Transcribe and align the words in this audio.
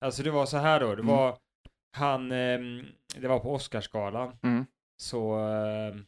Alltså 0.00 0.22
det 0.22 0.30
var 0.30 0.46
så 0.46 0.56
här 0.56 0.80
då, 0.80 0.94
det 0.94 1.02
var 1.02 1.38
han, 1.96 2.32
ehm, 2.32 2.86
det 3.16 3.28
var 3.28 3.40
på 3.40 3.52
Oscarsgalan, 3.54 4.38
Mm. 4.42 4.66
så 4.96 5.34
ehm, 5.38 6.06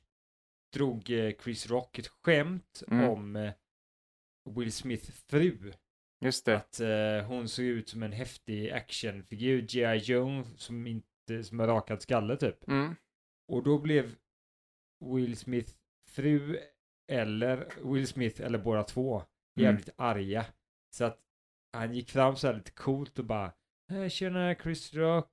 drog 0.75 1.11
eh, 1.11 1.33
Chris 1.43 1.67
Rock 1.71 1.99
ett 1.99 2.09
skämt 2.09 2.83
Mm. 2.89 3.09
om 3.11 3.37
eh, 3.37 3.53
Will 4.51 4.73
Smiths 4.73 5.11
fru. 5.29 5.73
Just 6.21 6.47
det. 6.47 6.57
Att 6.57 6.81
eh, 6.81 7.27
hon 7.29 7.49
såg 7.49 7.65
ut 7.65 7.89
som 7.89 8.03
en 8.03 8.13
häftig 8.13 8.71
actionfigur, 8.71 9.63
G.I. 9.63 9.97
Joe, 9.97 10.45
som 10.57 10.87
inte, 10.87 11.45
som 11.45 11.59
har 11.61 11.67
rakat 11.67 12.03
skalle 12.03 12.37
typ. 12.37 12.69
Mm. 12.69 12.97
Och 13.49 13.63
då 13.63 13.79
blev 13.79 14.15
Will 15.05 15.37
Smith 15.37 15.73
fru 16.11 16.59
eller 17.13 17.69
Will 17.93 18.07
Smith 18.07 18.43
eller 18.43 18.59
båda 18.59 18.83
två 18.85 19.23
jävligt 19.61 19.89
arga. 19.97 20.47
Så 20.95 21.05
att 21.05 21.19
han 21.73 21.95
gick 21.95 22.11
fram 22.11 22.37
så 22.37 22.47
här 22.47 22.55
lite 22.55 22.71
coolt 22.71 23.19
och 23.19 23.25
bara 23.25 23.47
"Eh, 23.47 23.53
Tjena 24.11 24.55
Chris 24.55 24.95
Rock. 24.95 25.31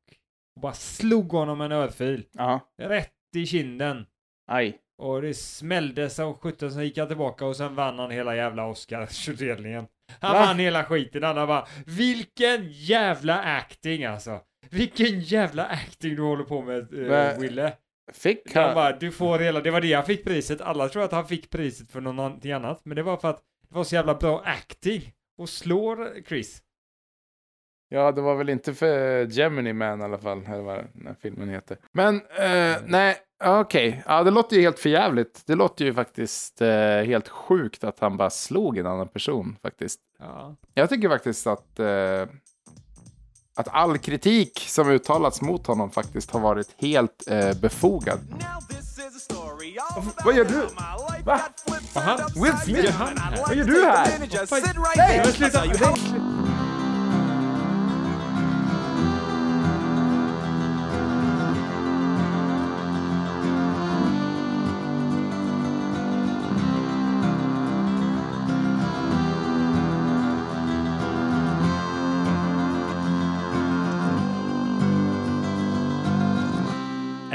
Och 0.56 0.61
bara 0.61 0.74
slog 0.74 1.32
honom 1.32 1.61
en 1.61 1.71
örfil. 1.71 2.25
Ja. 2.32 2.60
Rätt 2.78 3.14
i 3.36 3.46
kinden. 3.46 4.06
Aj. 4.47 4.78
Och 4.97 5.21
det 5.21 5.33
smällde 5.33 6.10
som 6.10 6.33
sjutton, 6.33 6.71
sen 6.71 6.83
gick 6.83 6.97
han 6.97 7.07
tillbaka 7.07 7.46
och 7.46 7.56
sen 7.56 7.75
vann 7.75 8.00
han 8.00 8.11
hela 8.11 8.36
jävla 8.36 8.66
Oscarsutdelningen. 8.66 9.88
Han 10.19 10.33
Va? 10.33 10.39
vann 10.39 10.60
hela 10.60 10.83
skiten, 10.83 11.24
han 11.24 11.47
bara 11.47 11.68
Vilken 11.86 12.68
jävla 12.71 13.42
acting 13.42 14.06
alltså! 14.06 14.39
Vilken 14.69 15.19
jävla 15.19 15.66
acting 15.66 16.16
du 16.16 16.21
håller 16.21 16.44
på 16.44 16.61
med, 16.61 16.94
uh, 16.94 17.39
Wille. 17.39 17.74
Fick 18.14 18.55
Han 18.55 18.64
han... 18.64 18.75
bara, 18.75 18.97
du 18.97 19.11
får 19.11 19.39
hela, 19.39 19.61
det 19.61 19.71
var 19.71 19.82
det 19.82 19.94
han 19.94 20.05
fick 20.05 20.24
priset. 20.24 20.61
Alla 20.61 20.89
tror 20.89 21.04
att 21.04 21.11
han 21.11 21.28
fick 21.28 21.50
priset 21.50 21.91
för 21.91 22.02
någonting 22.02 22.52
annat, 22.52 22.86
men 22.86 22.96
det 22.96 23.04
var 23.04 23.18
för 23.18 23.30
att 23.30 23.44
det 23.69 23.75
var 23.75 23.83
så 23.83 23.96
jävla 23.96 24.16
bra 24.16 24.41
acting. 24.46 25.14
Och 25.38 25.50
slår 25.50 26.24
Chris. 26.28 26.61
Ja, 27.92 28.11
det 28.11 28.21
var 28.21 28.36
väl 28.36 28.50
inte 28.50 28.74
för 28.74 29.25
Gemini 29.25 29.74
Man 29.74 30.02
i 30.02 30.04
alla 30.04 30.18
fall, 30.18 30.42
eller 30.47 30.61
vad 30.61 30.78
den 30.93 31.07
här 31.07 31.16
filmen 31.21 31.50
heter. 31.50 31.78
Men, 31.92 32.16
eh, 32.16 32.77
nej, 32.86 33.17
okej. 33.44 34.03
Ja, 34.05 34.23
det 34.23 34.31
låter 34.31 34.55
ju 34.55 34.61
helt 34.61 34.80
förjävligt. 34.80 35.44
Det 35.45 35.55
låter 35.55 35.86
ju 35.86 35.94
faktiskt 35.94 36.61
eh, 36.61 36.69
helt 37.05 37.28
sjukt 37.28 37.83
att 37.83 38.00
han 38.00 38.17
bara 38.17 38.30
slog 38.30 38.78
en 38.78 38.86
annan 38.86 39.08
person, 39.08 39.55
faktiskt. 39.61 40.00
Ja. 40.19 40.55
Jag 40.73 40.89
tycker 40.89 41.09
faktiskt 41.09 41.47
att, 41.47 41.80
eh, 41.80 42.22
att 43.55 43.67
all 43.67 43.97
kritik 43.97 44.59
som 44.67 44.89
uttalats 44.89 45.41
mot 45.41 45.67
honom 45.67 45.91
faktiskt 45.91 46.31
har 46.31 46.39
varit 46.39 46.75
helt 46.78 47.31
eh, 47.31 47.59
befogad. 47.61 48.19
Vad 50.25 50.35
gör 50.35 50.45
du? 50.45 50.67
Va? 51.25 51.39
Han, 51.95 52.19
Will 52.44 52.58
Smith? 52.58 53.02
Vad 53.47 53.56
gör 53.56 53.66
du 53.66 53.85
här? 53.85 54.19
Nej, 54.97 56.38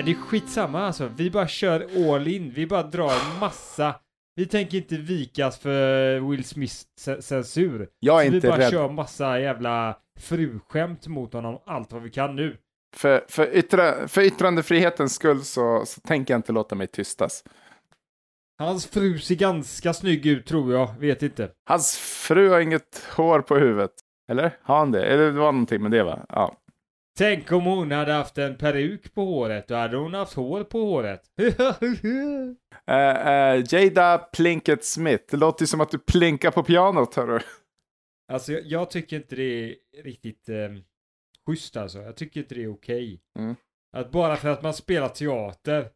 det 0.05 0.11
är 0.11 0.15
skitsamma 0.15 0.87
alltså. 0.87 1.11
Vi 1.17 1.31
bara 1.31 1.49
kör 1.49 2.13
all 2.15 2.29
in. 2.29 2.51
Vi 2.51 2.67
bara 2.67 2.83
drar 2.83 3.41
massa. 3.41 3.95
Vi 4.37 4.47
tänker 4.47 4.77
inte 4.79 4.97
vikas 4.97 5.59
för 5.59 6.21
Will 6.31 6.45
Smiths 6.45 6.87
ce- 7.01 7.21
censur. 7.21 7.89
Jag 8.01 8.21
är 8.21 8.25
Så 8.25 8.31
vi 8.31 8.37
inte 8.37 8.49
bara 8.49 8.59
rädd. 8.59 8.71
kör 8.71 8.89
massa 8.89 9.41
jävla 9.41 9.97
fruskämt 10.21 11.07
mot 11.07 11.33
honom, 11.33 11.59
allt 11.67 11.93
vad 11.93 12.03
vi 12.03 12.11
kan 12.11 12.37
nu. 12.37 12.57
För, 12.97 13.25
för, 13.29 13.57
yttra, 13.57 14.09
för 14.09 14.23
yttrandefrihetens 14.23 15.15
skull 15.15 15.45
så, 15.45 15.83
så 15.87 16.01
tänker 16.01 16.35
jag 16.35 16.39
inte 16.39 16.53
låta 16.53 16.75
mig 16.75 16.87
tystas. 16.87 17.45
Hans 18.59 18.87
fru 18.87 19.19
ser 19.19 19.35
ganska 19.35 19.93
snygg 19.95 20.27
ut 20.27 20.47
tror 20.47 20.73
jag, 20.73 20.95
vet 20.99 21.23
inte. 21.23 21.51
Hans 21.69 21.97
fru 21.97 22.49
har 22.49 22.61
inget 22.61 23.05
hår 23.17 23.41
på 23.41 23.57
huvudet. 23.57 23.91
Eller? 24.31 24.57
Har 24.63 24.79
han 24.79 24.91
det? 24.93 25.05
Eller 25.07 25.25
det 25.25 25.39
var 25.39 25.53
någonting 25.53 25.83
med 25.83 25.91
det 25.91 26.03
va? 26.03 26.27
Ja. 26.29 26.57
Tänk 27.19 27.53
om 27.53 27.65
hon 27.65 27.91
hade 27.91 28.13
haft 28.13 28.39
en 28.39 28.57
peruk 28.59 29.15
på 29.15 29.25
håret, 29.25 29.69
då 29.69 29.75
hade 29.75 29.97
hon 29.97 30.15
haft 30.15 30.35
hår 30.35 30.65
på 30.65 30.79
håret. 30.79 31.23
Eh, 32.87 33.29
eh, 33.29 33.65
Jada 33.69 34.19
Plinkett 34.19 34.85
Smith. 34.85 35.25
Det 35.31 35.37
låter 35.37 35.63
ju 35.63 35.67
som 35.67 35.81
att 35.81 35.91
du 35.91 35.99
plinkar 35.99 36.51
på 36.51 36.63
pianot 36.63 37.15
hörru. 37.15 37.41
alltså 38.33 38.53
jag, 38.53 38.63
jag 38.67 38.91
tycker 38.91 39.17
inte 39.17 39.37
det 39.37 39.71
är 39.71 39.77
riktigt 40.03 40.49
eh, 40.49 40.69
schysst 41.47 41.77
alltså. 41.77 41.99
Jag 42.03 42.17
tycker 42.17 42.41
inte 42.41 42.55
det 42.55 42.63
är 42.63 42.73
okej. 42.73 43.21
Mm. 43.39 43.57
Att 43.97 44.11
bara 44.11 44.37
för 44.37 44.49
att 44.49 44.63
man 44.63 44.75
spelar 44.75 45.09
teater 45.09 45.89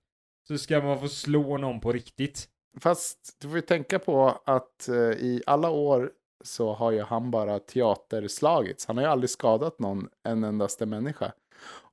så 0.48 0.58
ska 0.58 0.80
man 0.82 1.00
få 1.00 1.08
slå 1.08 1.58
någon 1.58 1.80
på 1.80 1.92
riktigt. 1.92 2.48
Fast 2.80 3.36
du 3.40 3.48
får 3.48 3.56
ju 3.56 3.62
tänka 3.62 3.98
på 3.98 4.42
att 4.44 4.88
eh, 4.88 4.94
i 4.96 5.42
alla 5.46 5.70
år 5.70 6.12
så 6.44 6.72
har 6.72 6.91
ju 6.91 7.03
han 7.03 7.31
bara 7.31 7.59
teaterslagits. 7.59 8.87
Han 8.87 8.97
har 8.97 9.04
ju 9.04 9.10
aldrig 9.10 9.31
skadat 9.31 9.78
någon 9.78 10.09
en 10.22 10.44
endaste 10.44 10.87
människa. 10.87 11.32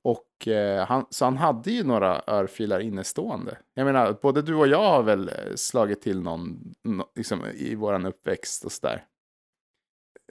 Och 0.02 0.48
eh, 0.48 0.86
han, 0.86 1.06
så 1.10 1.24
han 1.24 1.36
hade 1.36 1.70
ju 1.70 1.84
några 1.84 2.22
örfilar 2.26 2.80
innestående. 2.80 3.58
Jag 3.74 3.84
menar, 3.84 4.18
både 4.22 4.42
du 4.42 4.54
och 4.54 4.66
jag 4.66 4.90
har 4.90 5.02
väl 5.02 5.28
eh, 5.28 5.54
slagit 5.54 6.02
till 6.02 6.22
någon 6.22 6.74
no, 6.84 7.04
liksom, 7.14 7.46
i 7.54 7.74
våran 7.74 8.06
uppväxt 8.06 8.64
och 8.64 8.72
sådär. 8.72 9.04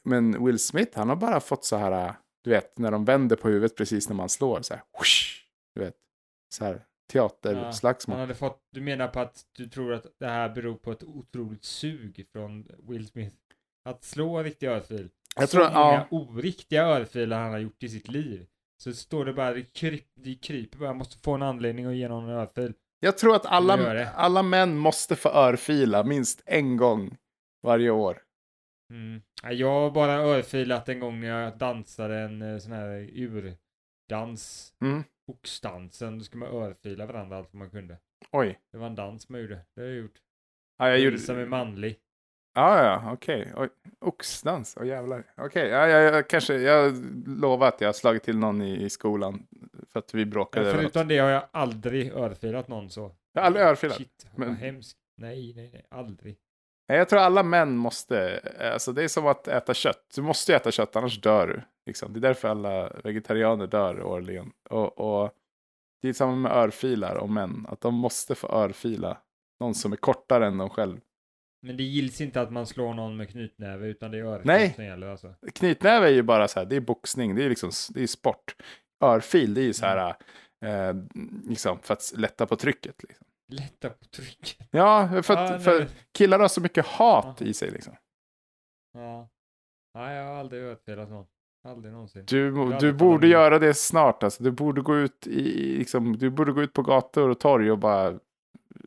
Men 0.04 0.46
Will 0.46 0.60
Smith, 0.60 0.98
han 0.98 1.10
har 1.10 1.16
bara 1.16 1.40
fått 1.40 1.66
så 1.66 1.76
här, 1.76 2.08
eh, 2.08 2.14
du 2.44 2.50
vet, 2.50 2.78
när 2.78 2.92
de 2.92 3.06
vänder 3.06 3.36
på 3.36 3.48
huvudet 3.48 3.78
precis 3.78 4.10
när 4.10 4.16
man 4.16 4.30
slår, 4.30 4.62
så 4.62 4.74
här, 4.74 4.84
whoosh, 4.98 5.46
du 5.76 5.82
vet, 5.82 5.96
så 6.54 6.66
här, 6.66 6.86
teaterslagsmål. 7.12 8.18
Han 8.18 8.22
hade 8.22 8.36
fått, 8.36 8.62
du 8.72 8.82
menar 8.82 9.08
på 9.08 9.20
att 9.20 9.46
du 9.52 9.68
tror 9.68 9.94
att 9.94 10.06
det 10.20 10.28
här 10.28 10.50
beror 10.50 10.76
på 10.76 10.92
ett 10.92 11.04
otroligt 11.04 11.64
sug 11.64 12.28
från 12.32 12.68
Will 12.88 13.08
Smith? 13.08 13.36
Att 13.90 14.04
slå 14.04 14.38
en 14.38 14.44
riktig 14.44 14.68
örfil. 14.68 15.10
Jag 15.36 15.50
så 15.50 15.58
tror- 15.58 15.70
många 15.70 15.76
ja. 15.76 16.08
oriktiga 16.12 16.84
örfilar 16.86 17.40
han 17.42 17.52
har 17.52 17.60
gjort 17.60 17.84
i 17.84 17.90
sitt 17.90 18.08
liv. 18.08 18.48
Så 18.84 18.94
står 18.94 19.26
det 19.26 19.34
bara, 19.34 19.54
det, 19.54 19.74
kryp, 19.74 20.06
det 20.16 20.36
kryper 20.36 20.78
bara, 20.78 20.86
jag 20.90 20.96
måste 20.96 21.18
få 21.18 21.34
en 21.34 21.42
anledning 21.42 21.86
att 21.86 21.96
ge 21.96 22.08
någon 22.08 22.24
en 22.24 22.30
örfil. 22.30 22.74
Jag 23.00 23.18
tror 23.18 23.36
att 23.36 23.46
alla, 23.46 24.06
alla 24.10 24.44
män 24.44 24.78
måste 24.78 25.16
få 25.16 25.30
örfila 25.30 26.04
minst 26.04 26.42
en 26.46 26.78
gång 26.78 27.18
varje 27.64 27.90
år. 27.90 28.22
Mm. 28.94 29.22
Ja, 29.44 29.52
Jag 29.52 29.68
har 29.72 29.92
bara 29.92 30.14
örfilat 30.14 30.90
en 30.90 31.00
gång 31.00 31.20
när 31.20 31.28
jag 31.28 31.58
dansade 31.58 32.20
en 32.20 32.42
eh, 32.42 32.58
sån 32.58 32.72
här 32.72 33.10
urdans. 33.14 34.74
Mm. 34.82 35.04
Oxdansen, 35.32 36.18
då 36.18 36.24
ska 36.24 36.38
man 36.38 36.50
örfila 36.50 37.06
varandra 37.06 37.38
allt 37.38 37.50
vad 37.54 37.60
man 37.60 37.70
kunde. 37.70 37.98
Oj. 38.32 38.60
Det 38.72 38.78
var 38.78 38.88
en 38.88 38.96
dans 38.96 39.30
man 39.30 39.42
gjorde, 39.42 39.60
det 39.76 39.82
har 39.82 39.88
jag 39.88 39.98
gjort. 39.98 40.22
Ja, 40.78 40.90
jag 40.90 41.00
gjorde... 41.00 41.16
Visa 41.16 41.34
mig 41.34 41.46
manlig. 41.46 42.00
Ja, 42.56 42.84
ja, 42.86 43.14
okej. 43.14 43.54
Oj. 43.56 43.70
Oxdans, 44.00 44.78
åh 44.80 44.88
jävlar. 44.88 45.24
Okej, 45.38 45.68
ja, 45.68 45.88
ja, 45.88 45.98
jag 46.00 46.28
kanske, 46.30 46.54
jag 46.56 46.94
lovar 47.28 47.68
att 47.68 47.82
jag 47.82 47.88
har 47.88 47.94
slagit 47.94 48.24
till 48.24 48.38
någon 48.38 48.62
i, 48.62 48.84
i 48.84 48.90
skolan 48.90 49.48
för 49.92 50.00
att 50.00 50.14
vi 50.14 50.26
bråkade. 50.26 50.66
Ja, 50.68 50.74
något. 50.74 50.82
förutom 50.82 51.08
det 51.08 51.18
har 51.18 51.30
jag 51.30 51.44
aldrig 51.52 52.14
örfilat 52.14 52.68
någon 52.68 52.90
så. 52.90 53.12
Jag 53.34 53.42
har 53.42 53.46
aldrig 53.48 53.66
örfilat. 53.66 53.98
Shit, 53.98 54.28
men- 54.36 54.48
vad 54.48 54.58
hemskt. 54.58 54.98
Nej, 55.18 55.54
nej, 55.56 55.70
nej, 55.74 55.86
aldrig. 55.90 56.38
Nej, 56.90 56.98
Jag 56.98 57.10
tror 57.10 57.20
alla 57.20 57.44
män 57.44 57.78
måste, 57.78 58.40
alltså 58.74 58.92
det 58.92 59.04
är 59.04 59.08
som 59.08 59.28
att 59.28 59.48
äta 59.48 59.74
kött. 59.74 60.12
Du 60.16 60.22
måste 60.22 60.52
ju 60.52 60.56
äta 60.56 60.72
kött, 60.72 60.96
annars 60.96 61.22
dör 61.22 61.48
du. 61.48 61.62
Liksom. 61.86 62.14
Det 62.14 62.20
är 62.20 62.22
därför 62.22 62.48
alla 62.48 62.90
vegetarianer 63.04 63.68
dör 63.68 64.04
årligen. 64.04 64.52
Och, 64.70 65.00
och 65.24 65.32
det 66.02 66.10
är 66.10 66.14
samma 66.14 66.36
med 66.36 66.52
örfilar 66.52 67.16
och 67.16 67.30
män, 67.30 67.66
att 67.70 67.82
de 67.82 67.94
måste 67.94 68.36
få 68.36 68.48
örfila 68.48 69.18
någon 69.60 69.76
som 69.76 69.92
är 69.92 69.98
kortare 69.98 70.48
än 70.48 70.58
de 70.58 70.70
själv. 70.70 71.00
Men 71.66 71.78
det 71.78 71.84
gills 71.84 72.22
inte 72.22 72.42
att 72.42 72.52
man 72.52 72.68
slår 72.68 72.94
någon 72.94 73.18
med 73.18 73.30
knytnäve 73.30 73.88
utan 73.88 74.12
det 74.12 74.18
är 74.18 74.24
örfil 74.24 74.48
Nej. 74.48 74.74
som 74.76 74.84
gäller 74.86 75.08
alltså. 75.08 75.34
Knytnäve 75.54 76.08
är 76.08 76.12
ju 76.12 76.24
bara 76.24 76.48
så 76.48 76.60
här, 76.60 76.66
det 76.66 76.76
är 76.76 76.80
boxning, 76.82 77.36
det 77.36 77.44
är 77.44 77.50
liksom, 77.50 77.72
det 77.94 78.04
är 78.04 78.08
sport. 78.08 78.56
Örfil, 79.04 79.54
det 79.54 79.62
är 79.62 79.66
ju 79.66 79.74
så 79.74 79.86
här, 79.86 80.16
eh, 80.66 80.96
liksom 81.50 81.80
för 81.80 81.94
att 81.94 82.14
lätta 82.16 82.46
på 82.46 82.56
trycket. 82.56 83.04
Liksom. 83.04 83.28
Lätta 83.52 83.90
på 83.90 84.06
trycket. 84.06 84.68
Ja, 84.72 85.22
för, 85.24 85.34
att, 85.34 85.52
Ja, 85.52 85.60
för 85.60 85.88
killar 86.18 86.40
har 86.40 86.48
så 86.48 86.62
mycket 86.62 86.86
hat 86.86 87.38
Ja. 87.40 87.46
i 87.46 87.54
sig 87.54 87.72
liksom. 87.72 87.96
Ja. 88.94 89.30
Nej, 89.96 90.16
jag 90.18 90.26
har 90.26 90.34
aldrig 90.36 90.64
örfilat 90.64 91.10
någon. 91.10 91.26
Aldrig 91.68 91.94
någonsin. 91.94 92.26
Du, 92.28 92.78
du 92.80 92.94
borde 92.94 93.28
göra 93.28 93.60
det 93.60 93.74
snart. 93.74 94.24
Alltså. 94.24 94.44
Du, 94.44 94.52
borde 94.52 94.82
gå 94.82 94.98
ut 94.98 95.28
i, 95.28 95.78
liksom, 95.78 96.18
du 96.18 96.30
borde 96.30 96.52
gå 96.52 96.62
ut 96.64 96.74
på 96.74 96.82
gator 96.82 97.30
och 97.30 97.40
torg 97.40 97.72
och 97.72 97.80
bara 97.80 98.20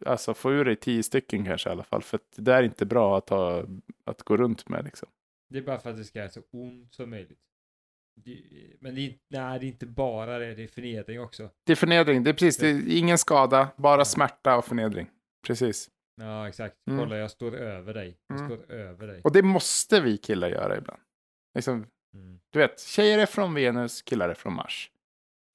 alltså, 0.07 0.35
få 0.35 0.53
ur 0.53 0.65
dig 0.65 0.77
tio 0.77 1.03
stycken 1.03 1.45
kanske 1.45 1.69
i 1.69 1.73
alla 1.73 1.83
fall. 1.85 2.03
För 2.03 2.17
att 2.17 2.33
det 2.37 2.53
är 2.55 2.63
inte 2.63 2.87
bra 2.87 3.19
att, 3.19 3.29
ha, 3.29 3.65
att 4.05 4.23
gå 4.23 4.37
runt 4.37 4.69
med. 4.69 4.85
Liksom. 4.85 5.09
Det 5.51 5.59
är 5.59 5.63
bara 5.63 5.79
för 5.79 5.91
att 5.91 5.97
det 5.97 6.05
ska 6.05 6.19
göra 6.19 6.29
så 6.31 6.41
ont 6.53 6.95
som 6.95 7.11
möjligt. 7.11 7.39
Det, 8.25 8.43
men 8.81 8.95
det 8.95 9.01
är, 9.01 9.05
inte- 9.05 9.19
nej, 9.29 9.59
det 9.61 9.67
är 9.67 9.69
inte 9.69 9.87
bara 9.87 10.39
det, 10.39 10.55
det 10.55 10.63
är 10.63 10.69
förnedring 10.69 11.21
också. 11.21 11.51
Det 11.67 11.73
är 11.73 11.77
förnedring. 11.77 12.23
Det 12.25 12.31
är 12.31 12.35
precis, 12.35 12.57
det 12.57 12.69
är 12.69 12.99
ingen 12.99 13.19
skada, 13.19 13.69
bara 13.77 14.05
smärta 14.05 14.57
och 14.57 14.65
förnedring. 14.65 15.11
Precis. 15.47 15.91
Ja, 16.21 16.49
exakt. 16.49 16.77
Mm. 16.91 16.99
Kolla, 17.01 17.17
jag 17.17 17.31
står 17.31 17.55
över 17.57 17.95
dig. 17.95 18.19
Jag 18.29 18.39
Mm. 18.41 18.51
står 18.51 18.73
över 18.75 19.07
dig. 19.07 19.21
Och 19.25 19.33
det 19.33 19.43
måste 19.43 20.01
vi 20.01 20.17
killar 20.19 20.49
göra 20.49 20.77
ibland. 20.79 21.01
Liksom, 21.55 21.87
Mm. 22.15 22.41
Du 22.51 22.59
vet, 22.59 22.81
tjejer 22.81 23.19
är 23.19 23.27
från 23.27 23.55
Venus, 23.55 24.03
killar 24.03 24.29
är 24.29 24.35
från 24.35 24.55
Mars. 24.55 24.91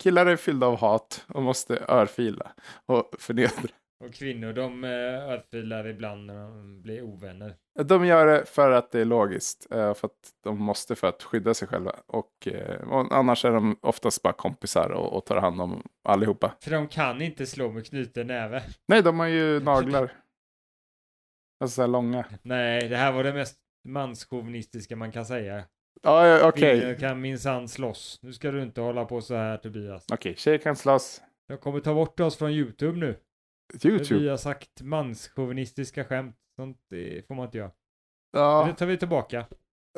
Killar 0.03 0.25
är 0.25 0.35
fyllda 0.35 0.67
av 0.67 0.77
hat 0.77 1.25
och 1.27 1.43
måste 1.43 1.85
örfila 1.87 2.51
och 2.85 3.15
förnedra. 3.19 3.69
Och 4.05 4.13
kvinnor, 4.13 4.53
de 4.53 4.83
eh, 4.83 5.29
örfilar 5.29 5.87
ibland 5.87 6.25
när 6.25 6.35
de 6.35 6.81
blir 6.81 7.01
ovänner. 7.01 7.55
De 7.83 8.05
gör 8.05 8.27
det 8.27 8.45
för 8.45 8.71
att 8.71 8.91
det 8.91 9.01
är 9.01 9.05
logiskt, 9.05 9.67
eh, 9.71 9.93
för 9.93 10.07
att 10.07 10.31
de 10.43 10.63
måste 10.63 10.95
för 10.95 11.07
att 11.07 11.23
skydda 11.23 11.53
sig 11.53 11.67
själva. 11.67 11.95
Och, 12.05 12.47
eh, 12.47 12.81
och 12.81 13.15
annars 13.15 13.45
är 13.45 13.51
de 13.51 13.77
oftast 13.81 14.21
bara 14.21 14.33
kompisar 14.33 14.89
och, 14.89 15.17
och 15.17 15.25
tar 15.25 15.37
hand 15.37 15.61
om 15.61 15.83
allihopa. 16.03 16.55
För 16.61 16.71
de 16.71 16.87
kan 16.87 17.21
inte 17.21 17.45
slå 17.45 17.71
med 17.71 17.85
knuten 17.85 18.27
näve. 18.27 18.63
Nej, 18.87 19.03
de 19.03 19.19
har 19.19 19.27
ju 19.27 19.59
naglar. 19.63 20.11
Alltså 21.59 21.75
så 21.75 21.81
här 21.81 21.87
långa. 21.87 22.25
Nej, 22.41 22.89
det 22.89 22.97
här 22.97 23.11
var 23.11 23.23
det 23.23 23.33
mest 23.33 23.57
manschauvinistiska 23.87 24.95
man 24.95 25.11
kan 25.11 25.25
säga. 25.25 25.63
Ja, 26.01 26.27
ja, 26.27 26.47
okej. 26.47 26.79
Kvinnor 26.79 26.95
kan 26.95 27.21
minsann 27.21 27.67
slåss. 27.67 28.19
Nu 28.21 28.33
ska 28.33 28.51
du 28.51 28.63
inte 28.63 28.81
hålla 28.81 29.05
på 29.05 29.21
så 29.21 29.35
här 29.35 29.57
Tobias. 29.57 30.05
Okej, 30.13 30.35
tjejer 30.35 30.57
kan 30.57 30.75
slåss. 30.75 31.21
Jag 31.47 31.61
kommer 31.61 31.79
ta 31.79 31.93
bort 31.93 32.19
oss 32.19 32.37
från 32.37 32.51
YouTube 32.51 32.99
nu. 32.99 33.15
YouTube. 33.83 34.19
Vi 34.19 34.29
har 34.29 34.37
sagt 34.37 34.81
manschauvinistiska 34.81 36.03
skämt. 36.05 36.35
Sånt 36.55 36.77
får 37.27 37.33
man 37.35 37.45
inte 37.45 37.57
göra. 37.57 37.71
Ja, 38.31 38.65
Det 38.67 38.73
tar 38.75 38.85
vi 38.85 38.97
tillbaka. 38.97 39.45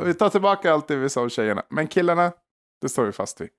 vi 0.01 0.13
tar 0.13 0.29
tillbaka 0.29 0.71
allt 0.73 0.87
det 0.87 0.95
vi 0.95 1.09
sa 1.09 1.21
om 1.21 1.29
tjejerna. 1.29 1.65
Men 1.69 1.87
killarna, 1.87 2.31
det 2.81 2.89
står 2.89 3.05
vi 3.05 3.11
fast 3.11 3.41
vid. 3.41 3.49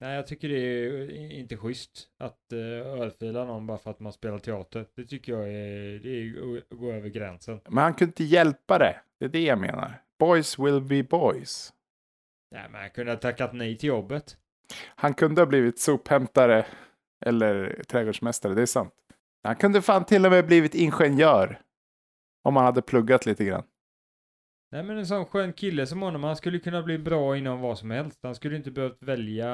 Nej, 0.00 0.14
jag 0.16 0.26
tycker 0.26 0.48
det 0.48 0.58
är 0.58 1.30
inte 1.32 1.56
schysst 1.56 2.08
att 2.18 2.38
uh, 2.52 2.58
örfila 2.86 3.44
någon 3.44 3.66
bara 3.66 3.78
för 3.78 3.90
att 3.90 4.00
man 4.00 4.12
spelar 4.12 4.38
teater. 4.38 4.86
Det 4.96 5.04
tycker 5.04 5.32
jag 5.32 5.42
är, 5.48 5.98
det 5.98 6.08
är 6.08 6.58
att 6.58 6.78
gå 6.78 6.92
över 6.92 7.08
gränsen. 7.08 7.60
Men 7.68 7.78
han 7.78 7.94
kunde 7.94 8.10
inte 8.10 8.24
hjälpa 8.24 8.78
det. 8.78 9.00
Det 9.18 9.24
är 9.24 9.28
det 9.28 9.42
jag 9.44 9.58
menar. 9.58 10.02
Boys 10.18 10.58
will 10.58 10.80
be 10.80 11.02
boys. 11.02 11.72
Nej, 12.50 12.68
men 12.70 12.82
jag 12.82 12.94
kunde 12.94 13.12
ha 13.12 13.16
tackat 13.18 13.52
nej 13.52 13.78
till 13.78 13.88
jobbet. 13.88 14.36
Han 14.94 15.14
kunde 15.14 15.40
ha 15.40 15.46
blivit 15.46 15.78
sophämtare 15.78 16.66
eller 17.26 17.82
trädgårdsmästare, 17.88 18.54
det 18.54 18.62
är 18.62 18.66
sant. 18.66 18.94
Han 19.42 19.56
kunde 19.56 19.82
fan 19.82 20.04
till 20.04 20.24
och 20.26 20.32
med 20.32 20.46
blivit 20.46 20.74
ingenjör. 20.74 21.60
Om 22.44 22.56
han 22.56 22.64
hade 22.64 22.82
pluggat 22.82 23.26
lite 23.26 23.44
grann. 23.44 23.62
Nej, 24.72 24.82
men 24.82 24.98
en 24.98 25.06
sån 25.06 25.26
skön 25.26 25.52
kille 25.52 25.86
som 25.86 26.02
honom, 26.02 26.24
han 26.24 26.36
skulle 26.36 26.58
kunna 26.58 26.82
bli 26.82 26.98
bra 26.98 27.36
inom 27.36 27.60
vad 27.60 27.78
som 27.78 27.90
helst. 27.90 28.18
Han 28.22 28.34
skulle 28.34 28.56
inte 28.56 28.70
behövt 28.70 29.02
välja 29.02 29.48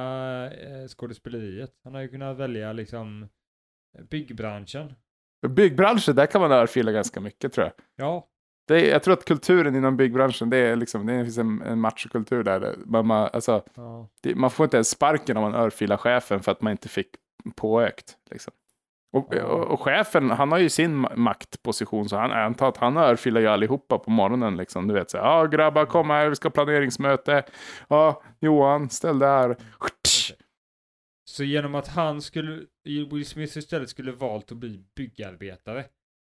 eh, 0.53 0.89
skådespeleriet. 0.89 1.71
Han 1.85 1.95
har 1.95 2.01
ju 2.01 2.09
kunnat 2.09 2.37
välja 2.37 2.73
liksom 2.73 3.29
byggbranschen. 4.11 4.95
Byggbranschen, 5.49 6.17
där 6.17 6.27
kan 6.27 6.41
man 6.41 6.53
örfila 6.53 6.93
ganska 6.93 7.21
mycket 7.21 7.53
tror 7.53 7.67
jag. 7.67 7.73
Ja, 7.97 8.29
Det 8.69 8.75
är, 8.75 8.91
jag 8.91 9.03
tror 9.03 9.15
att 9.15 9.25
kulturen 9.25 9.75
inom 9.77 9.97
byggbranschen, 9.97 10.51
det 10.51 10.57
är 10.57 10.77
liksom, 10.77 11.07
det 11.07 11.25
finns 11.25 11.39
en, 11.39 11.63
en 11.63 11.81
machokultur 11.81 12.43
där. 12.45 12.75
Man, 12.87 13.07
man, 13.07 13.29
alltså, 13.33 13.65
ja. 13.75 14.09
det, 14.23 14.35
man 14.35 14.51
får 14.51 14.65
inte 14.65 14.77
ens 14.77 14.91
sparken 14.91 15.37
om 15.37 15.43
man 15.43 15.55
örfilar 15.55 15.97
chefen 15.97 16.41
för 16.41 16.53
att 16.53 16.61
man 16.61 16.71
inte 16.71 16.89
fick 16.89 17.09
påökt. 17.57 18.17
Liksom. 18.31 18.53
Och, 19.17 19.35
och, 19.35 19.65
och 19.71 19.81
chefen, 19.81 20.31
han 20.31 20.53
har 20.53 20.59
ju 20.59 20.69
sin 20.71 21.07
ma- 21.07 21.17
maktposition, 21.17 22.09
så 22.09 22.17
han 22.17 22.33
antar 22.33 22.69
att 22.69 22.77
han 22.77 22.97
örfilar 22.97 23.41
ju 23.41 23.47
allihopa 23.47 23.99
på 23.99 24.11
morgonen. 24.11 24.57
Liksom. 24.57 24.89
Du 24.89 24.95
vet, 24.95 25.11
så 25.11 25.19
här, 25.19 25.25
ja 25.25 25.47
grabbar 25.47 25.85
kom 25.87 26.11
här, 26.11 26.29
vi 26.29 26.37
ska 26.37 26.47
ha 26.49 26.53
planeringsmöte. 26.53 27.43
Ja, 27.89 28.23
Johan, 28.41 28.91
ställ 28.91 29.19
där. 29.19 29.57
Så 31.31 31.45
genom 31.45 31.75
att 31.75 31.89
han 31.89 32.23
skulle, 32.23 32.63
Will 32.85 33.27
Smith 33.27 33.59
istället 33.59 33.89
skulle 33.89 34.13
valt 34.13 34.53
att 34.53 34.59
bli 34.59 34.85
byggarbetare, 34.97 35.85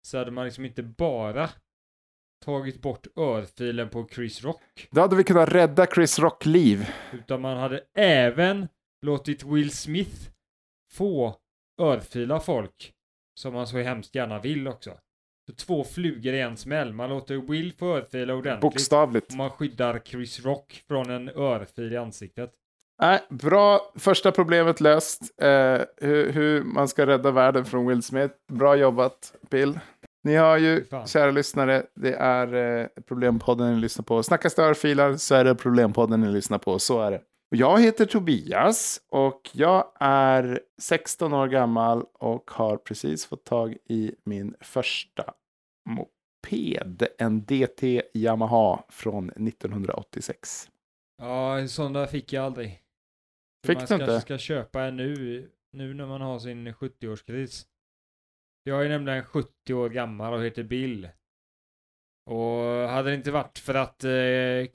så 0.07 0.19
hade 0.19 0.31
man 0.31 0.45
liksom 0.45 0.65
inte 0.65 0.83
bara 0.83 1.49
tagit 2.45 2.83
bort 2.83 3.07
örfilen 3.17 3.89
på 3.89 4.09
Chris 4.13 4.45
Rock, 4.45 4.89
Då 4.91 5.01
hade 5.01 5.17
vi 5.17 5.25
kunnat 5.25 5.49
rädda 5.49 5.87
Chris 5.87 6.19
Rock 6.19 6.47
liv. 6.47 6.91
utan 7.13 7.41
man 7.41 7.57
hade 7.57 7.81
även 7.99 8.69
låtit 9.07 9.43
Will 9.45 9.71
Smith 9.71 10.31
få 10.93 11.37
örfila 11.81 12.41
folk, 12.41 12.93
som 13.41 13.55
han 13.55 13.67
så 13.67 13.79
hemskt 13.79 14.15
gärna 14.15 14.39
vill 14.39 14.69
också. 14.69 14.91
Så 15.47 15.55
två 15.55 15.85
flugor 15.85 16.35
i 16.35 16.41
en 16.41 16.57
smäll. 16.57 16.93
Man 16.93 17.11
låter 17.11 17.37
Will 17.37 17.73
få 17.73 17.97
örfila 17.97 18.35
ordentligt. 18.35 18.61
Bokstavligt. 18.61 19.31
och 19.31 19.37
man 19.37 19.51
skyddar 19.51 19.99
Chris 20.05 20.45
Rock 20.45 20.85
från 20.89 21.11
en 21.11 21.29
örfil 21.29 21.93
i 21.93 21.97
ansiktet. 21.97 22.51
Nej, 23.03 23.21
bra. 23.29 23.93
Första 23.99 24.33
problemet 24.33 24.81
löst. 24.81 25.21
Eh, 25.43 25.81
hur, 25.97 26.33
hur 26.33 26.65
man 26.65 26.89
ska 26.89 27.07
rädda 27.07 27.31
världen 27.31 27.65
från 27.65 27.87
Will 27.87 28.03
Smith. 28.03 28.35
Bra 28.53 28.77
jobbat, 28.77 29.35
Bill. 29.51 29.79
Ni 30.25 30.35
har 30.35 30.57
ju, 30.59 30.85
Fan. 30.85 31.07
kära 31.07 31.31
lyssnare, 31.31 31.83
det 31.95 32.15
är 32.15 32.55
eh, 32.81 32.87
Problempodden 33.09 33.75
ni 33.75 33.81
lyssnar 33.81 34.03
på. 34.03 34.23
Snacka 34.23 34.51
störfilar 34.51 35.17
så 35.17 35.35
är 35.35 35.45
det 35.45 35.55
Problempodden 35.55 36.21
ni 36.21 36.29
lyssnar 36.29 36.59
på. 36.59 36.79
Så 36.79 37.01
är 37.03 37.11
det. 37.11 37.21
Jag 37.55 37.83
heter 37.83 38.07
Tobias 38.07 39.01
och 39.09 39.51
jag 39.53 39.93
är 40.01 40.61
16 40.79 41.33
år 41.33 41.49
gammal 41.49 42.05
och 42.13 42.51
har 42.51 42.77
precis 42.77 43.27
fått 43.27 43.45
tag 43.45 43.77
i 43.85 44.15
min 44.25 44.55
första 44.61 45.35
moped. 45.89 47.07
En 47.19 47.45
DT 47.45 48.03
Yamaha 48.15 48.85
från 48.89 49.31
1986. 49.31 50.71
Ja, 51.17 51.59
en 51.59 51.69
sån 51.69 51.93
där 51.93 52.07
fick 52.07 52.33
jag 52.33 52.45
aldrig. 52.45 52.83
Fick 53.67 53.77
man 53.77 53.87
du 53.87 53.95
inte? 53.95 54.07
kanske 54.07 54.21
ska 54.21 54.39
köpa 54.39 54.83
en 54.83 54.97
nu, 54.97 55.51
nu 55.73 55.95
när 55.95 56.07
man 56.07 56.21
har 56.21 56.39
sin 56.39 56.69
70-årskris. 56.69 57.67
Jag 58.65 58.85
är 58.85 58.89
nämligen 58.89 59.25
70 59.25 59.75
år 59.75 59.89
gammal 59.91 60.35
och 60.35 60.45
heter 60.45 60.63
Bill. 60.63 61.09
Och 62.31 62.89
hade 62.89 63.11
det 63.11 63.15
inte 63.15 63.31
varit 63.31 63.59
för 63.59 63.75
att 63.75 64.05
eh, 64.05 64.73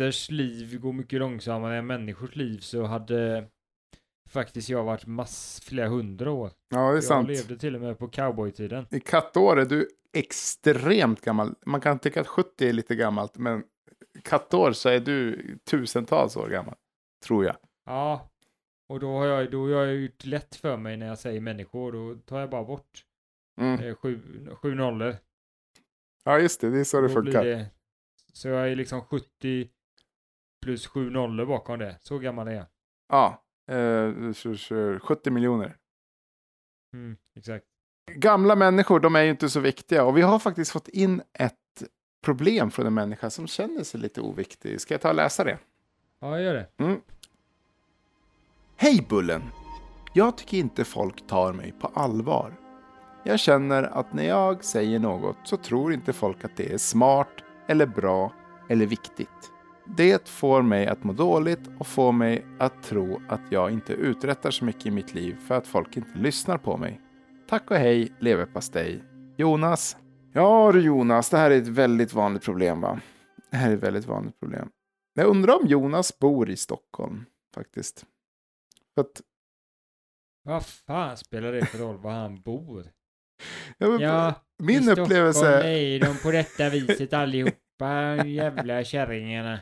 katters 0.00 0.30
liv 0.30 0.80
går 0.80 0.92
mycket 0.92 1.18
långsammare 1.18 1.78
än 1.78 1.86
människors 1.86 2.36
liv 2.36 2.58
så 2.58 2.84
hade 2.84 3.44
faktiskt 4.28 4.68
jag 4.68 4.84
varit 4.84 5.06
mass 5.06 5.60
flera 5.64 5.88
hundra 5.88 6.30
år. 6.32 6.50
Ja, 6.68 6.78
det 6.78 6.88
är 6.88 6.94
Jag 6.94 7.04
sant. 7.04 7.28
levde 7.28 7.56
till 7.58 7.74
och 7.74 7.80
med 7.80 7.98
på 7.98 8.08
cowboytiden. 8.08 8.86
I 8.90 9.00
kattår 9.00 9.58
är 9.60 9.64
du 9.64 9.88
extremt 10.12 11.20
gammal. 11.20 11.54
Man 11.66 11.80
kan 11.80 11.98
tycka 11.98 12.20
att 12.20 12.26
70 12.26 12.68
är 12.68 12.72
lite 12.72 12.94
gammalt, 12.94 13.38
men 13.38 13.62
kattår 14.24 14.72
så 14.72 14.88
är 14.88 15.00
du 15.00 15.42
tusentals 15.70 16.36
år 16.36 16.48
gammal. 16.48 16.74
Tror 17.26 17.44
jag. 17.44 17.56
Ja, 17.86 18.30
och 18.88 19.00
då 19.00 19.12
har 19.18 19.26
jag, 19.26 19.50
då 19.50 19.62
har 19.62 19.84
jag 19.84 19.96
gjort 19.96 20.24
lätt 20.24 20.56
för 20.56 20.76
mig 20.76 20.96
när 20.96 21.06
jag 21.06 21.18
säger 21.18 21.40
människor. 21.40 21.92
Då 21.92 22.14
tar 22.20 22.40
jag 22.40 22.50
bara 22.50 22.64
bort 22.64 23.04
Mm. 23.60 23.80
eh, 23.80 23.94
sju, 23.94 24.20
sju 24.62 24.74
nollor. 24.74 25.16
Ja, 26.24 26.38
just 26.38 26.60
det. 26.60 26.70
Det 26.70 26.80
är 26.80 26.84
så 26.84 27.00
det 27.00 27.08
Då 27.08 27.14
funkar. 27.14 27.44
det, 27.44 27.66
så 28.32 28.48
jag 28.48 28.70
är 28.72 28.76
liksom 28.76 29.00
70 29.02 29.68
plus 30.62 30.86
7 30.86 31.10
nollor 31.10 31.46
bakom 31.46 31.78
det. 31.78 31.96
Så 32.00 32.18
gammal 32.18 32.48
är 32.48 32.52
jag. 32.52 32.66
Ja, 33.08 33.42
eh, 33.74 34.32
så- 34.32 34.56
så 34.56 34.98
70 35.02 35.30
miljoner. 35.30 35.76
Mm, 36.94 37.16
exakt. 37.36 37.64
Gamla 38.14 38.56
människor, 38.56 39.00
de 39.00 39.16
är 39.16 39.22
ju 39.22 39.30
inte 39.30 39.48
så 39.48 39.60
viktiga. 39.60 40.04
Och 40.04 40.16
vi 40.16 40.22
har 40.22 40.38
faktiskt 40.38 40.70
fått 40.70 40.88
in 40.88 41.22
ett 41.32 41.54
problem 42.24 42.70
från 42.70 42.86
en 42.86 42.94
människa 42.94 43.30
som 43.30 43.46
känner 43.46 43.82
sig 43.84 44.00
lite 44.00 44.20
oviktig. 44.20 44.80
Ska 44.80 44.94
jag 44.94 45.00
ta 45.00 45.08
och 45.08 45.14
läsa 45.14 45.44
det? 45.44 45.58
Ja, 46.20 46.40
gör 46.40 46.54
det. 46.54 46.68
Mm. 46.84 47.00
Hej 48.76 49.06
Bullen! 49.08 49.42
Jag 50.12 50.36
tycker 50.38 50.56
inte 50.58 50.84
folk 50.84 51.26
tar 51.26 51.52
mig 51.52 51.72
på 51.80 51.86
allvar. 51.94 52.54
Jag 53.24 53.40
känner 53.40 53.82
att 53.82 54.12
när 54.12 54.24
jag 54.28 54.64
säger 54.64 54.98
något 54.98 55.36
så 55.44 55.56
tror 55.56 55.92
inte 55.92 56.12
folk 56.12 56.44
att 56.44 56.56
det 56.56 56.72
är 56.72 56.78
smart 56.78 57.28
eller 57.68 57.86
bra 57.86 58.32
eller 58.68 58.86
viktigt. 58.86 59.49
Det 59.96 60.28
får 60.28 60.62
mig 60.62 60.86
att 60.86 61.04
må 61.04 61.12
dåligt 61.12 61.70
och 61.78 61.86
får 61.86 62.12
mig 62.12 62.46
att 62.58 62.82
tro 62.82 63.20
att 63.28 63.40
jag 63.50 63.70
inte 63.70 63.92
uträttar 63.92 64.50
så 64.50 64.64
mycket 64.64 64.86
i 64.86 64.90
mitt 64.90 65.14
liv 65.14 65.36
för 65.46 65.54
att 65.54 65.66
folk 65.66 65.96
inte 65.96 66.18
lyssnar 66.18 66.58
på 66.58 66.76
mig. 66.76 67.00
Tack 67.48 67.70
och 67.70 67.76
hej 67.76 68.12
leverpastej. 68.18 69.02
Jonas. 69.36 69.96
Ja 70.32 70.70
du 70.72 70.80
Jonas, 70.80 71.30
det 71.30 71.38
här 71.38 71.50
är 71.50 71.58
ett 71.58 71.68
väldigt 71.68 72.12
vanligt 72.12 72.44
problem 72.44 72.80
va? 72.80 73.00
Det 73.50 73.56
här 73.56 73.70
är 73.70 73.74
ett 73.76 73.82
väldigt 73.82 74.06
vanligt 74.06 74.40
problem. 74.40 74.68
Jag 75.14 75.26
undrar 75.26 75.60
om 75.60 75.66
Jonas 75.66 76.18
bor 76.18 76.50
i 76.50 76.56
Stockholm 76.56 77.24
faktiskt. 77.54 78.06
För 78.94 79.00
att, 79.00 79.20
Vad 80.44 80.66
fan 80.66 81.16
spelar 81.16 81.52
det 81.52 81.66
för 81.66 81.78
roll 81.78 81.96
var 81.98 82.12
han 82.12 82.40
bor? 82.42 82.86
ja, 83.78 83.88
men 83.88 84.00
Ja, 84.00 84.34
min 84.58 84.76
i 84.76 84.82
Stockholm 84.82 85.02
upplevelse... 85.04 85.62
är 85.68 86.00
de 86.00 86.16
på 86.22 86.30
detta 86.30 86.68
viset 86.68 87.12
allihopa, 87.12 88.24
jävla 88.26 88.84
kärringarna. 88.84 89.58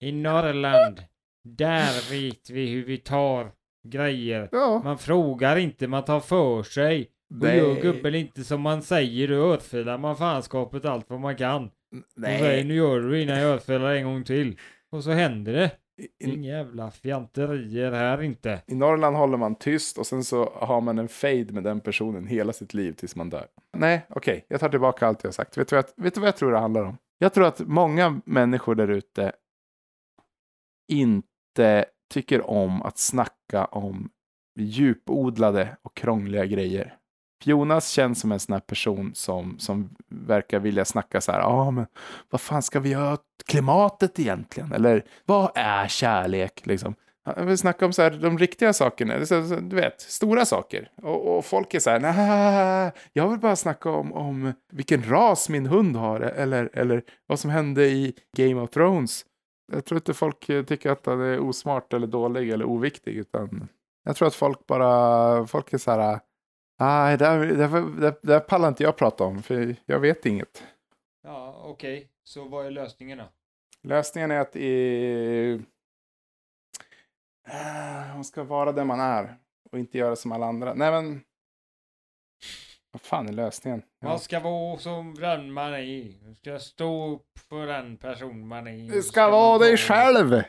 I 0.00 0.12
Norrland, 0.12 1.02
där 1.44 2.10
vet 2.10 2.50
vi 2.50 2.66
hur 2.66 2.84
vi 2.84 2.96
tar 2.98 3.50
grejer. 3.88 4.48
Ja, 4.52 4.80
Man 4.84 4.98
frågar 4.98 5.56
inte, 5.56 5.86
man 5.88 6.04
tar 6.04 6.20
för 6.20 6.62
sig. 6.62 7.10
Och 7.30 7.42
Nej. 7.42 7.58
gör 7.58 7.74
gubben 7.74 8.14
inte 8.14 8.44
som 8.44 8.60
man 8.60 8.82
säger, 8.82 9.28
då 9.28 9.34
örfilar 9.34 9.98
man 9.98 10.16
fanskapet 10.16 10.84
allt 10.84 11.10
vad 11.10 11.20
man 11.20 11.36
kan. 11.36 11.64
Och 11.64 12.24
säger 12.24 12.40
nej. 12.42 12.64
nu 12.64 12.74
gör 12.74 13.00
du 13.00 13.22
innan 13.22 13.38
jag 13.38 13.50
örfilar 13.54 13.94
en 13.94 14.04
gång 14.04 14.24
till. 14.24 14.58
Och 14.90 15.04
så 15.04 15.10
händer 15.10 15.52
det. 15.52 15.70
Inga 16.24 16.48
jävla 16.56 16.90
fjanterier 16.90 17.92
här 17.92 18.22
inte. 18.22 18.62
I 18.66 18.74
Norrland 18.74 19.16
håller 19.16 19.36
man 19.36 19.54
tyst 19.54 19.98
och 19.98 20.06
sen 20.06 20.24
så 20.24 20.52
har 20.54 20.80
man 20.80 20.98
en 20.98 21.08
fade 21.08 21.52
med 21.52 21.64
den 21.64 21.80
personen 21.80 22.26
hela 22.26 22.52
sitt 22.52 22.74
liv 22.74 22.92
tills 22.92 23.16
man 23.16 23.30
dör. 23.30 23.46
Nej, 23.76 24.06
okej, 24.08 24.44
jag 24.48 24.60
tar 24.60 24.68
tillbaka 24.68 25.06
allt 25.06 25.22
jag 25.22 25.28
har 25.28 25.32
sagt. 25.32 25.58
Vet 25.58 25.68
du, 25.68 25.76
vad 25.76 25.84
jag, 25.96 26.04
vet 26.04 26.14
du 26.14 26.20
vad 26.20 26.28
jag 26.28 26.36
tror 26.36 26.52
det 26.52 26.58
handlar 26.58 26.82
om? 26.82 26.96
Jag 27.18 27.34
tror 27.34 27.46
att 27.46 27.60
många 27.60 28.20
människor 28.24 28.74
där 28.74 28.88
ute 28.88 29.32
inte 30.88 31.84
tycker 32.14 32.50
om 32.50 32.82
att 32.82 32.98
snacka 32.98 33.64
om 33.64 34.10
djupodlade 34.58 35.76
och 35.82 35.96
krångliga 35.96 36.46
grejer. 36.46 36.94
Jonas 37.44 37.88
känns 37.88 38.20
som 38.20 38.32
en 38.32 38.40
sån 38.40 38.52
här 38.52 38.60
person 38.60 39.14
som, 39.14 39.58
som 39.58 39.90
verkar 40.10 40.58
vilja 40.58 40.84
snacka 40.84 41.20
så 41.20 41.32
här, 41.32 41.40
ja 41.40 41.46
ah, 41.46 41.70
men 41.70 41.86
vad 42.30 42.40
fan 42.40 42.62
ska 42.62 42.80
vi 42.80 42.88
göra 42.88 43.12
åt 43.12 43.24
klimatet 43.46 44.18
egentligen? 44.18 44.72
Eller 44.72 45.04
vad 45.24 45.50
är 45.54 45.88
kärlek 45.88 46.66
liksom? 46.66 46.94
Han 47.34 47.46
vill 47.46 47.58
snacka 47.58 47.86
om 47.86 47.92
så 47.92 48.02
här, 48.02 48.10
de 48.10 48.38
riktiga 48.38 48.72
sakerna, 48.72 49.18
du 49.60 49.76
vet, 49.76 50.00
stora 50.00 50.44
saker. 50.44 50.90
Och, 51.02 51.36
och 51.36 51.44
folk 51.44 51.74
är 51.74 51.78
så 51.78 51.90
här, 51.90 52.00
nej, 52.00 52.92
jag 53.12 53.28
vill 53.28 53.38
bara 53.38 53.56
snacka 53.56 53.90
om, 53.90 54.12
om 54.12 54.52
vilken 54.72 55.10
ras 55.10 55.48
min 55.48 55.66
hund 55.66 55.96
har, 55.96 56.20
eller, 56.20 56.70
eller 56.72 57.02
vad 57.26 57.38
som 57.38 57.50
hände 57.50 57.86
i 57.86 58.14
Game 58.36 58.60
of 58.60 58.70
Thrones. 58.70 59.24
Jag 59.72 59.84
tror 59.84 59.98
inte 59.98 60.14
folk 60.14 60.46
tycker 60.46 60.90
att 60.90 61.06
han 61.06 61.20
är 61.20 61.40
osmart 61.40 61.92
eller 61.92 62.06
dålig 62.06 62.50
eller 62.50 62.64
oviktig, 62.64 63.16
utan 63.16 63.68
jag 64.04 64.16
tror 64.16 64.28
att 64.28 64.34
folk 64.34 64.66
bara, 64.66 65.46
folk 65.46 65.72
är 65.72 65.78
så 65.78 65.90
här, 65.90 66.20
nej, 66.78 67.18
det, 67.18 67.56
det, 67.56 68.14
det 68.22 68.40
pallar 68.40 68.68
inte 68.68 68.82
jag 68.82 68.96
prata 68.96 69.24
om, 69.24 69.42
för 69.42 69.76
jag 69.86 70.00
vet 70.00 70.26
inget. 70.26 70.62
Ja, 71.22 71.60
okej. 71.64 71.96
Okay. 71.96 72.08
Så 72.24 72.44
vad 72.44 72.66
är 72.66 72.70
lösningen 72.70 73.18
då? 73.18 73.24
Lösningen 73.82 74.30
är 74.30 74.40
att 74.40 74.56
i 74.56 75.60
Eh, 77.48 78.14
man 78.14 78.24
ska 78.24 78.44
vara 78.44 78.72
den 78.72 78.86
man 78.86 79.00
är 79.00 79.36
och 79.72 79.78
inte 79.78 79.98
göra 79.98 80.16
som 80.16 80.32
alla 80.32 80.46
andra. 80.46 80.74
Nej 80.74 80.90
men. 80.90 81.22
Vad 82.96 83.00
fan 83.00 83.28
är 83.28 83.32
lösningen? 83.32 83.82
Ja. 84.00 84.08
Man 84.08 84.20
ska 84.20 84.40
vara 84.40 84.78
som 84.78 85.14
den 85.14 85.52
man 85.52 85.74
är. 85.74 86.24
Man 86.24 86.34
ska 86.34 86.58
stå 86.58 87.14
upp 87.14 87.38
för 87.48 87.66
den 87.66 87.96
person 87.96 88.48
man 88.48 88.66
är. 88.66 88.92
Du 88.92 89.02
ska, 89.02 89.12
ska 89.12 89.30
vara 89.30 89.58
dig 89.58 89.76
själv. 89.76 90.42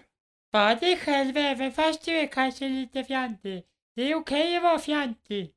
Var 0.52 0.76
dig 0.76 0.98
själv 0.98 1.38
även 1.38 1.72
fast 1.72 2.06
du 2.06 2.12
är 2.12 2.28
kanske 2.28 2.70
lite 2.70 3.04
fjantig. 3.04 3.64
Det 3.96 4.02
är 4.02 4.16
okej 4.16 4.42
okay 4.42 4.58
att 4.58 4.64
vara 4.64 4.80
fjantig. 4.80 5.52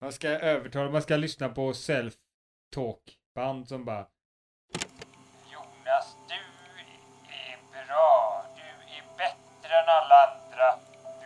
Man 0.00 0.12
ska 0.12 0.28
övertala, 0.28 0.90
man 0.90 1.02
ska 1.02 1.16
lyssna 1.16 1.48
på 1.48 1.72
self-talk 1.72 3.00
band 3.34 3.68
som 3.68 3.84
bara 3.84 4.06
Jonas, 5.52 6.16
du 6.28 6.40
är 7.32 7.86
bra. 7.86 8.44
Du 8.56 8.94
är 8.96 9.04
bättre 9.18 9.74
än 9.78 9.88
alla 9.88 10.14
andra 10.26 10.68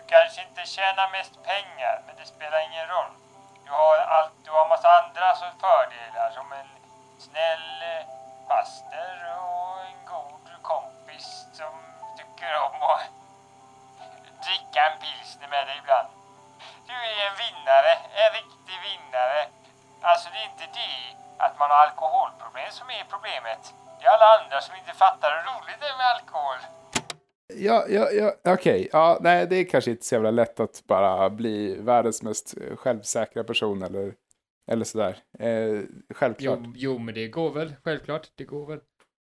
kanske 0.06 0.40
inte 0.48 0.62
tjänar 0.74 1.10
mest 1.18 1.34
pengar, 1.42 2.02
men 2.06 2.16
det 2.16 2.26
spelar 2.26 2.60
ingen 2.68 2.86
roll. 2.94 3.29
Du 3.70 3.76
har, 3.76 3.98
allt, 3.98 4.32
du 4.44 4.50
har 4.50 4.68
massa 4.68 4.88
andra 5.00 5.34
fördelar 5.60 6.30
som 6.30 6.52
en 6.52 6.70
snäll 7.18 7.82
eh, 7.82 8.04
faster 8.48 9.08
och 9.38 9.80
en 9.90 10.04
god 10.04 10.62
kompis 10.62 11.46
som 11.52 11.72
tycker 12.18 12.52
om 12.66 12.82
att 12.82 13.10
dricka 14.46 14.80
en 14.90 14.98
pilsner 15.00 15.48
med 15.48 15.66
dig 15.66 15.78
ibland. 15.82 16.08
Du 16.86 16.92
är 16.92 17.26
en 17.28 17.36
vinnare, 17.44 17.92
en 18.22 18.32
riktig 18.32 18.76
vinnare. 18.88 19.40
Alltså 20.02 20.30
det 20.32 20.38
är 20.38 20.50
inte 20.52 20.66
det 20.80 21.16
att 21.44 21.58
man 21.58 21.70
har 21.70 21.76
alkoholproblem 21.76 22.70
som 22.70 22.90
är 22.90 23.04
problemet. 23.10 23.74
Det 23.98 24.06
är 24.06 24.10
alla 24.10 24.38
andra 24.38 24.60
som 24.60 24.74
inte 24.76 24.92
fattar 24.92 25.30
hur 25.30 25.44
roligt 25.52 25.80
det 25.80 25.88
är 25.88 25.96
med 25.96 26.06
alkohol. 26.06 26.58
Ja, 27.60 27.86
ja, 27.88 28.10
ja 28.10 28.34
okej. 28.44 28.54
Okay. 28.54 28.88
Ja, 28.92 29.18
nej, 29.20 29.46
det 29.46 29.56
är 29.56 29.64
kanske 29.64 29.90
inte 29.90 30.04
så 30.04 30.14
jävla 30.14 30.30
lätt 30.30 30.60
att 30.60 30.82
bara 30.86 31.30
bli 31.30 31.74
världens 31.74 32.22
mest 32.22 32.54
självsäkra 32.76 33.44
person 33.44 33.82
eller, 33.82 34.14
eller 34.70 34.84
sådär. 34.84 35.16
Eh, 35.38 35.82
självklart. 36.14 36.58
Jo, 36.64 36.72
jo, 36.76 36.98
men 36.98 37.14
det 37.14 37.28
går 37.28 37.50
väl. 37.50 37.74
Självklart, 37.84 38.28
det 38.34 38.44
går 38.44 38.66
väl. 38.66 38.80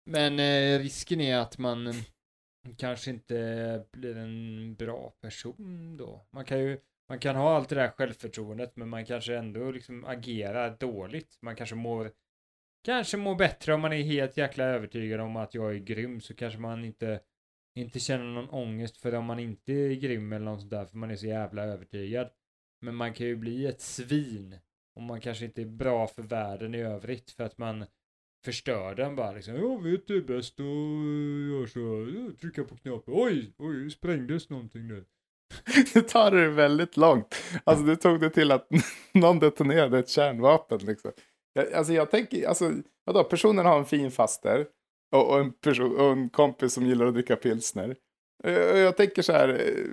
Men 0.06 0.38
eh, 0.38 0.78
risken 0.78 1.20
är 1.20 1.38
att 1.38 1.58
man 1.58 1.92
kanske 2.76 3.10
inte 3.10 3.84
blir 3.92 4.16
en 4.16 4.74
bra 4.74 5.12
person 5.20 5.96
då. 5.96 6.26
Man 6.30 6.44
kan 6.44 6.58
ju 6.58 6.78
man 7.08 7.18
kan 7.18 7.36
ha 7.36 7.56
allt 7.56 7.68
det 7.68 7.74
där 7.74 7.88
självförtroendet 7.88 8.76
men 8.76 8.88
man 8.88 9.06
kanske 9.06 9.36
ändå 9.36 9.70
liksom 9.70 10.04
agerar 10.04 10.76
dåligt. 10.80 11.38
Man 11.42 11.56
kanske 11.56 11.76
mår 11.76 12.10
kanske 12.84 13.16
mår 13.16 13.34
bättre 13.34 13.74
om 13.74 13.80
man 13.80 13.92
är 13.92 14.02
helt 14.02 14.36
jäkla 14.36 14.64
övertygad 14.64 15.20
om 15.20 15.36
att 15.36 15.54
jag 15.54 15.74
är 15.74 15.78
grym 15.78 16.20
så 16.20 16.34
kanske 16.34 16.60
man 16.60 16.84
inte 16.84 17.20
inte 17.74 18.00
känna 18.00 18.24
någon 18.24 18.48
ångest 18.48 18.96
för 18.96 19.14
om 19.14 19.24
man 19.24 19.38
inte 19.38 19.72
är 19.72 19.94
grym 19.94 20.32
eller 20.32 20.44
något 20.44 20.60
sånt 20.60 20.70
där 20.70 20.84
för 20.84 20.96
man 20.96 21.10
är 21.10 21.16
så 21.16 21.26
jävla 21.26 21.62
övertygad. 21.62 22.30
Men 22.80 22.94
man 22.94 23.14
kan 23.14 23.26
ju 23.26 23.36
bli 23.36 23.66
ett 23.66 23.80
svin 23.80 24.58
om 24.96 25.04
man 25.04 25.20
kanske 25.20 25.44
inte 25.44 25.62
är 25.62 25.66
bra 25.66 26.06
för 26.06 26.22
världen 26.22 26.74
i 26.74 26.78
övrigt 26.78 27.30
för 27.30 27.44
att 27.44 27.58
man 27.58 27.84
förstör 28.44 28.94
den 28.94 29.16
bara 29.16 29.32
liksom. 29.32 29.54
Jag 29.54 29.82
vet 29.82 30.06
det 30.06 30.14
är 30.14 30.20
bäst 30.20 30.60
och 30.60 30.66
eh, 30.66 31.50
gör 31.50 31.66
så. 31.66 32.36
Trycka 32.40 32.64
på 32.64 32.76
knappen. 32.76 33.14
Oj, 33.16 33.54
oj, 33.58 33.90
sprängdes 33.90 34.50
någonting 34.50 34.88
nu. 34.88 35.04
Nu 35.94 36.00
tar 36.00 36.30
det 36.30 36.48
väldigt 36.48 36.96
långt. 36.96 37.34
Alltså 37.64 37.84
du 37.84 37.96
tog 37.96 38.20
det 38.20 38.30
till 38.30 38.52
att 38.52 38.68
någon 39.12 39.38
detonerade 39.38 39.98
ett 39.98 40.08
kärnvapen 40.08 40.78
liksom. 40.78 41.12
Alltså 41.74 41.92
jag 41.92 42.10
tänker, 42.10 42.48
alltså 42.48 42.72
vadå, 43.04 43.24
personen 43.24 43.66
har 43.66 43.78
en 43.78 43.84
fin 43.84 44.10
faster 44.10 44.66
och, 45.12 45.30
och, 45.30 45.40
en 45.40 45.52
person, 45.52 45.96
och 45.96 46.12
en 46.12 46.28
kompis 46.30 46.72
som 46.72 46.86
gillar 46.86 47.06
att 47.06 47.14
dricka 47.14 47.36
pilsner. 47.36 47.96
Eh, 48.44 48.52
jag 48.78 48.96
tänker 48.96 49.22
så 49.22 49.32
här, 49.32 49.48
eh, 49.48 49.90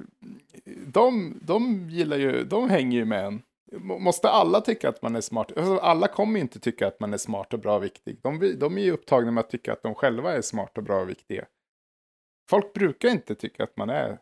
de, 0.87 1.39
de 1.41 1.89
gillar 1.89 2.17
ju, 2.17 2.43
de 2.43 2.69
hänger 2.69 2.97
ju 2.97 3.05
med 3.05 3.25
en. 3.25 3.41
Måste 3.81 4.29
alla 4.29 4.61
tycka 4.61 4.89
att 4.89 5.01
man 5.01 5.15
är 5.15 5.21
smart? 5.21 5.57
Alltså, 5.57 5.77
alla 5.77 6.07
kommer 6.07 6.35
ju 6.35 6.41
inte 6.41 6.59
tycka 6.59 6.87
att 6.87 6.99
man 6.99 7.13
är 7.13 7.17
smart 7.17 7.53
och 7.53 7.59
bra 7.59 7.75
och 7.75 7.83
viktig. 7.83 8.19
De, 8.21 8.55
de 8.59 8.77
är 8.77 8.81
ju 8.81 8.91
upptagna 8.91 9.31
med 9.31 9.41
att 9.41 9.49
tycka 9.49 9.73
att 9.73 9.83
de 9.83 9.95
själva 9.95 10.33
är 10.33 10.41
smarta 10.41 10.81
och 10.81 10.83
bra 10.83 11.01
och 11.01 11.09
viktiga. 11.09 11.45
Folk 12.49 12.73
brukar 12.73 13.09
inte 13.09 13.35
tycka 13.35 13.63
att 13.63 13.77
man 13.77 13.89
är 13.89 14.17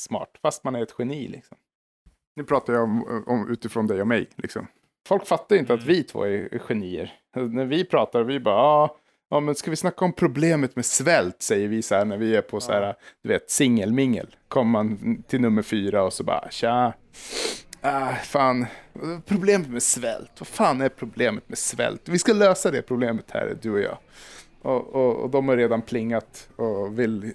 smart, 0.00 0.38
fast 0.42 0.64
man 0.64 0.74
är 0.74 0.82
ett 0.82 0.94
geni 0.98 1.28
liksom. 1.28 1.58
Nu 2.36 2.44
pratar 2.44 2.72
jag 2.72 2.82
om, 2.82 3.24
om 3.26 3.50
utifrån 3.50 3.86
dig 3.86 4.00
och 4.00 4.06
mig 4.06 4.28
liksom. 4.36 4.66
Folk 5.08 5.26
fattar 5.26 5.56
inte 5.56 5.72
mm. 5.72 5.82
att 5.82 5.88
vi 5.88 6.02
två 6.02 6.22
är, 6.22 6.54
är 6.54 6.58
genier. 6.58 7.12
När 7.36 7.64
vi 7.64 7.84
pratar, 7.84 8.22
vi 8.22 8.40
bara, 8.40 8.56
ah, 8.56 8.96
Ja, 9.30 9.40
men 9.40 9.54
ska 9.54 9.70
vi 9.70 9.76
snacka 9.76 10.04
om 10.04 10.12
problemet 10.12 10.76
med 10.76 10.84
svält, 10.84 11.42
säger 11.42 11.68
vi 11.68 11.82
så 11.82 11.94
här 11.94 12.04
när 12.04 12.16
vi 12.16 12.36
är 12.36 12.42
på 12.42 12.60
så 12.60 12.72
här, 12.72 12.94
du 13.22 13.28
vet, 13.28 13.50
singelmingel. 13.50 14.36
Kommer 14.48 14.70
man 14.70 15.22
till 15.28 15.40
nummer 15.40 15.62
fyra 15.62 16.02
och 16.02 16.12
så 16.12 16.24
bara, 16.24 16.50
tja. 16.50 16.92
Ah, 17.80 18.14
fan, 18.14 18.66
problemet 19.26 19.68
med 19.68 19.82
svält. 19.82 20.30
Vad 20.38 20.46
fan 20.46 20.80
är 20.80 20.88
problemet 20.88 21.48
med 21.48 21.58
svält? 21.58 22.08
Vi 22.08 22.18
ska 22.18 22.32
lösa 22.32 22.70
det 22.70 22.82
problemet 22.82 23.30
här, 23.30 23.56
du 23.62 23.72
och 23.72 23.80
jag. 23.80 23.98
Och, 24.62 24.94
och, 24.94 25.16
och 25.16 25.30
de 25.30 25.48
har 25.48 25.56
redan 25.56 25.82
plingat 25.82 26.48
och 26.56 26.98
vill 26.98 27.32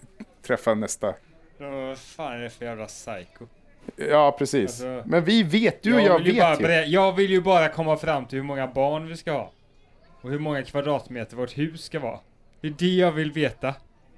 träffa 0.48 0.74
nästa. 0.74 1.14
Vad 1.58 1.98
fan 1.98 2.34
är 2.34 2.40
det 2.40 2.50
för 2.50 2.66
jävla 2.66 2.86
psycho? 2.86 3.46
Ja, 3.96 4.36
precis. 4.40 4.64
Alltså, 4.64 5.04
Men 5.06 5.24
vi 5.24 5.44
vet, 5.44 5.84
du 5.84 5.94
och 5.94 6.02
jag, 6.02 6.24
vet 6.24 6.62
ju. 6.62 6.86
Jag 6.86 7.16
vill 7.16 7.32
ju 7.32 7.42
bara 7.42 7.70
komma 7.70 7.98
fram 7.98 8.26
till 8.26 8.38
hur 8.38 8.46
många 8.46 8.68
barn 8.68 9.08
vi 9.08 9.18
ska 9.18 9.32
ha. 9.32 9.52
Och 10.22 10.30
hur 10.30 10.40
många 10.40 10.64
kvadratmeter 10.64 11.38
vårt 11.38 11.58
hus 11.58 11.84
ska 11.84 12.00
vara. 12.00 12.20
Det 12.62 12.68
är 12.68 12.76
det 12.78 12.96
jag 12.96 13.12
vill 13.12 13.32
veta. 13.32 13.76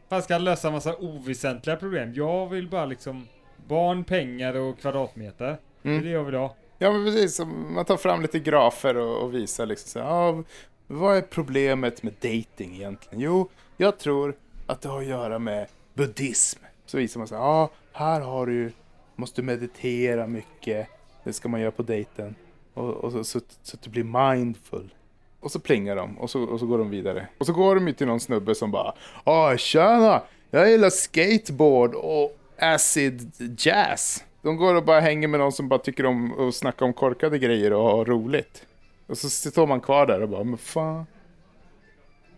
Fan 0.09 0.21
ska 0.21 0.37
lösa 0.37 0.67
en 0.67 0.73
massa 0.73 0.95
oväsentliga 0.95 1.75
problem. 1.75 2.13
Jag 2.13 2.49
vill 2.49 2.69
bara 2.69 2.85
liksom 2.85 3.27
barn, 3.67 4.03
pengar 4.03 4.53
och 4.53 4.79
kvadratmeter. 4.79 5.45
Mm. 5.47 5.59
Det 5.81 5.89
är 5.89 5.93
mm. 5.93 6.05
det 6.05 6.09
jag 6.09 6.23
vill 6.23 6.35
ha. 6.35 6.55
Ja 6.77 6.91
men 6.91 7.05
precis, 7.05 7.41
man 7.69 7.85
tar 7.85 7.97
fram 7.97 8.21
lite 8.21 8.39
grafer 8.39 8.97
och, 8.97 9.23
och 9.23 9.33
visar 9.33 9.65
liksom 9.65 9.89
så 9.89 9.99
ja, 9.99 10.43
vad 10.87 11.17
är 11.17 11.21
problemet 11.21 12.03
med 12.03 12.13
dating 12.13 12.75
egentligen? 12.75 13.19
Jo, 13.19 13.49
jag 13.77 13.99
tror 13.99 14.35
att 14.67 14.81
det 14.81 14.89
har 14.89 14.99
att 14.99 15.07
göra 15.07 15.39
med 15.39 15.67
buddhism. 15.93 16.59
Så 16.85 16.97
visar 16.97 17.19
man 17.19 17.27
så 17.27 17.35
ja, 17.35 17.69
här 17.93 18.21
har 18.21 18.45
du, 18.45 18.71
måste 19.15 19.41
meditera 19.41 20.27
mycket, 20.27 20.87
det 21.23 21.33
ska 21.33 21.49
man 21.49 21.61
göra 21.61 21.71
på 21.71 21.83
dejten. 21.83 22.35
Och, 22.73 22.89
och 22.89 23.11
så, 23.11 23.23
så, 23.23 23.39
så 23.61 23.75
att 23.75 23.81
du 23.81 23.89
blir 23.89 24.33
mindful. 24.33 24.93
Och 25.41 25.51
så 25.51 25.59
plingar 25.59 25.95
de 25.95 26.17
och 26.19 26.29
så, 26.29 26.43
och 26.43 26.59
så 26.59 26.65
går 26.65 26.77
de 26.77 26.89
vidare. 26.89 27.27
Och 27.37 27.45
så 27.45 27.53
går 27.53 27.75
de 27.75 27.87
ju 27.87 27.93
till 27.93 28.07
någon 28.07 28.19
snubbe 28.19 28.55
som 28.55 28.71
bara 28.71 28.93
Åh, 29.25 29.55
tjena! 29.55 30.21
Jag 30.49 30.71
gillar 30.71 30.89
skateboard 30.89 31.95
och 31.95 32.37
acid 32.59 33.31
jazz. 33.57 34.23
De 34.41 34.57
går 34.57 34.75
och 34.75 34.85
bara 34.85 34.99
hänger 34.99 35.27
med 35.27 35.39
någon 35.39 35.51
som 35.51 35.69
bara 35.69 35.79
tycker 35.79 36.05
om 36.05 36.47
att 36.47 36.55
snacka 36.55 36.85
om 36.85 36.93
korkade 36.93 37.39
grejer 37.39 37.73
och 37.73 37.83
ha 37.83 38.03
roligt. 38.03 38.65
Och 39.07 39.17
så 39.17 39.29
står 39.29 39.67
man 39.67 39.81
kvar 39.81 40.05
där 40.05 40.21
och 40.21 40.29
bara, 40.29 40.43
men 40.43 40.57
fan. 40.57 41.05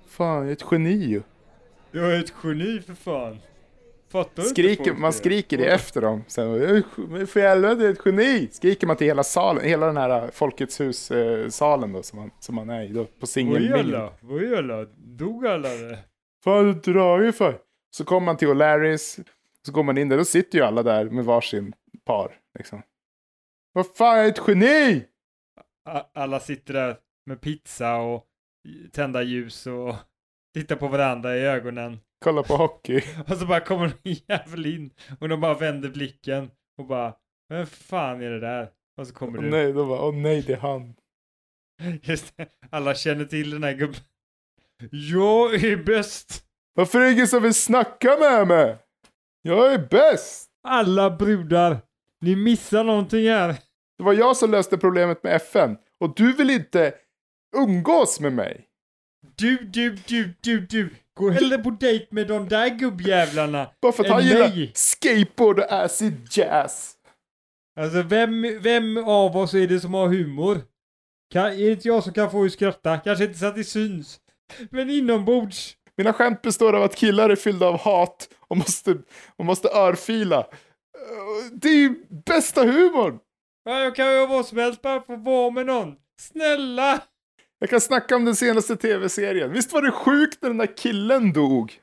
Fan, 0.08 0.38
jag 0.38 0.48
är 0.48 0.52
ett 0.52 0.66
geni 0.72 0.94
ju. 0.94 1.22
Jag 1.92 2.16
är 2.16 2.20
ett 2.20 2.34
geni 2.44 2.82
för 2.82 2.94
fan. 2.94 3.38
Skriker, 4.50 4.94
man 4.94 5.14
skriker 5.14 5.58
det 5.58 5.66
efter 5.66 6.02
dem. 6.02 6.24
Sen, 6.28 6.84
för 7.28 7.40
helvete, 7.40 7.90
ett 7.90 8.06
geni! 8.06 8.48
Skriker 8.52 8.88
man 8.88 8.96
till 8.96 9.08
hela 9.08 9.24
salen, 9.24 9.64
hela 9.64 9.86
den 9.86 9.98
här 9.98 10.32
Folkets 10.32 10.82
hus-salen 10.82 11.94
då, 11.94 12.04
som 12.04 12.20
man, 12.20 12.32
som 12.40 12.56
man 12.56 12.70
är 12.70 12.84
i 12.84 12.88
då, 12.88 13.06
på 13.06 13.28
singelmingel. 13.28 14.10
Vad 14.22 14.54
alla? 14.54 14.86
Dog 14.98 15.48
alla 15.48 15.70
det? 15.70 16.00
Har 16.46 16.64
du 16.64 16.74
dragit 16.74 17.38
för? 17.38 17.60
Så 17.92 18.06
kommer 18.06 18.26
man 18.26 18.38
till 18.38 18.48
O'Larrys, 18.48 19.26
så 19.66 19.72
går 19.72 19.84
man 19.84 19.98
in 19.98 20.10
där, 20.10 20.18
då 20.18 20.26
sitter 20.26 20.58
ju 20.58 20.64
alla 20.64 20.84
där 20.84 21.06
med 21.06 21.26
varsin 21.26 21.74
par. 22.06 22.40
Liksom. 22.58 22.82
Vad 23.74 23.88
fan, 23.96 24.18
jag 24.18 24.26
är 24.26 24.30
ett 24.30 24.42
geni! 24.48 25.06
Alla 26.14 26.40
sitter 26.40 26.74
där 26.74 26.98
med 27.26 27.42
pizza 27.42 27.96
och 27.96 28.26
tända 28.92 29.24
ljus 29.24 29.68
och 29.68 29.96
tittar 30.54 30.76
på 30.76 30.88
varandra 30.88 31.38
i 31.38 31.42
ögonen. 31.42 32.00
Kolla 32.24 32.44
på 32.44 32.56
hockey. 32.56 33.02
Och 33.28 33.38
så 33.38 33.46
bara 33.46 33.60
kommer 33.60 33.86
en 33.86 34.14
jävel 34.28 34.66
in 34.66 34.92
och 35.20 35.30
de 35.30 35.42
bara 35.42 35.54
vänder 35.54 35.90
blicken 35.90 36.52
och 36.78 36.86
bara 36.88 37.14
Vem 37.50 37.66
fan 37.66 38.22
är 38.22 38.30
det 38.30 38.40
där? 38.40 38.70
Och 38.98 39.08
så 39.08 39.14
kommer 39.14 39.38
Åh 39.38 39.44
du. 39.44 39.50
nej, 39.50 39.74
de 39.74 39.88
bara, 39.88 40.02
åh 40.02 40.16
nej, 40.16 40.42
det 40.42 40.54
är 40.54 40.58
han. 40.58 40.94
Just 42.02 42.38
det. 42.38 42.48
Alla 42.70 42.96
känner 42.96 43.26
till 43.26 43.50
den 43.50 43.64
här 43.64 43.74
gubben. 43.74 44.00
Jag 44.92 45.54
är 45.64 45.78
bäst! 45.84 46.46
Varför 46.76 47.00
är 47.02 47.06
det 47.06 47.12
ingen 47.12 47.28
som 47.28 47.44
vill 47.44 47.54
snacka 47.54 48.18
med 48.20 48.48
mig? 48.48 48.78
Jag 49.42 49.74
är 49.74 49.88
bäst! 49.90 50.50
Alla 50.68 51.10
brudar! 51.10 51.78
Ni 52.22 52.36
missar 52.36 52.84
någonting 52.84 53.30
här. 53.30 53.56
Det 53.98 54.04
var 54.04 54.14
jag 54.14 54.38
som 54.38 54.52
löste 54.52 54.78
problemet 54.78 55.24
med 55.24 55.36
FN. 55.36 55.78
Och 56.00 56.16
du 56.16 56.34
vill 56.34 56.50
inte 56.50 56.94
umgås 57.58 58.20
med 58.20 58.34
mig. 58.34 58.68
Du, 59.36 59.58
du, 59.58 59.96
du, 60.08 60.34
du, 60.42 60.60
du. 60.60 60.90
Gå 61.18 61.30
hellre 61.30 61.58
på 61.58 61.70
dejt 61.70 62.08
med 62.10 62.28
de 62.28 62.50
där 62.50 62.70
gubbjävlarna. 62.70 63.70
Bara 63.82 63.92
för 63.92 64.04
att 64.04 64.10
han 64.10 64.26
gillar 64.26 64.72
skateboard 64.74 65.60
och 65.60 65.72
acid 65.74 66.28
jazz. 66.32 66.94
Alltså 67.80 68.02
vem, 68.02 68.62
vem 68.62 68.98
av 68.98 69.38
oss 69.38 69.54
är 69.54 69.68
det 69.68 69.80
som 69.80 69.94
har 69.94 70.08
humor? 70.08 70.62
Kan, 71.34 71.46
är 71.46 71.58
det 71.58 71.72
inte 71.72 71.88
jag 71.88 72.04
som 72.04 72.14
kan 72.14 72.32
få 72.32 72.46
er 72.46 72.50
skratta? 72.50 72.98
Kanske 72.98 73.26
inte 73.26 73.40
så 73.40 73.46
att 73.46 73.56
det 73.56 73.64
syns. 73.64 74.20
Men 74.70 74.90
inombords. 74.90 75.78
Mina 75.98 76.14
skämt 76.14 76.42
består 76.42 76.74
av 76.74 76.84
att 76.84 76.96
killar 76.96 77.30
är 77.30 77.36
fyllda 77.36 77.66
av 77.68 77.80
hat 77.80 78.30
och 78.48 78.58
måste, 78.58 78.98
och 79.36 79.46
måste 79.46 79.70
örfila. 79.70 80.48
Det 81.52 81.70
är 81.70 81.78
ju 81.78 81.96
bästa 82.26 82.64
humorn! 82.64 83.20
Ja, 83.66 83.80
jag 83.80 83.96
kan 83.96 84.14
ju 84.14 84.28
vad 84.28 84.46
som 84.46 84.58
helst 84.58 84.82
bara 84.82 85.02
få 85.02 85.16
vara 85.16 85.52
med 85.52 85.66
någon. 85.66 85.96
Snälla! 86.22 87.02
Jag 87.64 87.70
kan 87.70 87.82
snacka 87.82 88.16
om 88.16 88.26
den 88.26 88.36
senaste 88.36 88.76
tv-serien. 88.76 89.52
Visst 89.52 89.74
var 89.74 89.82
det 89.82 89.92
sjukt 89.92 90.42
när 90.42 90.50
den 90.50 90.58
där 90.58 90.78
killen 90.78 91.34
dog? 91.34 91.80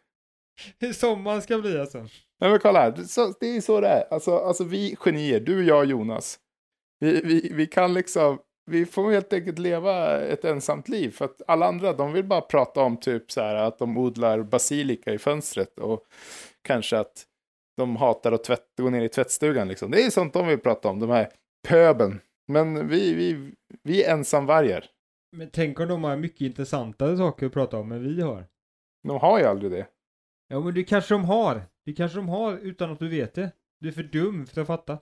Hur 0.78 0.92
sommaren 0.92 1.42
ska 1.42 1.58
bli 1.58 1.80
alltså. 1.80 1.99
Nej 2.40 2.50
men 2.50 2.58
kolla 2.58 2.80
här, 2.80 3.02
så, 3.02 3.34
det 3.40 3.56
är 3.56 3.60
så 3.60 3.80
det 3.80 3.88
är. 3.88 4.04
Alltså, 4.10 4.37
alltså 4.37 4.64
vi 4.64 4.96
genier, 4.99 5.40
du, 5.40 5.64
jag 5.64 5.78
och 5.78 5.87
Jonas. 5.87 6.38
Vi, 6.99 7.20
vi, 7.20 7.52
vi 7.54 7.66
kan 7.66 7.94
liksom, 7.94 8.38
vi 8.70 8.87
får 8.87 9.12
helt 9.12 9.32
enkelt 9.32 9.58
leva 9.58 10.20
ett 10.20 10.44
ensamt 10.44 10.88
liv. 10.88 11.10
För 11.10 11.25
att 11.25 11.42
alla 11.46 11.66
andra, 11.66 11.92
de 11.92 12.12
vill 12.12 12.25
bara 12.25 12.40
prata 12.40 12.80
om 12.80 12.96
typ 12.96 13.30
så 13.30 13.40
här 13.40 13.54
att 13.54 13.78
de 13.78 13.99
odlar 13.99 14.42
basilika 14.42 15.12
i 15.12 15.18
fönstret. 15.18 15.78
Och 15.78 16.04
kanske 16.62 16.99
att 16.99 17.25
de 17.76 17.96
hatar 17.96 18.32
att 18.32 18.44
tvätt, 18.44 18.66
gå 18.80 18.90
ner 18.90 19.04
i 19.04 19.08
tvättstugan 19.08 19.68
liksom. 19.68 19.90
Det 19.90 20.02
är 20.02 20.10
sånt 20.10 20.32
de 20.32 20.46
vill 20.46 20.58
prata 20.58 20.88
om, 20.88 21.00
de 21.00 21.10
här 21.10 21.28
pöben. 21.68 22.20
Men 22.49 22.88
vi, 22.88 23.14
vi, 23.14 23.52
vi 23.82 24.04
är 24.04 24.12
ensamvargar. 24.12 24.87
Men 25.32 25.50
tänk 25.50 25.80
om 25.80 25.88
de 25.88 26.04
har 26.04 26.16
mycket 26.16 26.40
intressantare 26.40 27.16
saker 27.16 27.46
att 27.46 27.52
prata 27.52 27.76
om 27.78 27.92
än 27.92 28.02
vi 28.02 28.20
har. 28.22 28.46
De 29.02 29.16
har 29.20 29.38
ju 29.38 29.44
aldrig 29.44 29.72
det. 29.72 29.87
Ja, 30.49 30.60
men 30.60 30.75
det 30.75 30.84
kanske 30.84 31.14
de 31.14 31.25
har. 31.25 31.62
Det 31.84 31.92
kanske 31.92 32.18
de 32.18 32.28
har 32.28 32.56
utan 32.58 32.90
att 32.92 32.99
du 32.99 33.08
vet 33.08 33.34
det. 33.34 33.50
Du 33.80 33.88
är 33.88 33.92
för 33.92 34.02
dum 34.02 34.46
för 34.46 34.60
att 34.60 34.66
fatta. 34.66 34.99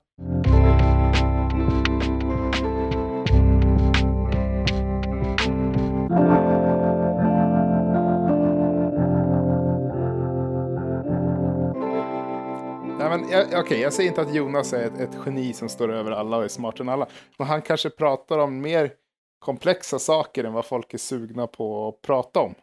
Nej, 12.98 13.08
men, 13.10 13.28
jag- 13.30 13.60
Okej, 13.60 13.80
jag 13.80 13.92
säger 13.92 14.08
inte 14.08 14.20
att 14.20 14.34
Jonas 14.34 14.72
är 14.72 14.86
ett, 14.86 15.00
ett 15.00 15.18
geni 15.26 15.52
som 15.52 15.68
står 15.68 15.92
över 15.92 16.10
alla 16.12 16.36
och 16.36 16.44
är 16.44 16.48
smartare 16.48 16.82
än 16.82 16.88
alla. 16.88 17.06
Men 17.38 17.46
han 17.46 17.62
kanske 17.62 17.90
pratar 17.90 18.38
om 18.38 18.60
mer 18.60 18.90
komplexa 19.38 19.98
saker 19.98 20.44
än 20.44 20.52
vad 20.52 20.64
folk 20.64 20.94
är 20.94 20.98
sugna 20.98 21.46
på 21.46 21.88
att 21.88 22.02
prata 22.02 22.40
om. 22.40 22.54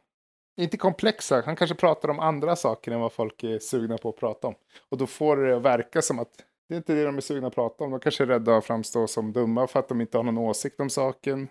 Inte 0.61 0.77
komplexa, 0.77 1.43
han 1.45 1.55
kanske 1.55 1.75
pratar 1.75 2.09
om 2.09 2.19
andra 2.19 2.55
saker 2.55 2.91
än 2.91 2.99
vad 2.99 3.13
folk 3.13 3.43
är 3.43 3.59
sugna 3.59 3.97
på 3.97 4.09
att 4.09 4.17
prata 4.17 4.47
om. 4.47 4.55
Och 4.89 4.97
då 4.97 5.07
får 5.07 5.37
det 5.37 5.55
att 5.55 5.61
verka 5.61 6.01
som 6.01 6.19
att 6.19 6.31
det 6.69 6.75
är 6.75 6.77
inte 6.77 6.93
det 6.93 7.03
de 7.03 7.17
är 7.17 7.21
sugna 7.21 7.47
att 7.47 7.55
prata 7.55 7.83
om. 7.83 7.91
De 7.91 7.99
kanske 7.99 8.23
är 8.23 8.27
rädda 8.27 8.57
att 8.57 8.65
framstå 8.65 9.07
som 9.07 9.33
dumma 9.33 9.67
för 9.67 9.79
att 9.79 9.87
de 9.87 10.01
inte 10.01 10.17
har 10.17 10.23
någon 10.23 10.37
åsikt 10.37 10.79
om 10.79 10.89
saken. 10.89 11.47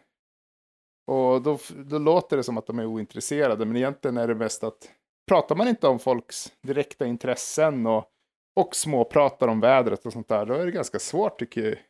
Och 1.07 1.43
då, 1.43 1.59
då 1.75 1.99
låter 1.99 2.37
det 2.37 2.43
som 2.43 2.59
att 2.59 2.67
de 2.67 2.79
är 2.79 2.87
ointresserade, 2.87 3.67
men 3.67 3.77
egentligen 3.77 4.17
är 4.17 4.29
det 4.29 4.35
mest 4.35 4.65
att 4.65 4.91
pratar 5.29 5.57
man 5.57 5.69
inte 5.69 5.89
om 5.89 5.99
folks 5.99 6.53
direkta 6.63 7.07
intressen 7.07 7.87
och 7.87 8.11
och 8.57 8.77
småpratar 8.77 9.49
om 9.49 9.61
vädret 9.61 10.07
och 10.07 10.13
sånt 10.13 10.29
där, 10.29 10.47
då 10.47 10.55
är 10.55 10.67
det 10.67 10.73
ganska 10.73 10.99
svårt 10.99 11.39
tycker 11.39 11.81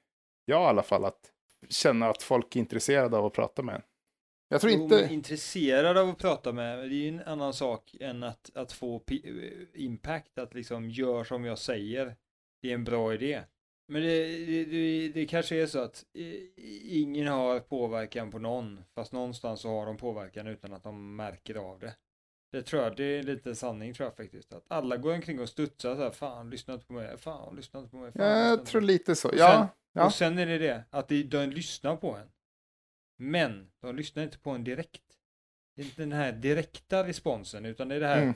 jag 0.45 0.63
i 0.63 0.65
alla 0.65 0.83
fall 0.83 1.05
att 1.05 1.31
känna 1.69 2.09
att 2.09 2.23
folk 2.23 2.57
är 2.57 2.61
intresserade 2.61 3.17
av 3.17 3.27
att 3.27 3.33
prata 3.33 3.63
med 3.63 3.75
en. 3.75 3.83
Jag 4.49 4.61
tror 4.61 4.73
Jo, 4.73 4.83
inte... 4.83 4.95
men 5.01 5.11
intresserad 5.11 5.97
av 5.99 6.09
att 6.09 6.19
prata 6.19 6.53
med, 6.53 6.79
det 6.79 6.85
är 6.85 6.89
ju 6.89 7.09
en 7.09 7.21
annan 7.21 7.53
sak 7.55 7.97
än 8.01 8.23
att, 8.23 8.51
att 8.57 8.73
få 8.73 8.99
pi- 8.99 9.67
impact, 9.75 10.39
att 10.39 10.55
liksom 10.55 10.91
gör 10.91 11.25
som 11.25 11.45
jag 11.45 11.59
säger. 11.59 12.17
Det 12.63 12.71
är 12.71 12.75
en 12.75 12.85
bra 12.85 13.15
idé. 13.15 13.43
Men 13.89 14.03
det, 14.03 14.37
det, 14.47 14.65
det, 14.65 15.09
det 15.09 15.27
kanske 15.27 15.57
är 15.57 15.67
så 15.67 15.79
att 15.79 16.05
eh, 16.19 16.35
ingen 17.01 17.27
har 17.29 17.61
påverkan 17.61 18.31
på 18.31 18.39
någon, 18.39 18.85
fast 18.95 19.13
någonstans 19.13 19.61
så 19.61 19.69
har 19.69 19.87
de 19.87 19.97
påverkan 19.97 20.47
utan 20.47 20.73
att 20.73 20.83
de 20.83 21.17
märker 21.17 21.55
av 21.55 21.79
det. 21.79 21.95
Det 22.53 22.63
tror 22.63 22.83
jag, 22.83 22.97
det 22.97 23.05
är 23.05 23.23
lite 23.23 23.55
sanning 23.55 23.95
tror 23.95 24.07
jag 24.07 24.17
faktiskt. 24.17 24.53
Att 24.53 24.65
alla 24.69 24.97
går 24.97 25.15
omkring 25.15 25.41
och 25.41 25.49
studsar 25.49 25.97
så 25.97 26.03
här, 26.03 26.11
fan 26.11 26.51
lyssna 26.51 26.75
inte 26.75 26.87
på 26.87 26.93
mig, 26.93 27.19
fan 27.19 27.57
lyssna 27.57 27.81
inte 27.81 27.91
på 27.91 27.97
mig. 27.97 28.13
Fan, 28.13 28.27
Jag 28.49 28.67
tror 28.67 28.81
på 28.81 28.87
mig." 28.87 28.93
lite 28.95 29.15
så. 29.17 29.31
Ja, 29.37 29.53
sen- 29.53 29.67
ja. 29.95 30.05
Och 30.07 30.15
sen 30.15 30.39
är 30.39 30.47
det 30.47 30.59
det, 30.59 30.85
att 30.91 31.09
de, 31.09 31.47
lyssnar 31.47 31.97
på 31.97 32.17
en. 32.17 32.29
Men 33.19 33.71
de 33.81 33.97
lyssnar 33.97 34.23
inte 34.23 34.39
på 34.39 34.51
en 34.51 34.65
direkt. 34.65 35.03
Det 35.77 35.83
är 35.83 35.87
inte 35.87 36.03
den 36.03 36.13
här 36.13 36.33
direkta 36.33 37.07
responsen, 37.07 37.65
utan 37.65 37.89
det 37.89 37.95
är 37.95 38.01
det 38.01 38.07
här, 38.07 38.23
Mm. 38.23 38.35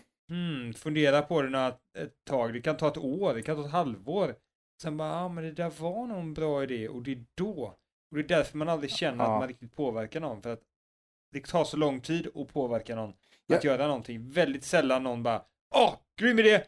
hmm, 0.63 0.75
fundera 0.75 1.23
på 1.23 1.43
det 1.43 1.49
några, 1.49 1.69
ett 1.99 2.25
tag, 2.25 2.53
det 2.53 2.61
kan 2.61 2.77
ta 2.77 2.89
ett 2.89 2.97
år, 2.99 3.35
det 3.35 3.43
kan 3.43 3.57
ta 3.57 3.65
ett 3.65 3.71
halvår. 3.73 4.35
Sen 4.83 4.97
bara, 4.97 5.09
ja 5.09 5.15
ah, 5.25 5.29
men 5.29 5.45
det 5.45 5.53
där 5.53 5.71
var 5.71 6.07
nog 6.07 6.19
en 6.19 6.35
bra 6.35 6.63
idé, 6.63 6.89
och 6.89 7.03
det 7.03 7.13
är 7.13 7.25
då. 7.35 7.79
Och 8.11 8.17
det 8.17 8.21
är 8.21 8.29
därför 8.29 8.59
man 8.59 8.69
aldrig 8.69 8.91
känner 8.91 9.25
Ja. 9.25 9.35
att 9.35 9.41
man 9.41 9.49
riktigt 9.49 9.77
påverkar 9.77 10.21
någon, 10.21 10.43
för 10.43 10.53
att 10.53 10.63
det 11.33 11.47
tar 11.47 11.65
så 11.65 11.77
lång 11.77 12.01
tid 12.01 12.29
att 12.35 12.53
påverka 12.53 12.95
någon 12.95 13.15
Ja. 13.47 13.57
att 13.57 13.65
göra 13.65 13.87
någonting. 13.87 14.31
Väldigt 14.31 14.65
sällan 14.65 15.03
någon 15.03 15.23
bara, 15.23 15.45
åh, 15.75 15.95
grym 16.17 16.39
idé! 16.39 16.65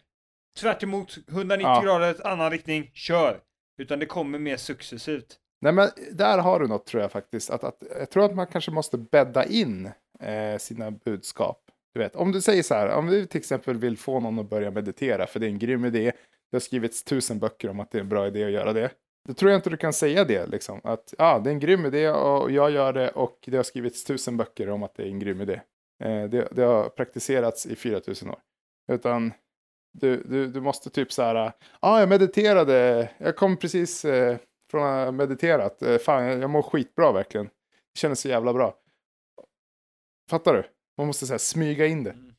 Tvärt 0.58 0.82
emot 0.82 1.18
190 1.28 1.62
Ja. 1.66 1.82
grader, 1.82 2.26
annan 2.26 2.50
riktning, 2.50 2.90
kör! 2.94 3.40
Utan 3.80 3.98
det 3.98 4.06
kommer 4.06 4.38
mer 4.38 4.56
successivt. 4.56 5.38
Nej, 5.60 5.72
men 5.72 5.88
där 6.12 6.38
har 6.38 6.60
du 6.60 6.68
något 6.68 6.86
tror 6.86 7.02
jag 7.02 7.12
faktiskt. 7.12 7.50
Att, 7.50 7.64
att, 7.64 7.82
jag 7.98 8.10
tror 8.10 8.24
att 8.24 8.34
man 8.34 8.46
kanske 8.46 8.70
måste 8.70 8.98
bädda 8.98 9.44
in 9.44 9.90
eh, 10.20 10.58
sina 10.58 10.90
budskap. 10.90 11.62
Du 11.94 12.00
vet, 12.00 12.16
om 12.16 12.32
du 12.32 12.40
säger 12.40 12.62
så 12.62 12.74
här, 12.74 12.88
om 12.88 13.06
du 13.06 13.26
till 13.26 13.38
exempel 13.38 13.76
vill 13.76 13.96
få 13.96 14.20
någon 14.20 14.38
att 14.38 14.50
börja 14.50 14.70
meditera, 14.70 15.26
för 15.26 15.40
det 15.40 15.46
är 15.46 15.50
en 15.50 15.58
grym 15.58 15.84
idé, 15.84 16.12
det 16.50 16.56
har 16.56 16.60
skrivits 16.60 17.04
tusen 17.04 17.38
böcker 17.38 17.68
om 17.68 17.80
att 17.80 17.90
det 17.90 17.98
är 17.98 18.02
en 18.02 18.08
bra 18.08 18.26
idé 18.26 18.44
att 18.44 18.50
göra 18.50 18.72
det. 18.72 18.90
Då 19.28 19.34
tror 19.34 19.50
jag 19.50 19.58
inte 19.58 19.70
du 19.70 19.76
kan 19.76 19.92
säga 19.92 20.24
det, 20.24 20.46
liksom. 20.46 20.80
Att 20.84 21.14
ja, 21.18 21.38
det 21.38 21.50
är 21.50 21.54
en 21.54 21.60
grym 21.60 21.86
idé 21.86 22.10
och 22.10 22.50
jag 22.50 22.70
gör 22.70 22.92
det 22.92 23.10
och 23.10 23.38
det 23.46 23.56
har 23.56 23.64
skrivits 23.64 24.04
tusen 24.04 24.36
böcker 24.36 24.68
om 24.68 24.82
att 24.82 24.94
det 24.94 25.02
är 25.02 25.06
en 25.06 25.18
grym 25.18 25.40
idé. 25.40 25.60
Eh, 26.04 26.24
det, 26.24 26.48
det 26.52 26.62
har 26.62 26.88
praktiserats 26.88 27.66
i 27.66 27.76
4000 27.76 28.30
år. 28.30 28.38
Utan 28.92 29.32
du, 29.92 30.22
du, 30.22 30.46
du 30.46 30.60
måste 30.60 30.90
typ 30.90 31.12
så 31.12 31.22
här, 31.22 31.34
ja, 31.34 31.52
ah, 31.80 32.00
jag 32.00 32.08
mediterade, 32.08 33.10
jag 33.18 33.36
kom 33.36 33.56
precis 33.56 34.04
eh, 34.04 34.38
från 34.70 34.82
att 34.82 35.04
ha 35.04 35.12
mediterat. 35.12 35.82
Eh, 35.82 35.98
fan, 35.98 36.24
jag, 36.24 36.38
jag 36.38 36.50
mår 36.50 36.62
skitbra 36.62 37.12
verkligen. 37.12 37.46
Det 37.46 37.98
känns 37.98 38.20
så 38.20 38.28
jävla 38.28 38.52
bra. 38.52 38.76
Fattar 40.30 40.54
du? 40.54 40.64
Man 40.98 41.06
måste 41.06 41.26
så 41.26 41.32
här, 41.32 41.38
smyga 41.38 41.86
in 41.86 42.04
det. 42.04 42.10
Mm. 42.10 42.34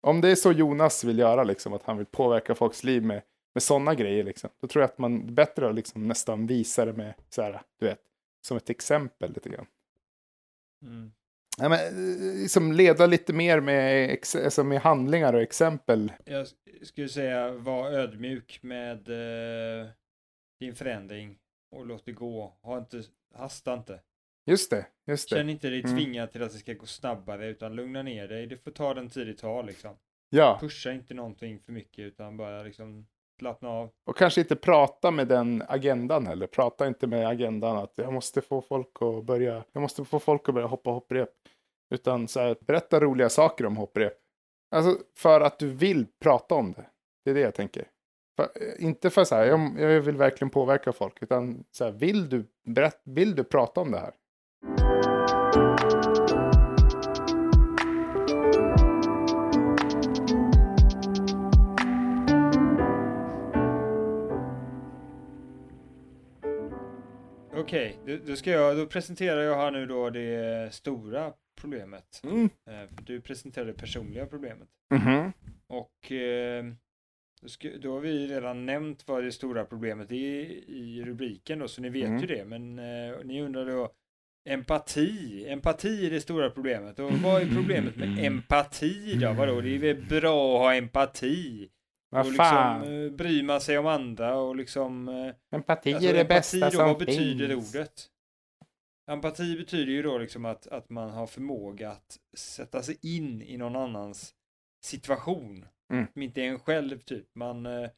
Om 0.00 0.20
det 0.20 0.30
är 0.30 0.34
så 0.34 0.52
Jonas 0.52 1.04
vill 1.04 1.18
göra, 1.18 1.44
liksom, 1.44 1.72
att 1.72 1.82
han 1.82 1.96
vill 1.96 2.06
påverka 2.06 2.54
folks 2.54 2.84
liv 2.84 3.02
med, 3.02 3.22
med 3.54 3.62
sådana 3.62 3.94
grejer, 3.94 4.24
liksom, 4.24 4.50
då 4.60 4.68
tror 4.68 4.82
jag 4.82 4.90
att 4.90 4.98
man 4.98 5.34
bättre 5.34 5.72
liksom, 5.72 6.08
nästan 6.08 6.46
visa 6.46 6.84
det 6.84 6.92
med, 6.92 7.14
så 7.28 7.42
här, 7.42 7.62
du 7.78 7.86
vet, 7.86 8.00
som 8.46 8.56
ett 8.56 8.70
exempel 8.70 9.32
lite 9.34 9.48
grann. 9.48 9.66
Mm. 10.82 11.12
Ja, 11.58 11.68
men, 11.68 11.78
liksom 12.42 12.72
leda 12.72 13.06
lite 13.06 13.32
mer 13.32 13.60
med, 13.60 14.18
alltså 14.44 14.64
med 14.64 14.80
handlingar 14.80 15.32
och 15.34 15.42
exempel. 15.42 16.12
Jag 16.24 16.46
skulle 16.82 17.08
säga 17.08 17.50
var 17.50 17.90
ödmjuk 17.90 18.58
med 18.62 19.08
eh, 19.08 19.88
din 20.60 20.74
förändring 20.74 21.38
och 21.76 21.86
låt 21.86 22.04
det 22.04 22.12
gå. 22.12 22.56
Ha 22.62 22.78
inte, 22.78 23.02
hasta 23.34 23.74
inte. 23.74 24.00
Just 24.46 24.70
det, 24.70 24.86
just 25.06 25.30
det. 25.30 25.36
Känn 25.36 25.48
inte 25.48 25.68
dig 25.68 25.80
Mm. 25.84 25.96
tvingad 25.96 26.32
till 26.32 26.42
att 26.42 26.52
det 26.52 26.58
ska 26.58 26.72
gå 26.72 26.86
snabbare 26.86 27.46
utan 27.48 27.76
lugna 27.76 28.02
ner 28.02 28.28
dig. 28.28 28.46
Det 28.46 28.56
får 28.56 28.70
ta 28.70 28.94
den 28.94 29.10
tid 29.10 29.26
det 29.26 29.34
tar 29.34 29.62
liksom. 29.62 29.96
Ja, 30.30 30.58
Pusha 30.60 30.92
inte 30.92 31.14
någonting 31.14 31.60
för 31.60 31.72
mycket 31.72 31.98
utan 31.98 32.36
bara 32.36 32.62
liksom 32.62 33.06
slappna 33.38 33.68
av. 33.68 33.90
och 34.06 34.16
kanske 34.16 34.40
inte 34.40 34.56
prata 34.56 35.10
med 35.10 35.28
den 35.28 35.62
agendan 35.68 36.26
heller. 36.26 36.46
Prata 36.46 36.86
inte 36.86 37.06
med 37.06 37.28
agendan 37.28 37.76
att 37.76 37.92
jag 37.96 38.12
måste 38.12 38.40
få 38.40 38.62
folk 38.62 39.02
att 39.02 39.24
börja, 39.24 39.64
jag 39.72 39.80
måste 39.80 40.04
få 40.04 40.18
folk 40.18 40.48
att 40.48 40.54
börja 40.54 40.66
hoppa 40.66 40.90
hopprep. 40.90 41.30
Utan 41.94 42.28
så 42.28 42.40
här, 42.40 42.56
berätta 42.60 43.00
roliga 43.00 43.28
saker 43.28 43.66
om 43.66 43.76
hopprep. 43.76 44.12
Alltså 44.70 44.98
för 45.16 45.40
att 45.40 45.58
du 45.58 45.70
vill 45.70 46.06
prata 46.22 46.54
om 46.54 46.72
det. 46.72 46.86
Det 47.24 47.30
är 47.30 47.34
det 47.34 47.40
jag 47.40 47.54
tänker. 47.54 47.88
För, 48.36 48.44
eh, 48.44 48.84
inte 48.84 49.10
för 49.10 49.24
så 49.24 49.34
här, 49.34 49.44
jag, 49.46 49.80
jag 49.80 50.00
vill 50.00 50.16
verkligen 50.16 50.50
påverka 50.50 50.92
folk, 50.92 51.22
utan 51.22 51.64
så 51.70 51.84
här, 51.84 51.92
vill 51.92 52.28
du, 52.28 52.46
berätt, 52.66 53.00
vill 53.04 53.34
du 53.34 53.44
prata 53.44 53.80
om 53.80 53.90
det 53.90 53.98
här? 53.98 54.14
Okej, 67.64 67.96
då, 68.06 68.16
då, 68.26 68.36
ska 68.36 68.50
jag, 68.50 68.76
då 68.76 68.86
presenterar 68.86 69.40
jag 69.42 69.56
här 69.56 69.70
nu 69.70 69.86
då 69.86 70.10
det 70.10 70.74
stora 70.74 71.32
problemet. 71.60 72.20
Mm. 72.24 72.44
Eh, 72.44 72.88
Du 73.06 73.20
presenterade 73.20 73.72
det 73.72 73.78
personliga 73.78 74.26
problemet. 74.26 74.68
Mhm. 74.94 75.32
Och 75.66 76.12
eh, 76.12 76.64
då, 77.42 77.48
ska, 77.48 77.68
då 77.82 77.92
har 77.92 78.00
vi 78.00 78.26
redan 78.26 78.66
nämnt 78.66 79.08
vad 79.08 79.24
det 79.24 79.32
stora 79.32 79.64
problemet 79.64 80.12
är 80.12 80.14
i 80.70 81.02
rubriken 81.06 81.58
då, 81.58 81.68
så 81.68 81.82
ni 81.82 81.88
vet 81.88 82.04
Mm. 82.08 82.20
ju 82.20 82.26
det. 82.26 82.44
Men 82.44 82.78
eh, 82.78 83.16
ni 83.24 83.42
undrar 83.42 83.66
då 83.66 83.92
empati. 84.48 85.44
Empati 85.48 86.06
är 86.06 86.10
det 86.10 86.20
stora 86.20 86.50
problemet. 86.50 86.98
Och 86.98 87.12
vad 87.12 87.42
är 87.42 87.46
problemet 87.54 87.96
med 87.96 88.18
empati 88.26 89.14
då? 89.20 89.32
Vadå, 89.32 89.60
det 89.60 89.74
är 89.74 89.78
väl 89.78 90.04
bra 90.08 90.54
att 90.56 90.60
ha 90.60 90.74
empati? 90.74 91.68
Vad 92.14 92.26
och 92.26 92.34
fan. 92.34 92.80
liksom 92.80 93.04
eh, 93.04 93.10
bryr 93.10 93.42
man 93.42 93.60
sig 93.60 93.78
om 93.78 93.86
andra 93.86 94.36
och 94.36 94.56
liksom 94.56 95.08
eh, 95.08 95.34
Empati 95.56 95.94
Alltså, 95.94 96.08
är 96.08 96.12
det 96.14 96.20
empati 96.20 96.34
bästa 96.34 96.64
då, 96.64 96.70
som 96.70 96.88
vad 96.88 96.98
betyder 96.98 97.48
finns. 97.48 97.74
ordet? 97.74 98.10
Empati 99.10 99.56
betyder 99.56 99.92
ju 99.92 100.02
då 100.02 100.18
liksom 100.18 100.44
att, 100.44 100.66
att 100.66 100.90
man 100.90 101.10
har 101.10 101.26
förmåga 101.26 101.90
att 101.90 102.18
sätta 102.36 102.82
sig 102.82 102.98
in 103.02 103.42
i 103.42 103.56
någon 103.56 103.76
annans 103.76 104.34
situation. 104.84 105.66
Mm. 105.92 106.06
Som 106.12 106.22
inte 106.22 106.40
är 106.42 106.48
en 106.48 106.58
själv 106.58 106.98
typ. 106.98 107.34
Man, 107.34 107.66
eh, 107.66 107.90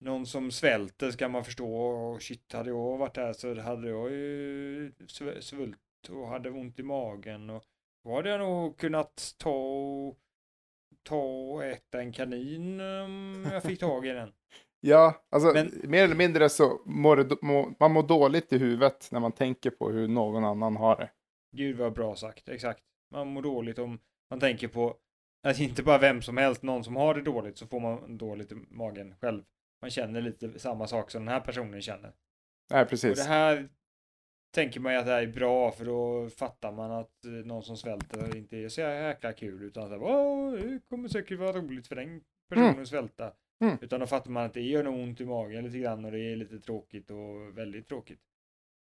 någon 0.00 0.26
som 0.26 0.50
svälter 0.50 1.10
ska 1.10 1.28
man 1.28 1.44
förstå. 1.44 1.74
Och 1.74 2.22
shit, 2.22 2.52
hade 2.52 2.70
jag 2.70 2.96
varit 2.98 3.14
där 3.14 3.32
så 3.32 3.60
hade 3.60 3.88
jag 3.88 4.10
ju 4.10 4.90
sv- 4.90 5.40
svult 5.40 5.78
och 6.10 6.28
hade 6.28 6.50
ont 6.50 6.78
i 6.78 6.82
magen. 6.82 7.50
Och 7.50 7.64
då 8.04 8.14
hade 8.16 8.30
jag 8.30 8.40
nog 8.40 8.78
kunnat 8.78 9.34
ta 9.38 9.50
och, 9.50 10.18
ta 11.02 11.16
och 11.52 11.64
äta 11.64 12.00
en 12.00 12.12
kanin 12.12 12.80
om 12.80 13.46
jag 13.52 13.62
fick 13.62 13.80
tag 13.80 14.06
i 14.06 14.10
den. 14.10 14.32
Ja, 14.82 15.22
alltså 15.30 15.52
Men- 15.52 15.80
mer 15.90 16.04
eller 16.04 16.14
mindre 16.14 16.48
så 16.48 16.80
mår 16.86 17.16
det, 17.16 17.42
må, 17.42 17.74
man 17.80 17.92
mår 17.92 18.02
dåligt 18.02 18.52
i 18.52 18.58
huvudet 18.58 19.08
när 19.12 19.20
man 19.20 19.32
tänker 19.32 19.70
på 19.70 19.90
hur 19.90 20.08
någon 20.08 20.44
annan 20.44 20.76
har 20.76 20.96
det. 20.96 21.10
Gud 21.56 21.76
vad 21.76 21.92
bra 21.92 22.16
sagt, 22.16 22.48
exakt. 22.48 22.80
Man 23.14 23.28
mår 23.28 23.42
dåligt 23.42 23.78
om 23.78 23.98
man 24.30 24.40
tänker 24.40 24.68
på 24.68 24.96
att 25.48 25.60
inte 25.60 25.82
bara 25.82 25.98
vem 25.98 26.22
som 26.22 26.36
helst, 26.36 26.62
någon 26.62 26.84
som 26.84 26.96
har 26.96 27.14
det 27.14 27.22
dåligt 27.22 27.58
så 27.58 27.66
får 27.66 27.80
man 27.80 28.16
dåligt 28.18 28.52
i 28.52 28.54
magen 28.54 29.14
själv. 29.20 29.42
Man 29.82 29.90
känner 29.90 30.20
lite 30.20 30.58
samma 30.58 30.86
sak 30.86 31.10
som 31.10 31.24
den 31.24 31.34
här 31.34 31.40
personen 31.40 31.82
känner. 31.82 32.12
Nej, 32.70 32.82
Och 32.82 32.88
precis. 32.88 33.18
det 33.18 33.28
här 33.28 33.68
tänker 34.50 34.80
man 34.80 34.92
ju 34.92 34.98
att 34.98 35.06
det 35.06 35.12
här 35.12 35.22
är 35.22 35.26
bra 35.26 35.70
för 35.72 35.84
då 35.84 36.28
fattar 36.30 36.72
man 36.72 36.90
att 36.90 37.24
eh, 37.24 37.30
någon 37.32 37.62
som 37.62 37.76
svälter 37.76 38.36
inte 38.36 38.56
är 38.56 38.68
så 38.68 38.80
jäkla 38.80 39.32
kul 39.32 39.62
utan 39.62 39.92
Åh, 40.02 40.52
det 40.52 40.80
kommer 40.88 41.08
säkert 41.08 41.38
vara 41.38 41.52
roligt 41.52 41.86
för 41.86 41.96
den 41.96 42.20
personen 42.48 42.80
att 42.80 42.88
svälta. 42.88 43.32
Mm. 43.64 43.76
Utan 43.80 44.00
då 44.00 44.06
fattar 44.06 44.30
man 44.30 44.44
att 44.44 44.54
det 44.54 44.60
gör 44.62 44.82
nog 44.84 44.94
ont 44.94 45.20
i 45.20 45.24
magen 45.26 45.64
lite 45.64 45.78
grann 45.78 46.04
och 46.04 46.12
det 46.12 46.18
är 46.32 46.36
lite 46.36 46.58
tråkigt 46.60 47.10
och 47.10 47.58
väldigt 47.58 47.88
tråkigt. 47.88 48.20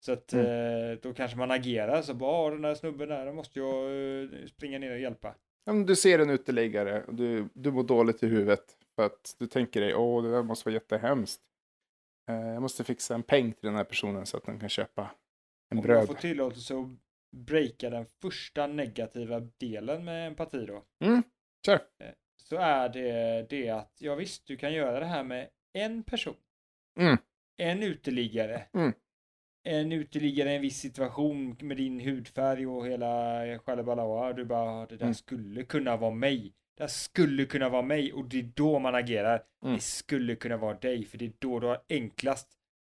Så 0.05 0.13
att 0.13 0.33
Mm. 0.33 0.47
eh, 0.93 0.99
då 1.03 1.15
kanske 1.15 1.37
man 1.39 1.51
agerar 1.51 2.03
så 2.03 2.15
bara, 2.15 2.31
"Ah, 2.31 2.51
den 2.51 2.63
där 2.63 2.75
snubben 2.75 3.09
där, 3.09 3.27
då 3.27 3.33
måste 3.33 3.59
jag 3.59 3.85
eh, 4.23 4.47
springa 4.47 4.79
ner 4.79 4.93
och 4.93 4.99
hjälpa. 4.99 5.35
Om 5.71 5.87
du 5.87 5.97
ser 5.97 6.19
en 6.19 6.31
uteliggare 6.31 7.05
och 7.05 7.15
du, 7.15 7.49
du 7.55 7.71
mår 7.73 7.83
dåligt 7.83 8.23
i 8.23 8.27
huvudet 8.27 8.65
för 8.97 9.07
att 9.07 9.37
du 9.39 9.47
tänker 9.47 9.81
dig, 9.81 9.95
åh, 9.95 10.23
det 10.23 10.31
där 10.31 10.43
måste 10.43 10.69
vara 10.69 10.75
jättehemskt. 10.75 11.43
Eh, 12.29 12.49
jag 12.49 12.63
måste 12.63 12.85
fixa 12.85 13.15
en 13.15 13.23
peng 13.23 13.53
till 13.53 13.67
den 13.67 13.75
här 13.75 13.85
personen 13.85 14.27
så 14.27 14.37
att 14.37 14.45
den 14.45 14.61
kan 14.61 14.69
köpa 14.69 15.11
en 15.71 15.77
jag 15.77 15.83
bröd. 15.83 16.07
får 16.07 16.15
tillåtelse 16.15 16.75
att 16.75 16.87
breaka 17.37 17.91
den 17.91 18.07
första 18.23 18.67
negativa 18.67 19.41
delen 19.41 20.05
med 20.05 20.27
empati 20.27 20.67
då. 20.67 20.85
Mm, 21.05 21.23
kör. 21.67 21.81
så 22.43 22.57
är 22.57 22.89
det 22.89 23.47
det 23.51 23.69
att 23.71 23.93
ja 23.99 24.15
visst, 24.15 24.47
du 24.47 24.57
kan 24.57 24.73
göra 24.73 25.01
det 25.01 25.07
här 25.07 25.25
med 25.25 25.49
en 25.73 26.03
person. 26.03 26.37
Mm. 27.01 27.17
En 27.57 27.83
uteliggare. 27.83 28.67
Mm. 28.75 28.93
En 29.63 29.93
uteliggare 29.93 30.53
i 30.53 30.57
en 30.57 30.63
viss 30.63 30.79
situation 30.81 31.57
med 31.61 31.77
din 31.77 32.01
hudfärg 32.01 32.67
och 32.67 32.87
hela 32.87 33.43
shalabalawa. 33.59 34.33
Du 34.33 34.45
bara, 34.45 34.87
det 34.87 34.97
där 34.97 35.03
Mm. 35.05 35.15
skulle 35.15 35.65
kunna 35.65 35.97
vara 35.97 36.11
mig. 36.15 36.55
Det 36.77 36.83
här 36.83 36.89
skulle 36.89 37.45
kunna 37.45 37.69
vara 37.69 37.83
mig 37.83 38.13
och 38.13 38.25
det 38.25 38.39
är 38.39 38.43
då 38.55 38.79
man 38.79 38.95
agerar. 38.95 39.43
Mm. 39.63 39.75
Det 39.75 39.81
skulle 39.83 40.37
kunna 40.37 40.57
vara 40.57 40.75
dig, 40.79 41.05
för 41.05 41.19
det 41.19 41.25
är 41.25 41.33
då 41.39 41.61
du 41.61 41.67
har 41.67 41.83
enklast 41.89 42.49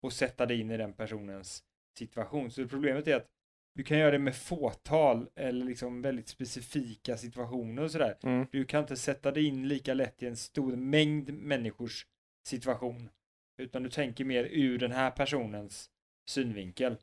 att 0.07 0.13
sätta 0.13 0.47
dig 0.47 0.61
in 0.61 0.71
i 0.71 0.77
den 0.77 0.93
personens 0.93 1.65
situation. 1.99 2.51
Så 2.51 2.69
problemet 2.69 3.09
är 3.09 3.17
att 3.17 3.27
du 3.75 3.83
kan 3.83 3.99
göra 3.99 4.11
det 4.11 4.19
med 4.19 4.37
fåtal 4.37 5.29
eller 5.35 5.67
liksom 5.67 6.03
väldigt 6.03 6.29
specifika 6.29 7.17
situationer 7.17 7.83
och 7.83 7.91
sådär. 7.91 8.19
Mm. 8.23 8.47
Du 8.53 8.65
kan 8.65 8.81
inte 8.81 8.97
sätta 8.97 9.33
dig 9.33 9.45
in 9.45 9.69
lika 9.69 9.95
lätt 9.95 10.23
i 10.23 10.27
en 10.27 10.37
stor 10.37 10.77
mängd 10.77 11.35
människors 11.35 12.07
situation. 12.49 13.09
Utan 13.63 13.83
du 13.83 13.91
tänker 13.91 14.25
mer 14.25 14.45
ur 14.45 14.79
den 14.79 14.93
här 14.93 15.11
personens 15.11 15.91
synvinkel. 16.31 16.97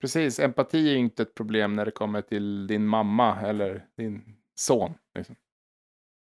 Precis, 0.00 0.40
empati 0.40 0.88
är 0.88 0.92
ju 0.92 0.98
inte 0.98 1.22
ett 1.22 1.34
problem 1.34 1.72
när 1.72 1.84
det 1.84 1.90
kommer 1.90 2.22
till 2.22 2.66
din 2.66 2.86
mamma 2.86 3.40
eller 3.40 3.86
din 3.96 4.36
son. 4.54 4.94
Liksom. 5.14 5.36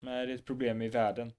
Men 0.01 0.27
det 0.27 0.33
är 0.33 0.35
ett 0.35 0.45
problem 0.45 0.81
i 0.81 0.89
världen. 0.89 1.33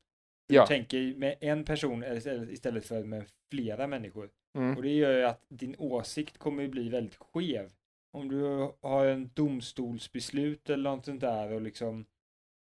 Ja. 0.47 0.63
Du 0.63 0.67
tänker 0.67 1.15
med 1.15 1.37
en 1.41 1.65
person 1.65 2.05
istället 2.51 2.87
för 2.87 3.05
med 3.05 3.29
flera 3.51 3.87
människor. 3.87 4.31
Mm. 4.55 4.77
Och 4.77 4.83
det 4.83 4.89
gör 4.89 5.19
ju 5.19 5.25
att 5.25 5.45
din 5.49 5.77
åsikt 5.79 6.39
kommer 6.39 6.69
bli 6.69 6.89
väldigt 6.89 7.17
skev. 7.17 7.73
Om 8.11 8.29
du 8.29 8.71
har 8.81 9.07
en 9.07 9.31
domstolsbeslut 9.35 10.71
eller 10.71 10.91
något 10.91 11.05
sånt 11.05 11.21
där 11.21 11.53
och 11.53 11.61
liksom 11.61 12.07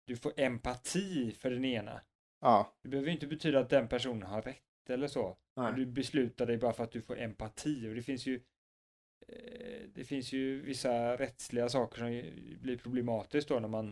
du 0.07 0.17
får 0.17 0.33
empati 0.37 1.33
för 1.33 1.51
den 1.51 1.65
ena. 1.65 2.01
Ja. 2.41 2.75
Det 2.83 2.89
behöver 2.89 3.09
ju 3.09 3.15
inte 3.15 3.27
betyda 3.27 3.61
att 3.61 3.71
den 3.71 3.89
personen 3.89 4.23
har 4.23 4.43
rätt 4.43 4.91
eller 4.91 5.09
så. 5.09 5.37
Nej. 5.57 5.73
Du 5.77 5.87
beslutar 5.87 6.47
dig 6.47 6.57
bara 6.57 6.73
för 6.73 6.85
att 6.85 6.93
du 6.93 7.03
får 7.03 7.19
empati 7.19 7.89
och 7.89 7.95
det 7.95 8.03
finns 8.03 8.27
ju 8.27 8.41
eh, 9.29 9.89
det 9.95 10.05
finns 10.05 10.33
ju 10.33 10.61
vissa 10.61 11.17
rättsliga 11.17 11.69
saker 11.69 11.99
som 11.99 12.23
blir 12.61 12.77
problematiskt 12.77 13.49
då 13.49 13.61
när 13.61 13.69
man, 13.69 13.89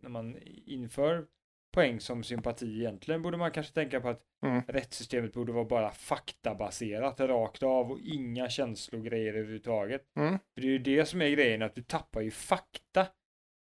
när 0.00 0.08
man 0.08 0.36
inför 0.66 1.26
poäng 1.74 2.00
som 2.00 2.22
sympati. 2.22 2.78
Egentligen 2.80 3.22
borde 3.22 3.36
man 3.36 3.50
kanske 3.50 3.72
tänka 3.74 4.00
på 4.00 4.08
att 4.08 4.24
Mm. 4.42 4.62
rättssystemet 4.68 5.32
borde 5.32 5.52
vara 5.52 5.64
bara 5.64 5.90
faktabaserat 5.90 7.20
rakt 7.20 7.62
av 7.62 7.90
och 7.92 8.00
inga 8.00 8.48
känslogrejer 8.48 9.34
överhuvudtaget. 9.34 10.02
Mm. 10.16 10.38
För 10.54 10.60
det 10.60 10.66
är 10.66 10.70
ju 10.70 10.78
det 10.78 11.04
som 11.04 11.22
är 11.22 11.28
grejen, 11.30 11.62
att 11.62 11.74
du 11.74 11.82
tappar 11.82 12.20
ju 12.20 12.30
fakta 12.30 13.06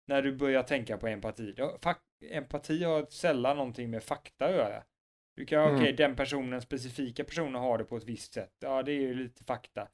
när 0.08 0.22
du 0.22 0.32
börjar 0.36 0.64
tänka 0.64 0.98
på 0.98 1.08
empati. 1.08 1.56
Empati 2.32 2.84
har 2.84 3.06
sällan 3.10 3.58
någonting 3.58 3.90
med 3.90 4.04
fakta 4.04 4.46
att 4.46 4.52
göra. 4.52 4.84
Du 5.36 5.46
kan, 5.46 5.64
Mm. 5.70 5.76
okej, 5.76 5.94
den 5.94 6.16
personen, 6.16 6.62
specifika 6.62 7.24
personen 7.24 7.56
har 7.62 7.78
det 7.78 7.84
på 7.84 7.98
ett 7.98 8.04
visst 8.06 8.34
sätt. 8.34 8.54
Ja, 8.60 8.84
det 8.84 8.92
är 8.92 9.00
ju 9.02 9.14
lite 9.14 9.44
fakta. 9.44 9.88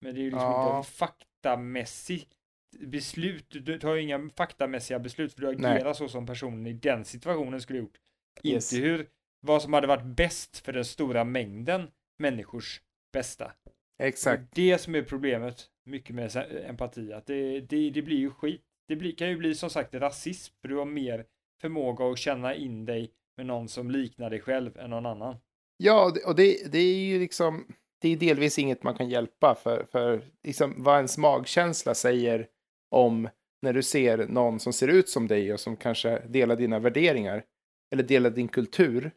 Men 0.00 0.14
det 0.14 0.20
är 0.20 0.22
ju 0.24 0.30
liksom 0.30 0.50
Ja. 0.52 0.78
inte 0.78 0.90
faktamässigt 0.90 2.32
beslut. 2.80 3.46
Du 3.50 3.78
tar 3.78 3.94
ju 3.94 4.02
inga 4.02 4.30
faktamässiga 4.36 4.98
beslut 4.98 5.34
för 5.34 5.40
du 5.40 5.56
Nej. 5.56 5.76
agerar 5.76 5.92
så 5.92 6.08
som 6.08 6.26
personen 6.26 6.66
i 6.66 6.72
den 6.72 7.04
situationen 7.04 7.60
skulle 7.60 7.78
gjort. 7.78 8.00
Yes. 8.42 8.72
Inte 8.72 8.86
hur, 8.86 9.06
vad 9.40 9.62
som 9.62 9.72
hade 9.72 9.86
varit 9.86 10.04
bäst 10.04 10.58
för 10.58 10.72
den 10.72 10.84
stora 10.84 11.24
mängden 11.24 11.90
människors 12.18 12.80
bästa. 13.12 13.52
Exakt. 13.98 14.42
Och 14.42 14.48
det 14.54 14.78
som 14.78 14.94
är 14.94 15.02
problemet 15.02 15.70
mycket 15.84 16.16
med 16.16 16.36
empati, 16.68 17.12
att 17.12 17.26
det, 17.26 17.60
det, 17.60 17.90
det 17.90 18.02
blir 18.02 18.16
ju 18.16 18.30
skit. 18.30 18.62
Det 18.88 18.96
blir, 18.96 19.16
kan 19.16 19.28
ju 19.28 19.36
bli 19.36 19.54
som 19.54 19.70
sagt 19.70 19.94
rasism, 19.94 20.54
för 20.60 20.68
du 20.68 20.76
har 20.76 20.84
mer 20.84 21.24
förmåga 21.60 22.04
att 22.04 22.18
känna 22.18 22.54
in 22.54 22.84
dig 22.84 23.10
med 23.36 23.46
någon 23.46 23.68
som 23.68 23.90
liknar 23.90 24.30
dig 24.30 24.40
själv 24.40 24.78
än 24.78 24.90
någon 24.90 25.06
annan. 25.06 25.36
Ja, 25.76 26.12
och 26.26 26.36
det, 26.36 26.72
det 26.72 26.78
är 26.78 27.04
ju 27.04 27.18
liksom, 27.18 27.66
det 28.00 28.08
är 28.08 28.16
delvis 28.16 28.58
inget 28.58 28.82
man 28.82 28.94
kan 28.94 29.08
hjälpa 29.08 29.54
för, 29.54 29.86
för 29.92 30.22
liksom 30.42 30.74
vad 30.78 30.96
ens 30.96 31.18
magkänsla 31.18 31.94
säger 31.94 32.48
om 32.94 33.28
när 33.62 33.72
du 33.72 33.82
ser 33.82 34.26
någon 34.28 34.60
som 34.60 34.72
ser 34.72 34.88
ut 34.88 35.08
som 35.08 35.28
dig 35.28 35.52
och 35.52 35.60
som 35.60 35.76
kanske 35.76 36.18
delar 36.18 36.56
dina 36.56 36.78
värderingar 36.78 37.44
eller 37.92 38.02
delar 38.02 38.30
din 38.30 38.48
kultur 38.48 39.10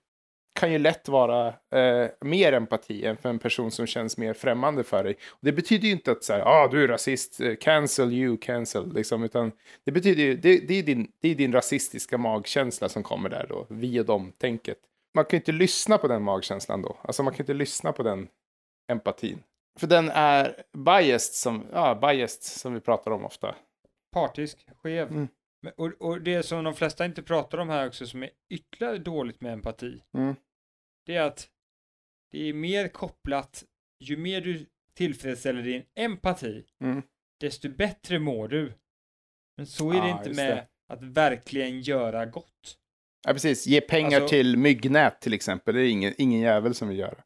kan 0.59 0.71
ju 0.71 0.77
lätt 0.77 1.07
vara 1.07 1.47
eh, 1.47 2.09
mer 2.21 2.53
empati 2.53 3.05
än 3.05 3.17
för 3.17 3.29
en 3.29 3.39
person 3.39 3.71
som 3.71 3.87
känns 3.87 4.17
mer 4.17 4.33
främmande 4.33 4.83
för 4.83 5.03
dig. 5.03 5.17
Och 5.29 5.39
det 5.41 5.51
betyder 5.51 5.87
ju 5.87 5.93
inte 5.93 6.11
att 6.11 6.23
så 6.23 6.33
här, 6.33 6.41
ah, 6.45 6.67
du 6.67 6.83
är 6.83 6.87
rasist, 6.87 7.41
eh, 7.41 7.55
cancel 7.55 8.13
you, 8.13 8.37
cancel, 8.37 8.93
liksom, 8.93 9.23
utan 9.23 9.51
det 9.85 9.91
betyder 9.91 10.23
ju, 10.23 10.35
det, 10.35 10.67
det, 10.67 10.73
är 10.73 10.83
din, 10.83 11.11
det 11.21 11.29
är 11.29 11.35
din 11.35 11.53
rasistiska 11.53 12.17
magkänsla 12.17 12.89
som 12.89 13.03
kommer 13.03 13.29
där 13.29 13.45
då, 13.49 13.67
vi 13.69 13.99
och 13.99 14.05
dem-tänket. 14.05 14.77
Man 15.15 15.25
kan 15.25 15.37
ju 15.37 15.41
inte 15.41 15.51
lyssna 15.51 15.97
på 15.97 16.07
den 16.07 16.23
magkänslan 16.23 16.81
då, 16.81 16.97
alltså 17.01 17.23
man 17.23 17.33
kan 17.33 17.43
inte 17.43 17.53
lyssna 17.53 17.91
på 17.91 18.03
den 18.03 18.27
empatin. 18.91 19.43
För 19.79 19.87
den 19.87 20.09
är 20.09 20.63
biased 20.73 21.33
som, 21.33 21.65
ja, 21.73 21.95
biased 21.95 22.43
som 22.43 22.73
vi 22.73 22.79
pratar 22.79 23.11
om 23.11 23.25
ofta. 23.25 23.55
Partisk, 24.21 24.65
skev. 24.83 25.07
Mm. 25.11 25.27
Och, 25.77 25.93
och 26.01 26.21
det 26.21 26.43
som 26.43 26.63
de 26.63 26.73
flesta 26.75 27.05
inte 27.05 27.23
pratar 27.23 27.57
om 27.57 27.69
här 27.69 27.87
också 27.87 28.07
som 28.07 28.23
är 28.23 28.29
ytterligare 28.49 28.97
dåligt 28.97 29.41
med 29.41 29.53
empati, 29.53 30.03
Mm. 30.17 30.35
det 31.05 31.15
är 31.15 31.21
att 31.21 31.49
det 32.31 32.49
är 32.49 32.53
mer 32.53 32.87
kopplat, 32.87 33.63
ju 33.99 34.17
mer 34.17 34.41
du 34.41 34.65
tillfredsställer 34.93 35.61
din 35.61 35.83
empati, 35.95 36.65
Mm. 36.81 37.01
desto 37.39 37.69
bättre 37.69 38.19
mår 38.19 38.47
du. 38.47 38.73
Men 39.57 39.67
så 39.67 39.89
är 39.91 40.01
det 40.01 40.07
Ja, 40.07 40.17
inte 40.17 40.29
med 40.29 40.57
det. 40.57 40.67
att 40.93 41.03
verkligen 41.03 41.81
göra 41.81 42.25
gott. 42.25 42.77
Ja, 43.27 43.33
precis. 43.33 43.67
Ge 43.67 43.81
pengar 43.81 44.21
Alltså- 44.21 44.27
till 44.27 44.57
myggnät 44.57 45.21
till 45.21 45.33
exempel. 45.33 45.75
Det 45.75 45.81
är 45.81 45.89
ingen, 45.91 46.13
ingen 46.17 46.39
jävel 46.39 46.73
som 46.73 46.87
vill 46.87 46.99
göra. 46.99 47.23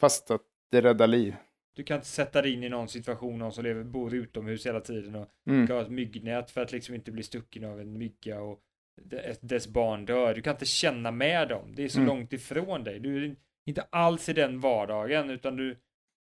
Fast 0.00 0.30
att 0.30 0.42
det 0.70 0.82
räddar 0.82 1.06
liv. 1.06 1.36
Du 1.76 1.82
kan 1.82 1.94
inte 1.96 2.06
sätta 2.06 2.42
dig 2.42 2.52
in 2.52 2.64
i 2.64 2.68
någon 2.68 2.88
situation, 2.88 3.38
någon 3.38 3.52
som 3.52 3.64
lever, 3.64 3.84
bor 3.84 4.14
utomhus 4.14 4.66
hela 4.66 4.80
tiden 4.80 5.14
och 5.14 5.28
Mm. 5.46 5.66
ska 5.66 5.74
ha 5.74 5.82
ett 5.82 5.90
myggnät 5.90 6.50
för 6.50 6.60
att 6.62 6.72
liksom 6.72 6.94
inte 6.94 7.10
bli 7.12 7.22
stucken 7.22 7.64
av 7.64 7.80
en 7.80 7.98
mygga 7.98 8.40
och 8.40 8.60
de- 9.02 9.34
dess 9.40 9.68
barn 9.68 10.04
dör. 10.06 10.34
Du 10.34 10.42
kan 10.42 10.54
inte 10.54 10.64
känna 10.66 11.10
med 11.10 11.48
dem. 11.48 11.72
Det 11.76 11.82
är 11.84 11.88
så 11.88 11.98
Mm. 11.98 12.08
långt 12.08 12.32
ifrån 12.32 12.84
dig. 12.84 13.00
Du 13.00 13.24
är 13.24 13.36
inte 13.66 13.82
alls 13.90 14.28
i 14.28 14.32
den 14.32 14.60
vardagen 14.60 15.30
utan 15.30 15.56
du, 15.56 15.76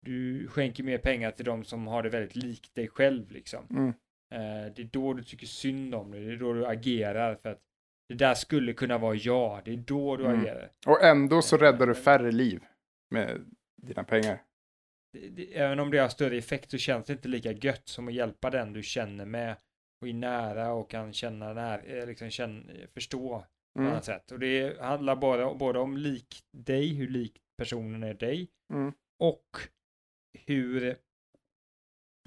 du 0.05 0.47
skänker 0.47 0.83
mer 0.83 0.97
pengar 0.97 1.31
till 1.31 1.45
de 1.45 1.63
som 1.63 1.87
har 1.87 2.03
det 2.03 2.09
väldigt 2.09 2.35
likt 2.35 2.75
dig 2.75 2.87
själv 2.87 3.31
liksom. 3.31 3.65
Mm. 3.69 3.87
Eh, 4.33 4.73
det 4.75 4.81
är 4.81 4.89
då 4.91 5.13
du 5.13 5.23
tycker 5.23 5.47
synd 5.47 5.95
om 5.95 6.11
det. 6.11 6.19
Det 6.19 6.31
är 6.31 6.37
då 6.37 6.53
du 6.53 6.65
agerar 6.65 7.35
för 7.35 7.49
att 7.49 7.61
det 8.09 8.15
där 8.15 8.33
skulle 8.33 8.73
kunna 8.73 8.97
vara 8.97 9.15
jag. 9.15 9.61
Det 9.65 9.73
är 9.73 9.77
då 9.77 10.17
du 10.17 10.25
Mm. 10.25 10.39
agerar. 10.39 10.69
Och 10.87 11.03
ändå 11.03 11.41
så 11.41 11.57
räddar 11.57 11.87
du 11.87 11.95
färre 11.95 12.31
liv 12.31 12.63
med 13.11 13.45
dina 13.81 14.03
pengar. 14.03 14.41
Även 15.53 15.79
om 15.79 15.91
det 15.91 15.97
har 15.97 16.09
större 16.09 16.37
effekt 16.37 16.71
så 16.71 16.77
känns 16.77 17.05
det 17.05 17.13
inte 17.13 17.27
lika 17.27 17.51
gött 17.51 17.87
som 17.87 18.07
att 18.07 18.13
hjälpa 18.13 18.49
den 18.49 18.73
du 18.73 18.83
känner 18.83 19.25
med 19.25 19.55
och 20.01 20.07
är 20.07 20.13
nära 20.13 20.73
och 20.73 20.89
kan 20.89 21.13
känna 21.13 21.53
när, 21.53 21.97
eh, 21.97 22.07
liksom 22.07 22.29
känna, 22.29 22.73
förstå 22.93 23.45
på 23.75 23.79
Mm. 23.81 23.91
annat 23.91 24.05
sätt. 24.05 24.31
Och 24.31 24.39
det 24.39 24.81
handlar 24.81 25.15
bara, 25.15 25.53
både 25.53 25.79
om 25.79 25.97
lik 25.97 26.43
dig, 26.51 26.93
hur 26.93 27.07
lik 27.07 27.41
personen 27.57 28.03
är 28.03 28.13
dig 28.13 28.47
Mm. 28.73 28.93
och 29.19 29.47
hur 30.45 30.95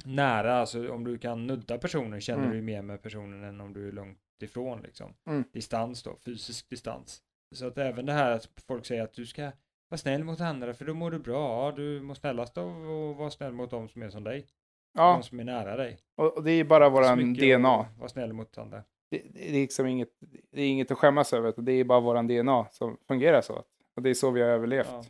nära, 0.04 0.54
alltså 0.54 0.90
om 0.92 1.04
du 1.04 1.18
kan 1.18 1.46
nudda 1.46 1.78
personen 1.78 2.20
känner 2.20 2.44
Mm. 2.44 2.56
du 2.56 2.62
mer 2.62 2.82
med 2.82 3.02
personen 3.02 3.44
än 3.44 3.60
om 3.60 3.72
du 3.72 3.88
är 3.88 3.92
långt 3.92 4.18
ifrån 4.42 4.82
liksom. 4.82 5.14
Mm. 5.26 5.44
Distans 5.52 6.02
då, 6.02 6.16
fysisk 6.24 6.68
distans. 6.68 7.22
Så 7.54 7.66
att 7.66 7.78
även 7.78 8.06
det 8.06 8.12
här 8.12 8.30
att 8.30 8.48
folk 8.66 8.86
säger 8.86 9.02
att 9.02 9.12
du 9.14 9.26
ska 9.26 9.52
vara 9.88 9.98
snäll 9.98 10.24
mot 10.24 10.40
andra 10.40 10.74
för 10.74 10.84
då 10.84 10.94
mår 10.94 11.10
du 11.10 11.18
bra. 11.18 11.72
Du 11.72 12.00
mår 12.00 12.14
snällast 12.14 12.58
av 12.58 12.68
att 12.68 13.16
vara 13.16 13.30
snäll 13.30 13.52
mot 13.52 13.70
de 13.70 13.88
som 13.88 14.02
är 14.02 14.10
som 14.10 14.24
dig. 14.24 14.46
Ja, 14.94 15.12
De 15.12 15.22
som 15.22 15.40
är 15.40 15.44
nära 15.44 15.76
dig. 15.76 15.98
och 16.16 16.36
och 16.36 16.44
det 16.44 16.50
är 16.50 16.64
bara 16.64 16.88
våran 16.88 17.34
DNA. 17.34 17.86
Vara 17.98 18.08
snäll 18.08 18.32
mot 18.32 18.58
andra. 18.58 18.82
Det, 19.10 19.22
det 19.34 19.48
är 19.48 19.52
liksom 19.52 19.86
inget, 19.86 20.08
det 20.52 20.62
är 20.62 20.66
inget 20.68 20.90
att 20.90 20.98
skämmas 20.98 21.32
över. 21.32 21.54
Det 21.56 21.72
är 21.72 21.84
bara 21.84 22.00
våran 22.00 22.26
DNA 22.26 22.66
som 22.70 22.96
fungerar 23.08 23.40
så. 23.40 23.62
Och 23.96 24.02
det 24.02 24.10
är 24.10 24.14
så 24.14 24.30
vi 24.30 24.40
har 24.42 24.48
överlevt. 24.48 24.88
Ja. 24.90 25.04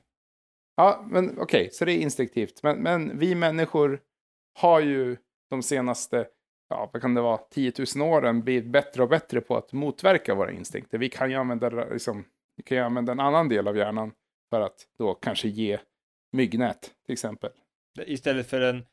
Ja, 0.76 1.04
men 1.10 1.38
okej, 1.40 1.68
så 1.72 1.84
det 1.84 1.92
är 1.92 1.98
instinktivt. 1.98 2.62
Men, 2.62 2.76
men 2.82 3.18
vi 3.18 3.34
människor 3.34 4.00
har 4.58 4.80
ju 4.80 5.16
de 5.50 5.62
senaste, 5.62 6.26
ja, 6.68 6.90
vad 6.92 7.02
kan 7.02 7.14
det 7.14 7.20
vara, 7.20 7.38
10 7.38 7.72
000 7.96 8.08
åren 8.12 8.42
blivit 8.42 8.66
bättre 8.72 9.02
och 9.02 9.08
bättre 9.08 9.40
på 9.40 9.56
att 9.56 9.72
motverka 9.72 10.34
våra 10.34 10.52
instinkter. 10.52 10.98
Vi 10.98 11.08
kan 11.08 11.30
ju 11.30 11.36
använda, 11.36 11.68
liksom, 11.68 12.24
vi 12.56 12.62
kan 12.62 12.76
ju 12.76 12.82
använda 12.82 13.12
en 13.12 13.20
annan 13.20 13.48
del 13.48 13.68
av 13.68 13.76
hjärnan 13.76 14.12
för 14.50 14.60
att 14.60 14.88
då 14.98 15.14
kanske 15.14 15.48
ge 15.48 15.80
myggnät, 16.32 16.80
till 17.06 17.12
exempel. 17.12 17.50
Istället 18.06 18.46
för 18.46 18.60
den 18.60 18.86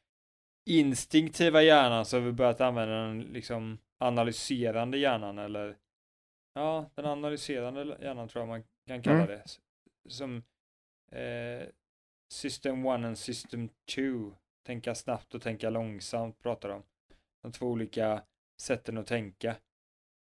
instinktiva 0.65 1.62
hjärnan 1.62 2.06
så 2.06 2.18
har 2.18 2.22
vi 2.22 2.32
börjat 2.32 2.62
använda 2.62 2.96
den 2.96 3.20
liksom 3.22 3.78
analyserande 3.98 4.98
hjärnan 4.98 5.38
eller 5.39 5.78
ja, 6.54 6.89
den 6.96 7.06
analyserande 7.06 7.98
hjärnan 8.02 8.28
tror 8.28 8.41
jag 8.41 8.48
man 8.50 8.63
kan 8.88 9.02
kalla 9.02 9.24
Mm. 9.24 9.28
det. 9.28 9.44
Som 10.10 10.44
eh, 11.12 11.68
System 12.34 12.86
1 12.86 13.06
och 13.12 13.18
System 13.18 13.70
2. 13.96 14.02
Tänka 14.65 14.96
snabbt 14.96 15.36
och 15.36 15.41
tänka 15.41 15.70
långsamt 15.70 16.39
pratar 16.39 16.70
de. 16.70 16.84
De 17.41 17.52
två 17.52 17.65
olika 17.68 18.24
sätten 18.62 18.98
att 18.98 19.08
tänka. 19.08 19.56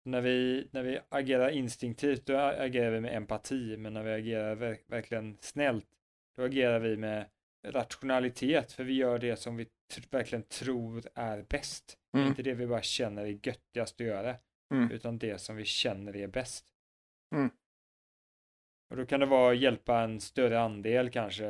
När 0.06 0.20
vi, 0.20 0.68
när 0.70 0.82
vi 0.82 0.98
agerar 1.08 1.48
instinktivt 1.50 2.26
då 2.26 2.36
agerar 2.36 2.90
vi 2.90 3.00
med 3.00 3.16
empati 3.16 3.76
men 3.76 3.94
när 3.94 4.02
vi 4.02 4.12
agerar 4.12 4.54
ver- 4.56 4.78
verkligen 4.86 5.36
snällt 5.40 5.86
då 6.36 6.42
agerar 6.42 6.78
vi 6.78 6.96
med 6.96 7.26
rationalitet 7.66 8.72
för 8.72 8.84
vi 8.84 8.92
gör 8.94 9.18
det 9.18 9.36
som 9.36 9.56
vi 9.56 9.66
verkligen 10.10 10.42
tror 10.42 11.02
är 11.14 11.42
bäst. 11.42 11.98
Mm. 12.16 12.26
Inte 12.28 12.42
det 12.42 12.54
vi 12.54 12.66
bara 12.66 12.82
känner 12.82 13.22
är 13.22 13.38
göttigast 13.46 14.00
att 14.00 14.06
göra 14.06 14.36
Mm. 14.74 14.90
utan 14.90 15.18
det 15.18 15.38
som 15.38 15.56
vi 15.56 15.64
känner 15.64 16.16
är 16.16 16.26
bäst. 16.26 16.64
Mm. 17.34 17.50
Och 18.90 18.96
då 18.96 19.06
kan 19.06 19.20
det 19.20 19.26
vara 19.26 19.52
att 19.52 19.58
hjälpa 19.58 20.00
en 20.00 20.20
större 20.20 20.60
andel 20.60 21.10
kanske. 21.10 21.44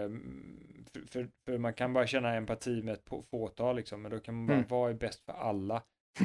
För, 0.93 1.01
för, 1.11 1.29
för 1.45 1.59
man 1.59 1.75
kan 1.75 1.93
bara 1.93 2.07
känna 2.07 2.35
empati 2.35 2.83
med 2.83 2.95
ett 2.95 3.09
fåtal 3.31 3.77
liksom, 3.77 4.03
men 4.03 4.11
då 4.11 4.21
kan 4.21 4.35
man 4.35 4.47
bara, 4.47 4.55
Mm. 4.57 4.69
vad 4.69 4.91
är 4.91 4.95
bäst 4.95 5.25
för 5.25 5.33
alla? 5.33 5.83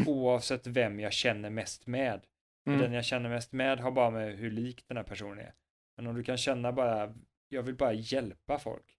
Oavsett 0.08 0.68
vem 0.68 1.00
jag 1.00 1.14
känner 1.14 1.50
mest 1.50 1.88
med. 1.88 2.22
Mm. 2.68 2.80
Den 2.80 2.94
jag 2.94 3.06
känner 3.06 3.30
mest 3.30 3.52
med 3.52 3.80
har 3.80 3.92
bara 3.92 4.10
med 4.12 4.38
hur 4.38 4.52
lik 4.52 4.84
den 4.88 4.98
här 4.98 5.04
personen 5.04 5.40
är. 5.40 5.54
Men 5.98 6.08
om 6.08 6.16
du 6.16 6.24
kan 6.24 6.38
känna 6.38 6.72
bara, 6.72 7.14
jag 7.50 7.64
vill 7.64 7.76
bara 7.76 7.94
hjälpa 7.94 8.60
folk. 8.60 8.98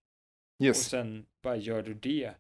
Och 0.61 0.65
Yes. 0.67 0.85
sen 0.85 1.27
bara 1.43 1.57
gör 1.57 1.83
du 1.83 1.95
det. 1.95 2.31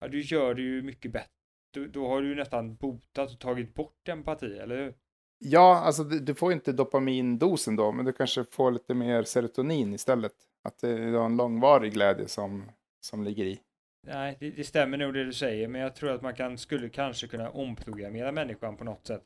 Ja, 0.00 0.08
du 0.08 0.20
gör 0.20 0.54
det 0.54 0.62
ju 0.62 0.82
mycket 0.82 1.12
bättre. 1.12 1.30
Då, 1.74 1.84
då 1.86 2.08
har 2.08 2.22
du 2.22 2.28
ju 2.28 2.34
nästan 2.34 2.76
botat 2.76 3.32
och 3.32 3.38
tagit 3.38 3.74
bort 3.74 4.08
empati, 4.08 4.58
eller 4.58 4.76
hur? 4.76 4.94
Ja, 5.38 5.76
alltså 5.84 6.04
du, 6.04 6.20
du 6.20 6.34
får 6.34 6.52
inte 6.52 6.72
dopamindosen 6.72 7.76
då, 7.76 7.92
men 7.92 8.04
du 8.04 8.12
kanske 8.12 8.44
får 8.44 8.70
lite 8.70 8.94
mer 8.94 9.22
serotonin 9.22 9.94
istället. 9.94 10.32
Att 10.64 10.78
det 10.78 10.90
är 10.90 11.24
en 11.24 11.36
långvarig 11.36 11.92
glädje 11.92 12.28
som, 12.28 12.70
som 13.00 13.24
ligger 13.24 13.44
i. 13.44 13.60
Nej, 14.06 14.36
det, 14.40 14.50
det 14.50 14.64
stämmer 14.64 14.98
nog 14.98 15.14
det 15.14 15.24
du 15.24 15.32
säger, 15.32 15.68
men 15.68 15.80
jag 15.80 15.94
tror 15.94 16.10
att 16.10 16.22
man 16.22 16.34
kan, 16.34 16.58
skulle 16.58 16.88
kanske 16.88 17.26
kunna 17.26 17.50
omprogrammera 17.50 18.32
människan 18.32 18.76
på 18.76 18.84
något 18.84 19.06
sätt. 19.06 19.24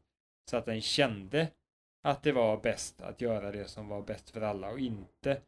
Så 0.51 0.57
att 0.57 0.65
den 0.65 0.81
kände 0.81 1.49
att 2.03 2.23
det 2.23 2.33
var 2.33 2.61
bäst 2.61 3.03
att 3.03 3.21
göra 3.21 3.53
det 3.53 3.65
som 3.65 3.89
var 3.89 4.03
bäst 4.03 4.31
för 4.31 4.41
alla 4.41 4.71
och 4.71 4.81
inte 4.81 5.41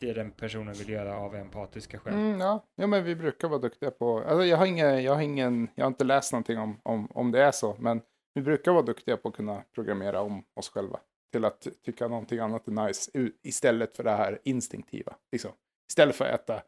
det 0.00 0.12
den 0.12 0.30
personen 0.30 0.74
vill 0.74 0.88
göra 0.88 1.16
av 1.16 1.34
empatiska 1.34 1.98
skäl. 1.98 2.14
Mm, 2.14 2.40
ja. 2.40 2.66
ja, 2.74 2.86
men 2.86 3.04
vi 3.04 3.16
brukar 3.16 3.48
vara 3.48 3.60
duktiga 3.60 3.90
på... 3.90 4.18
Alltså, 4.18 4.44
jag, 4.44 4.56
har 4.56 4.66
ingen, 4.66 5.02
jag, 5.02 5.14
har 5.14 5.22
ingen, 5.22 5.68
jag 5.74 5.84
har 5.84 5.88
inte 5.88 6.04
läst 6.04 6.32
någonting 6.32 6.58
om, 6.58 6.80
om, 6.82 7.06
om 7.14 7.30
det 7.30 7.42
är 7.42 7.50
så, 7.50 7.76
men 7.78 8.02
vi 8.34 8.42
brukar 8.42 8.72
vara 8.72 8.82
duktiga 8.82 9.16
på 9.16 9.28
att 9.28 9.34
kunna 9.34 9.64
programmera 9.74 10.20
om 10.20 10.44
oss 10.54 10.70
själva 10.70 11.00
till 11.32 11.44
att 11.44 11.66
tycka 11.84 12.08
någonting 12.08 12.38
annat 12.38 12.68
är 12.68 12.86
nice 12.86 13.10
istället 13.42 13.96
för 13.96 14.04
det 14.04 14.10
här 14.10 14.38
instinktiva. 14.44 15.16
Liksom. 15.32 15.52
Istället 15.90 16.16
för 16.16 16.24
att 16.24 16.40
äta 16.40 16.62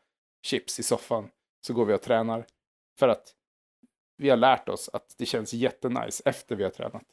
chips 0.45 0.81
i 0.81 0.83
soffan 0.83 1.31
så 1.67 1.75
går 1.75 1.85
vi 1.85 1.95
och 1.95 2.03
tränar 2.03 2.47
för 2.99 3.09
att 3.09 3.35
vi 4.17 4.31
har 4.31 4.37
lärt 4.37 4.69
oss 4.69 4.91
att 4.93 5.15
det 5.19 5.27
känns 5.27 5.53
jättenice 5.53 6.23
efter 6.25 6.57
vi 6.57 6.65
har 6.65 6.71
tränat. 6.71 7.07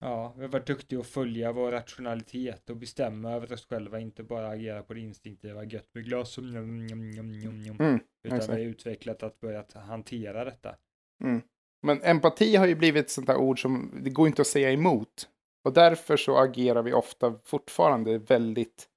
Ja, 0.00 0.34
vi 0.36 0.42
har 0.42 0.48
varit 0.48 0.66
duktiga 0.66 1.00
att 1.00 1.06
följa 1.06 1.52
vår 1.52 1.72
rationalitet 1.72 2.70
och 2.70 2.76
bestämma 2.76 3.32
över 3.32 3.52
oss 3.52 3.66
själva, 3.66 4.00
inte 4.00 4.22
bara 4.22 4.48
agera 4.48 4.82
på 4.82 4.94
det 4.94 5.00
instinktiva, 5.00 5.64
gött 5.64 5.88
med 5.94 6.04
glas 6.04 6.38
och 6.38 6.44
njom, 6.44 6.86
njom, 6.86 7.10
njom, 7.10 7.32
njom, 7.32 7.60
njom. 7.60 7.76
Mm, 7.80 8.00
Utan 8.24 8.38
exakt. 8.38 8.58
vi 8.58 8.62
har 8.62 8.70
utvecklat 8.70 9.22
att 9.22 9.40
börja 9.40 9.64
hantera 9.74 10.44
detta. 10.44 10.76
Men 11.82 12.02
empati 12.02 12.56
har 12.56 12.66
ju 12.66 12.74
blivit 12.74 13.04
ett 13.04 13.10
sånt 13.10 13.26
där 13.26 13.36
ord 13.36 13.62
som 13.62 14.00
det 14.04 14.10
går 14.10 14.26
inte 14.26 14.42
att 14.42 14.48
säga 14.48 14.72
emot. 14.72 15.28
Och 15.64 15.72
därför 15.72 16.16
så 16.16 16.38
agerar 16.38 16.82
vi 16.82 16.92
ofta 16.92 17.38
fortfarande 17.44 18.18
väldigt 18.18 18.88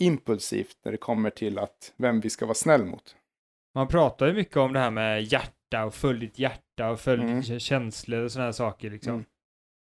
impulsivt 0.00 0.78
när 0.84 0.92
det 0.92 0.98
kommer 0.98 1.30
till 1.30 1.58
att 1.58 1.94
vem 1.96 2.20
vi 2.20 2.30
ska 2.30 2.46
vara 2.46 2.54
snäll 2.54 2.84
mot. 2.84 3.16
Man 3.74 3.88
pratar 3.88 4.26
ju 4.26 4.32
mycket 4.32 4.56
om 4.56 4.72
det 4.72 4.78
här 4.78 4.90
med 4.90 5.22
hjärta 5.22 5.84
och 5.84 5.94
följ 5.94 6.20
ditt 6.20 6.38
hjärta 6.38 6.90
och 6.90 7.00
följ 7.00 7.22
Mm. 7.22 7.42
känslor 7.60 8.22
och 8.24 8.32
sådana 8.32 8.46
här 8.46 8.52
saker 8.52 8.90
liksom. 8.90 9.12
Mm. 9.14 9.24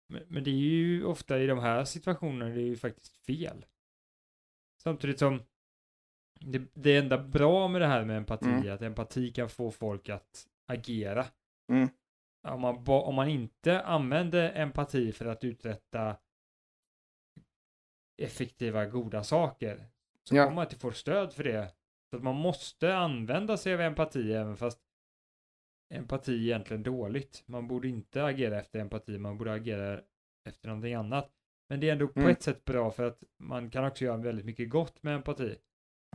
Men, 0.08 0.22
men 0.28 0.44
det 0.44 0.50
är 0.50 0.54
ju 0.54 1.04
ofta 1.04 1.38
i 1.38 1.46
de 1.46 1.58
här 1.58 1.84
situationerna 1.84 2.54
det 2.54 2.60
är 2.60 2.66
ju 2.66 2.76
faktiskt 2.76 3.16
fel. 3.16 3.64
Samtidigt 4.82 5.18
som 5.18 5.42
det, 6.40 6.62
det 6.74 6.96
enda 6.96 7.18
bra 7.18 7.68
med 7.68 7.80
det 7.80 7.86
här 7.86 8.04
med 8.04 8.16
empati 8.16 8.46
Mm. 8.48 8.66
är 8.66 8.70
att 8.70 8.82
empati 8.82 9.30
kan 9.32 9.48
få 9.48 9.70
folk 9.70 10.08
att 10.08 10.46
agera. 10.68 11.26
Mm. 11.72 11.88
Om, 12.48 12.60
man, 12.60 12.84
om 12.86 13.14
man 13.14 13.28
inte 13.28 13.82
använder 13.82 14.52
empati 14.54 15.12
för 15.12 15.26
att 15.26 15.44
uträtta 15.44 16.16
effektiva, 18.22 18.86
goda 18.86 19.24
saker 19.24 19.86
så 20.24 20.36
Ja. 20.36 20.44
kommer 20.44 20.54
man 20.54 20.64
inte 20.64 20.76
få 20.78 20.90
stöd 20.92 21.32
för 21.32 21.44
det. 21.44 21.72
Så 22.10 22.16
att 22.16 22.22
man 22.22 22.34
måste 22.34 22.96
använda 22.96 23.56
sig 23.56 23.74
av 23.74 23.80
empati 23.80 24.32
även 24.32 24.56
fast 24.56 24.78
empati 25.94 26.32
är 26.32 26.40
egentligen 26.40 26.82
dåligt. 26.82 27.42
Man 27.46 27.68
borde 27.68 27.88
inte 27.88 28.24
agera 28.24 28.58
efter 28.60 28.78
empati, 28.78 29.18
man 29.18 29.38
borde 29.38 29.52
agera 29.52 30.00
efter 30.48 30.68
någonting 30.68 30.94
annat. 30.94 31.30
Men 31.68 31.80
det 31.80 31.88
är 31.88 31.92
ändå 31.92 32.08
på 32.08 32.20
Mm. 32.20 32.32
ett 32.32 32.42
sätt 32.42 32.64
bra 32.64 32.90
för 32.90 33.04
att 33.04 33.22
man 33.38 33.70
kan 33.70 33.84
också 33.84 34.04
göra 34.04 34.16
väldigt 34.16 34.44
mycket 34.46 34.70
gott 34.70 35.02
med 35.02 35.14
empati. 35.14 35.56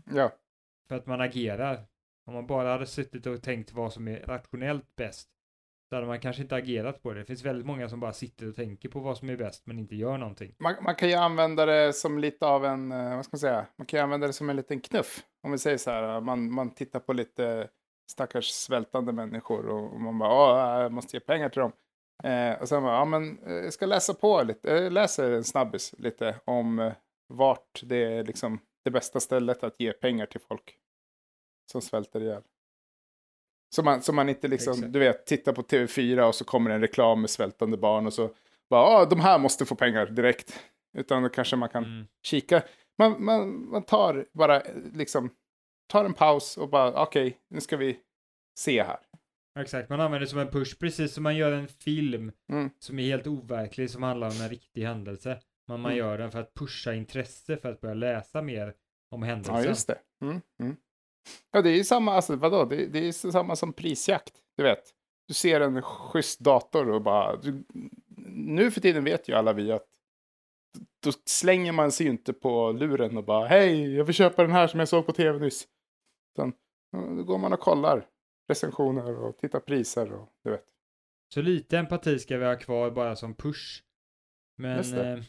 Ja, 0.05 0.31
För 0.87 0.95
att 0.95 1.05
man 1.05 1.21
agerar. 1.21 1.85
Om 2.25 2.33
man 2.33 2.47
bara 2.47 2.71
hade 2.71 2.85
suttit 2.85 3.25
och 3.25 3.43
tänkt 3.43 3.73
vad 3.73 3.93
som 3.93 4.07
är 4.07 4.19
rationellt 4.19 4.95
bäst 4.95 5.29
så 5.89 5.95
hade 5.95 6.07
man 6.07 6.19
kanske 6.19 6.41
inte 6.41 6.55
agerat 6.55 7.03
på 7.03 7.13
det. 7.13 7.19
Det 7.19 7.25
finns 7.25 7.45
väldigt 7.45 7.65
många 7.65 7.89
som 7.89 7.99
bara 7.99 8.13
sitter 8.13 8.49
och 8.49 8.55
tänker 8.55 8.89
på 8.89 8.99
vad 8.99 9.17
som 9.17 9.29
är 9.29 9.37
bäst 9.37 9.65
men 9.65 9.79
inte 9.79 9.95
gör 9.95 10.17
någonting. 10.17 10.55
man, 10.59 10.75
man 10.81 10.95
kan 10.95 11.09
ju 11.09 11.15
använda 11.15 11.65
det 11.65 11.93
som 11.93 12.19
lite 12.19 12.45
av 12.45 12.65
en, 12.65 12.91
eh, 12.91 13.15
vad 13.15 13.25
ska 13.25 13.35
man 13.35 13.39
säga, 13.39 13.65
man 13.77 13.85
kan 13.87 13.97
ju 13.97 14.03
använda 14.03 14.27
det 14.27 14.33
som 14.33 14.49
en 14.49 14.55
liten 14.55 14.79
knuff. 14.79 15.23
Om 15.43 15.51
vi 15.51 15.57
säger 15.57 15.77
så 15.77 15.91
här, 15.91 16.15
eh, 16.15 16.21
man, 16.21 16.53
man 16.53 16.73
tittar 16.73 16.99
på 16.99 17.13
lite 17.13 17.69
stackars 18.11 18.45
svältande 18.45 19.11
människor 19.11 19.67
och 19.67 20.01
man 20.01 20.19
bara, 20.19 20.33
åh, 20.33 20.75
eh, 20.75 20.81
jag 20.81 20.91
måste 20.91 21.15
ge 21.15 21.19
pengar 21.19 21.49
till 21.49 21.61
dem. 21.61 21.71
Eh, 22.23 22.61
och 22.61 22.69
sen 22.69 22.83
bara, 22.83 22.95
ja 22.95 23.05
men 23.05 23.39
jag 23.45 23.73
ska 23.73 23.85
läsa 23.85 24.13
på 24.13 24.43
lite, 24.43 24.69
jag 24.69 24.93
läser 24.93 25.31
en 25.31 25.43
snabbis 25.43 25.95
lite 25.97 26.39
om 26.45 26.91
vart 27.27 27.81
det 27.83 28.03
är 28.03 28.23
liksom 28.23 28.59
det 28.83 28.91
bästa 28.91 29.19
stället 29.19 29.63
att 29.63 29.79
ge 29.79 29.93
pengar 29.93 30.25
till 30.25 30.41
folk 30.41 30.77
som 31.71 31.81
svälter 31.81 32.21
ihjäl. 32.21 32.43
Så 33.69 33.83
man, 33.83 34.01
så 34.01 34.13
man 34.13 34.29
inte 34.29 34.47
liksom, 34.47 34.73
Exakt. 34.73 34.93
du 34.93 34.99
vet, 34.99 35.25
tittar 35.25 35.53
på 35.53 35.61
TV4 35.61 36.21
och 36.21 36.35
så 36.35 36.45
kommer 36.45 36.69
en 36.71 36.81
reklam 36.81 37.21
med 37.21 37.29
svältande 37.29 37.77
barn 37.77 38.05
och 38.05 38.13
så 38.13 38.29
bara, 38.69 38.81
ah, 38.81 39.05
de 39.05 39.19
här 39.19 39.39
måste 39.39 39.65
få 39.65 39.75
pengar 39.75 40.05
direkt. 40.05 40.59
Utan 40.97 41.23
då 41.23 41.29
kanske 41.29 41.55
man 41.55 41.69
kan 41.69 41.83
Mm. 41.83 42.07
kika. 42.23 42.61
Man, 42.97 43.23
man, 43.25 43.69
man 43.69 43.83
tar 43.83 44.25
bara 44.33 44.61
liksom, 44.93 45.29
tar 45.87 46.05
en 46.05 46.13
paus 46.13 46.57
och 46.57 46.69
bara, 46.69 47.03
okej, 47.03 47.37
nu 47.49 47.61
ska 47.61 47.77
vi 47.77 47.97
se 48.59 48.83
här. 48.83 48.97
Exakt, 49.59 49.89
man 49.89 49.99
använder 50.01 50.19
det 50.19 50.27
som 50.27 50.39
en 50.39 50.47
push, 50.51 50.79
precis 50.79 51.13
som 51.13 51.23
man 51.23 51.35
gör 51.35 51.51
en 51.51 51.67
film 51.67 52.31
Mm. 52.51 52.69
som 52.79 52.99
är 52.99 53.03
helt 53.03 53.27
overklig, 53.27 53.89
som 53.89 54.03
handlar 54.03 54.27
om 54.29 54.41
en 54.41 54.49
riktig 54.49 54.83
händelse. 54.83 55.39
Men 55.67 55.79
man 55.81 55.91
Mm. 55.91 55.97
gör 56.05 56.17
den 56.17 56.31
för 56.31 56.39
att 56.39 56.53
pusha 56.53 56.93
intresse 56.93 57.57
för 57.57 57.71
att 57.71 57.81
börja 57.81 57.93
läsa 57.95 58.41
mer 58.41 58.73
om 59.11 59.23
händelsen. 59.23 59.55
Ja, 59.55 59.63
just 59.63 59.87
det. 59.87 59.97
Mm, 60.21 60.41
mm. 60.59 60.75
Ja, 61.51 61.61
det 61.61 61.69
är 61.69 61.75
ju 61.75 61.83
samma, 61.83 62.13
alltså 62.13 62.35
vadå, 62.35 62.65
det, 62.65 62.85
det 62.85 62.99
är 63.07 63.11
samma 63.11 63.55
som 63.55 63.73
prisjakt, 63.73 64.33
du 64.57 64.63
vet. 64.63 64.83
Du 65.27 65.33
ser 65.33 65.61
en 65.61 65.81
schysst 65.81 66.39
dator 66.39 66.89
och 66.89 67.01
bara, 67.01 67.35
du, 67.35 67.63
nu 68.27 68.71
för 68.71 68.81
tiden 68.81 69.03
vet 69.03 69.29
ju 69.29 69.33
alla 69.33 69.53
vi 69.53 69.71
att 69.71 69.85
då 71.03 71.11
slänger 71.25 71.71
man 71.71 71.91
sig 71.91 72.05
ju 72.05 72.11
inte 72.11 72.33
på 72.33 72.71
luren 72.71 73.17
och 73.17 73.23
bara, 73.23 73.47
hej, 73.47 73.95
jag 73.95 74.05
vill 74.05 74.15
köpa 74.15 74.41
den 74.41 74.51
här 74.51 74.67
som 74.67 74.79
jag 74.79 74.89
såg 74.89 75.05
på 75.05 75.11
tv 75.11 75.39
nyss. 75.39 75.67
Utan, 76.33 76.53
då 76.91 77.23
går 77.23 77.37
man 77.37 77.53
och 77.53 77.59
kollar 77.59 78.07
recensioner 78.49 79.15
och 79.15 79.37
tittar 79.37 79.59
priser 79.59 80.13
och 80.13 80.29
du 80.43 80.51
vet. 80.51 80.65
Så 81.33 81.41
lite 81.41 81.77
empati 81.77 82.19
ska 82.19 82.37
vi 82.37 82.45
ha 82.45 82.55
kvar 82.55 82.91
bara 82.91 83.15
som 83.15 83.35
push. 83.35 83.83
Men 84.57 84.93
eh, 84.93 85.23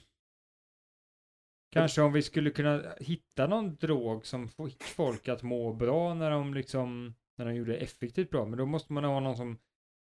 kanske 1.78 2.02
om 2.02 2.12
vi 2.12 2.22
skulle 2.22 2.50
kunna 2.50 2.82
hitta 3.00 3.46
någon 3.46 3.76
drog 3.76 4.26
som 4.26 4.48
fick 4.48 4.82
folk 4.82 5.28
att 5.28 5.42
må 5.42 5.72
bra 5.72 6.14
när 6.14 6.30
de 6.30 6.54
liksom, 6.54 7.14
när 7.38 7.44
de 7.46 7.54
gjorde 7.54 7.76
effektivt 7.76 8.30
bra. 8.30 8.44
Men 8.44 8.58
då 8.58 8.66
måste 8.66 8.92
man 8.92 9.04
ha 9.04 9.20
någon 9.20 9.36
som 9.36 9.58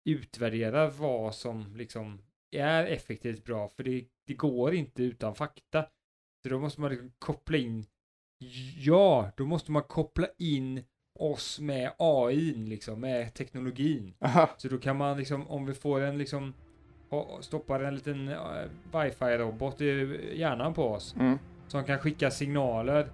utvärderar 0.06 0.90
vad 0.90 1.36
som 1.36 1.76
liksom 1.76 2.22
är 2.52 2.86
effektivt 2.86 3.44
bra. 3.44 3.68
För 3.68 3.84
det, 3.84 4.06
det 4.28 4.34
går 4.34 4.74
inte 4.74 5.04
utan 5.04 5.36
fakta. 5.36 5.86
Så 6.44 6.50
då 6.50 6.60
måste 6.60 6.82
man 6.82 6.92
liksom 6.92 7.12
koppla 7.20 7.58
in, 7.58 7.86
ja, 8.78 9.32
då 9.38 9.46
måste 9.46 9.72
man 9.72 9.84
koppla 9.84 10.28
in 10.38 10.84
oss 11.20 11.60
med 11.60 11.92
AI, 11.98 12.54
liksom, 12.54 13.00
med 13.00 13.34
teknologin. 13.34 14.14
Aha, 14.20 14.50
Så 14.58 14.68
då 14.68 14.78
kan 14.78 14.98
man 14.98 15.18
liksom, 15.18 15.48
om 15.48 15.66
vi 15.66 15.74
får 15.74 16.02
en 16.02 16.18
liksom, 16.18 16.54
stoppar 17.42 17.80
en 17.80 17.96
liten 17.96 18.28
uh, 18.28 18.38
wifi-robot 18.94 19.82
i 19.82 20.40
hjärnan 20.40 20.74
på 20.74 20.84
oss, 20.84 21.16
mm, 21.20 21.40
som 21.70 21.84
kan 21.84 22.00
skicka 22.00 22.32
signaler 22.32 23.12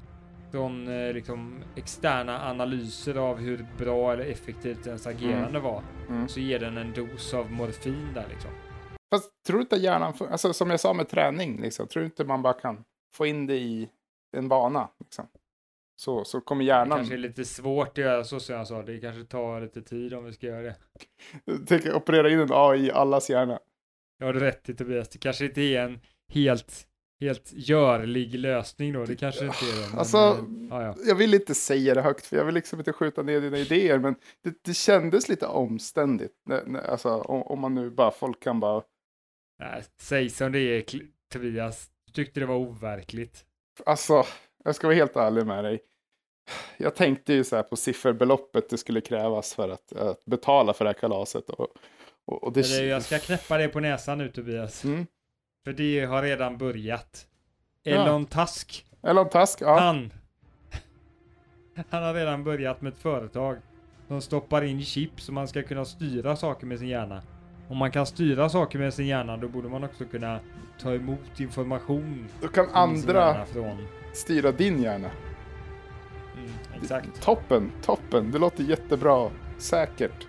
från 0.52 0.88
eh, 0.88 1.14
liksom 1.14 1.64
externa 1.76 2.50
analyser 2.50 3.16
av 3.16 3.38
hur 3.38 3.68
bra 3.78 4.14
eller 4.14 4.26
effektivt 4.26 4.88
ens 4.88 5.08
agerande 5.08 5.60
var, 5.60 5.84
mm. 6.10 6.28
så 6.28 6.40
ger 6.40 6.60
den 6.60 6.78
en 6.78 6.94
dos 6.94 7.34
av 7.34 7.52
morfin 7.52 8.14
där 8.14 8.26
liksom. 8.30 8.52
Fast 9.14 9.44
tror 9.48 9.58
du 9.58 9.62
inte 9.62 9.76
hjärnan, 9.76 10.14
alltså 10.32 10.54
som 10.54 10.70
jag 10.70 10.80
sa 10.80 10.94
med 10.94 11.10
träning, 11.10 11.62
liksom, 11.62 11.88
tror 11.88 12.02
du 12.02 12.06
inte 12.06 12.26
man 12.26 12.42
bara 12.42 12.54
kan 12.54 12.84
få 13.16 13.26
in 13.26 13.48
det 13.48 13.56
i 13.56 13.90
en 14.38 14.48
vana? 14.48 14.90
Liksom? 15.00 15.28
Så, 16.02 16.26
så 16.26 16.42
kommer 16.42 16.64
Det 16.64 16.68
hjärnan... 16.68 16.98
kanske 16.98 17.16
är 17.16 17.18
lite 17.18 17.46
svårt 17.46 17.88
att 17.88 17.98
göra 17.98 18.24
så 18.24 18.40
som 18.40 18.56
jag 18.56 18.68
sa, 18.68 18.82
det 18.82 19.00
kanske 19.00 19.24
tar 19.24 19.62
lite 19.62 19.82
tid 19.82 20.14
om 20.14 20.26
vi 20.26 20.34
ska 20.34 20.48
göra 20.48 20.62
det. 20.62 20.76
Tänk 21.68 21.86
operera 21.86 22.30
in 22.30 22.40
en 22.40 22.50
AI 22.52 22.86
i 22.86 22.92
allas 22.92 23.30
hjärna. 23.30 23.60
Jag 24.18 24.26
har 24.26 24.34
rätt 24.34 24.70
i 24.70 24.74
Tobias, 24.74 25.10
det 25.10 25.20
kanske 25.20 25.46
inte 25.46 25.62
är 25.62 25.82
en 25.82 26.00
helt, 26.34 26.88
helt 27.20 27.52
görlig 27.54 28.40
lösning 28.40 28.94
då, 28.94 29.06
det 29.06 29.16
kanske 29.16 29.46
inte 29.46 29.66
är 29.66 29.82
det. 29.82 29.90
Men, 29.90 30.00
Alltså, 30.00 30.18
eh, 30.18 30.68
ja, 30.70 30.84
ja. 30.84 30.96
jag 31.08 31.16
vill 31.16 31.34
inte 31.34 31.56
säga 31.56 31.94
det 31.94 32.02
högt, 32.02 32.26
för 32.26 32.38
jag 32.38 32.46
vill 32.46 32.56
liksom 32.56 32.80
inte 32.80 32.94
skjuta 32.94 33.22
ner 33.24 33.42
dina 33.42 33.58
idéer, 33.58 34.00
men 34.00 34.16
det, 34.44 34.64
det 34.64 34.74
kändes 34.74 35.30
lite 35.30 35.48
omständigt. 35.48 36.34
Alltså, 36.86 37.10
om, 37.10 37.44
om 37.44 37.60
man 37.60 37.76
nu 37.76 37.90
bara, 37.90 38.12
folk 38.12 38.44
kan 38.44 38.60
bara... 38.60 38.84
Nej, 39.60 39.84
säg 40.02 40.30
som 40.30 40.52
det 40.52 40.60
är, 40.60 40.84
Tobias. 41.34 41.90
Du 42.06 42.12
tyckte 42.12 42.40
det 42.40 42.46
var 42.46 42.56
overkligt. 42.56 43.46
Alltså, 43.86 44.24
jag 44.64 44.76
ska 44.76 44.88
vara 44.88 44.96
helt 44.96 45.16
ärlig 45.16 45.46
med 45.46 45.64
dig. 45.64 45.80
Jag 46.78 46.96
tänkte 46.96 47.34
ju 47.34 47.44
så 47.44 47.56
här 47.56 47.64
på 47.64 47.76
sifferbeloppet 47.76 48.70
det 48.70 48.78
skulle 48.78 49.02
krävas 49.02 49.54
för 49.54 49.70
att, 49.70 49.94
att 49.94 50.26
betala 50.26 50.74
för 50.74 50.86
det 50.86 50.90
här 50.90 51.00
kalaset. 51.00 51.50
Och, 51.50 51.68
och, 52.26 52.44
och 52.44 52.54
det... 52.54 52.60
Eller 52.60 52.88
jag 52.88 53.04
ska 53.04 53.20
knäppa 53.20 53.58
det 53.58 53.68
på 53.68 53.80
näsan 53.80 54.18
nu 54.18 54.30
Tobias. 54.30 54.84
Mm. 54.84 55.06
För 55.66 55.74
det 55.74 56.06
har 56.06 56.22
redan 56.22 56.58
börjat. 56.58 57.28
Ja. 57.84 57.92
Elon 57.92 58.26
Tusk, 58.26 58.86
Elon 59.04 59.30
Tusk, 59.30 59.62
ja. 59.62 59.80
han. 59.80 60.14
Han 61.90 62.04
har 62.04 62.14
redan 62.14 62.44
börjat 62.44 62.82
med 62.82 62.94
ett 62.94 63.00
företag 63.00 63.58
som 64.08 64.22
stoppar 64.22 64.64
in 64.64 64.82
chip 64.82 65.22
så 65.22 65.32
man 65.32 65.48
ska 65.48 65.64
kunna 65.64 65.86
styra 65.86 66.36
saker 66.36 66.68
med 66.68 66.80
sin 66.80 66.88
hjärna. 66.88 67.22
Om 67.70 67.78
man 67.78 67.92
kan 67.92 68.06
styra 68.06 68.50
saker 68.50 68.80
med 68.80 68.94
sin 68.94 69.08
hjärna 69.08 69.38
då 69.38 69.48
borde 69.48 69.70
man 69.70 69.84
också 69.84 70.06
kunna 70.06 70.40
ta 70.82 70.94
emot 70.94 71.40
information 71.40 72.28
Då 72.42 72.48
kan 72.48 72.70
andra 72.70 73.46
från. 73.46 73.88
styra 74.14 74.52
din 74.52 74.84
hjärna. 74.84 75.10
Mm, 76.38 76.52
exakt. 76.82 77.22
Toppen, 77.22 77.72
toppen. 77.82 78.32
Det 78.32 78.38
låter 78.38 78.64
jättebra. 78.64 79.30
Säkert. 79.58 80.28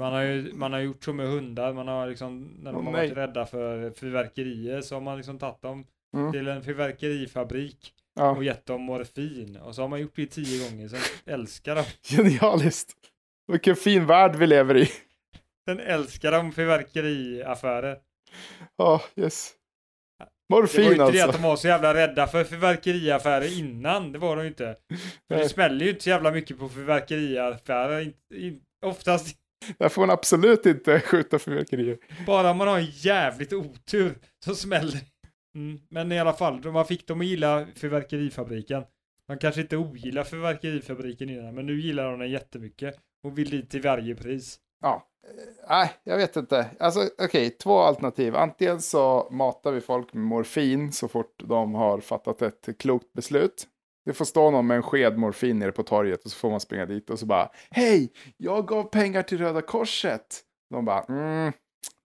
Man 0.00 0.12
har 0.12 0.22
ju 0.22 0.52
man 0.54 0.72
har 0.72 0.80
gjort 0.80 1.04
så 1.04 1.12
med 1.12 1.26
hundar, 1.28 1.72
man 1.72 1.88
har 1.88 2.06
liksom, 2.06 2.56
när 2.62 2.72
de 2.72 2.78
Åh, 2.78 2.84
har 2.84 2.92
nej. 2.92 3.08
varit 3.08 3.16
rädda 3.18 3.46
för 3.46 3.90
fyrverkerier 3.90 4.80
så 4.80 4.94
har 4.94 5.00
man 5.00 5.16
liksom 5.16 5.38
tagit 5.38 5.62
dem 5.62 5.86
Mm. 6.16 6.32
till 6.32 6.48
en 6.48 6.62
fyrverkerifabrik 6.62 7.92
Ja, 8.14 8.30
och 8.30 8.44
gett 8.44 8.66
dem 8.66 8.82
morfin. 8.82 9.56
Och 9.56 9.74
så 9.74 9.80
har 9.82 9.88
man 9.88 10.00
gjort 10.00 10.16
det 10.16 10.26
tio 10.26 10.70
gånger, 10.70 10.88
sen 10.88 10.98
älskar 11.26 11.74
de. 11.74 11.84
genialiskt. 12.16 12.92
Vilken 13.52 13.76
fin 13.76 14.06
värld 14.06 14.36
vi 14.36 14.46
lever 14.46 14.76
i. 14.76 14.86
Sen 15.68 15.80
älskar 15.80 16.32
de 16.32 16.52
fyrverkeriaffärer. 16.52 17.98
Ja, 18.76 19.02
yes. 19.16 19.52
Det 20.18 20.26
var 20.54 20.58
ju 20.58 20.62
Morfin 20.62 20.84
inte 20.84 20.96
det 20.96 21.02
alltså. 21.04 21.28
att 21.28 21.32
de 21.34 21.42
var 21.42 21.56
så 21.56 21.68
jävla 21.68 21.94
rädda 21.94 22.26
för 22.26 22.44
fyrverkeriaffärer 22.44 23.58
innan, 23.58 24.12
det 24.12 24.18
var 24.18 24.36
de 24.36 24.42
ju 24.42 24.48
inte. 24.48 24.76
För 25.28 25.36
det 25.36 25.48
smäller 25.48 25.84
ju 25.84 25.90
inte 25.90 26.02
så 26.02 26.10
jävla 26.10 26.30
mycket 26.32 26.58
på 26.58 26.68
fyrverkeriaffärer. 26.68 28.12
Oftast 28.86 29.36
Där 29.78 29.88
får 29.88 30.02
man 30.02 30.10
absolut 30.10 30.66
inte 30.66 31.00
skjuta 31.00 31.38
fyrverkerier. 31.38 31.98
Bara 32.26 32.54
man 32.54 32.68
har 32.68 32.78
en 32.78 32.90
jävligt 32.90 33.52
otur 33.52 34.18
så 34.44 34.54
smäller 34.54 35.00
mm. 35.54 35.80
Men 35.88 36.12
i 36.12 36.18
alla 36.18 36.32
fall, 36.32 36.72
man 36.72 36.84
fick 36.84 37.06
dem 37.06 37.20
att 37.20 37.26
gilla 37.26 37.66
fyrverkerifabriken. 37.74 38.82
Man 39.28 39.38
kanske 39.38 39.60
inte 39.60 39.76
ogillar 39.76 40.24
fyrverkerifabriken 40.24 41.30
innan, 41.30 41.54
men 41.54 41.66
nu 41.66 41.80
gillar 41.80 42.10
de 42.10 42.18
den 42.18 42.30
jättemycket 42.30 42.96
och 43.24 43.38
vill 43.38 43.50
dit 43.50 43.70
till 43.70 43.82
varje 43.82 44.14
pris. 44.14 44.58
Ja. 44.82 45.06
Nej, 45.68 45.92
jag 46.04 46.16
vet 46.16 46.36
inte. 46.36 46.66
Alltså, 46.78 47.00
okej, 47.22 47.50
två 47.50 47.78
alternativ. 47.78 48.36
Antingen 48.36 48.80
så 48.80 49.28
matar 49.30 49.72
vi 49.72 49.80
folk 49.80 50.12
med 50.12 50.24
morfin 50.24 50.92
så 50.92 51.08
fort 51.08 51.42
de 51.44 51.74
har 51.74 52.00
fattat 52.00 52.42
ett 52.42 52.78
klokt 52.78 53.12
beslut. 53.12 53.66
Det 54.04 54.12
får 54.12 54.24
stå 54.24 54.50
någon 54.50 54.66
med 54.66 54.76
en 54.76 54.82
sked 54.82 55.18
morfin 55.18 55.58
nere 55.58 55.72
på 55.72 55.82
torget 55.82 56.24
och 56.24 56.30
så 56.30 56.36
får 56.36 56.50
man 56.50 56.60
springa 56.60 56.86
dit 56.86 57.10
och 57.10 57.18
så 57.18 57.26
bara 57.26 57.50
Hej, 57.70 58.12
jag 58.36 58.66
gav 58.66 58.82
pengar 58.82 59.22
till 59.22 59.38
Röda 59.38 59.62
Korset. 59.62 60.40
De 60.70 60.84
bara 60.84 61.02
mm, 61.02 61.52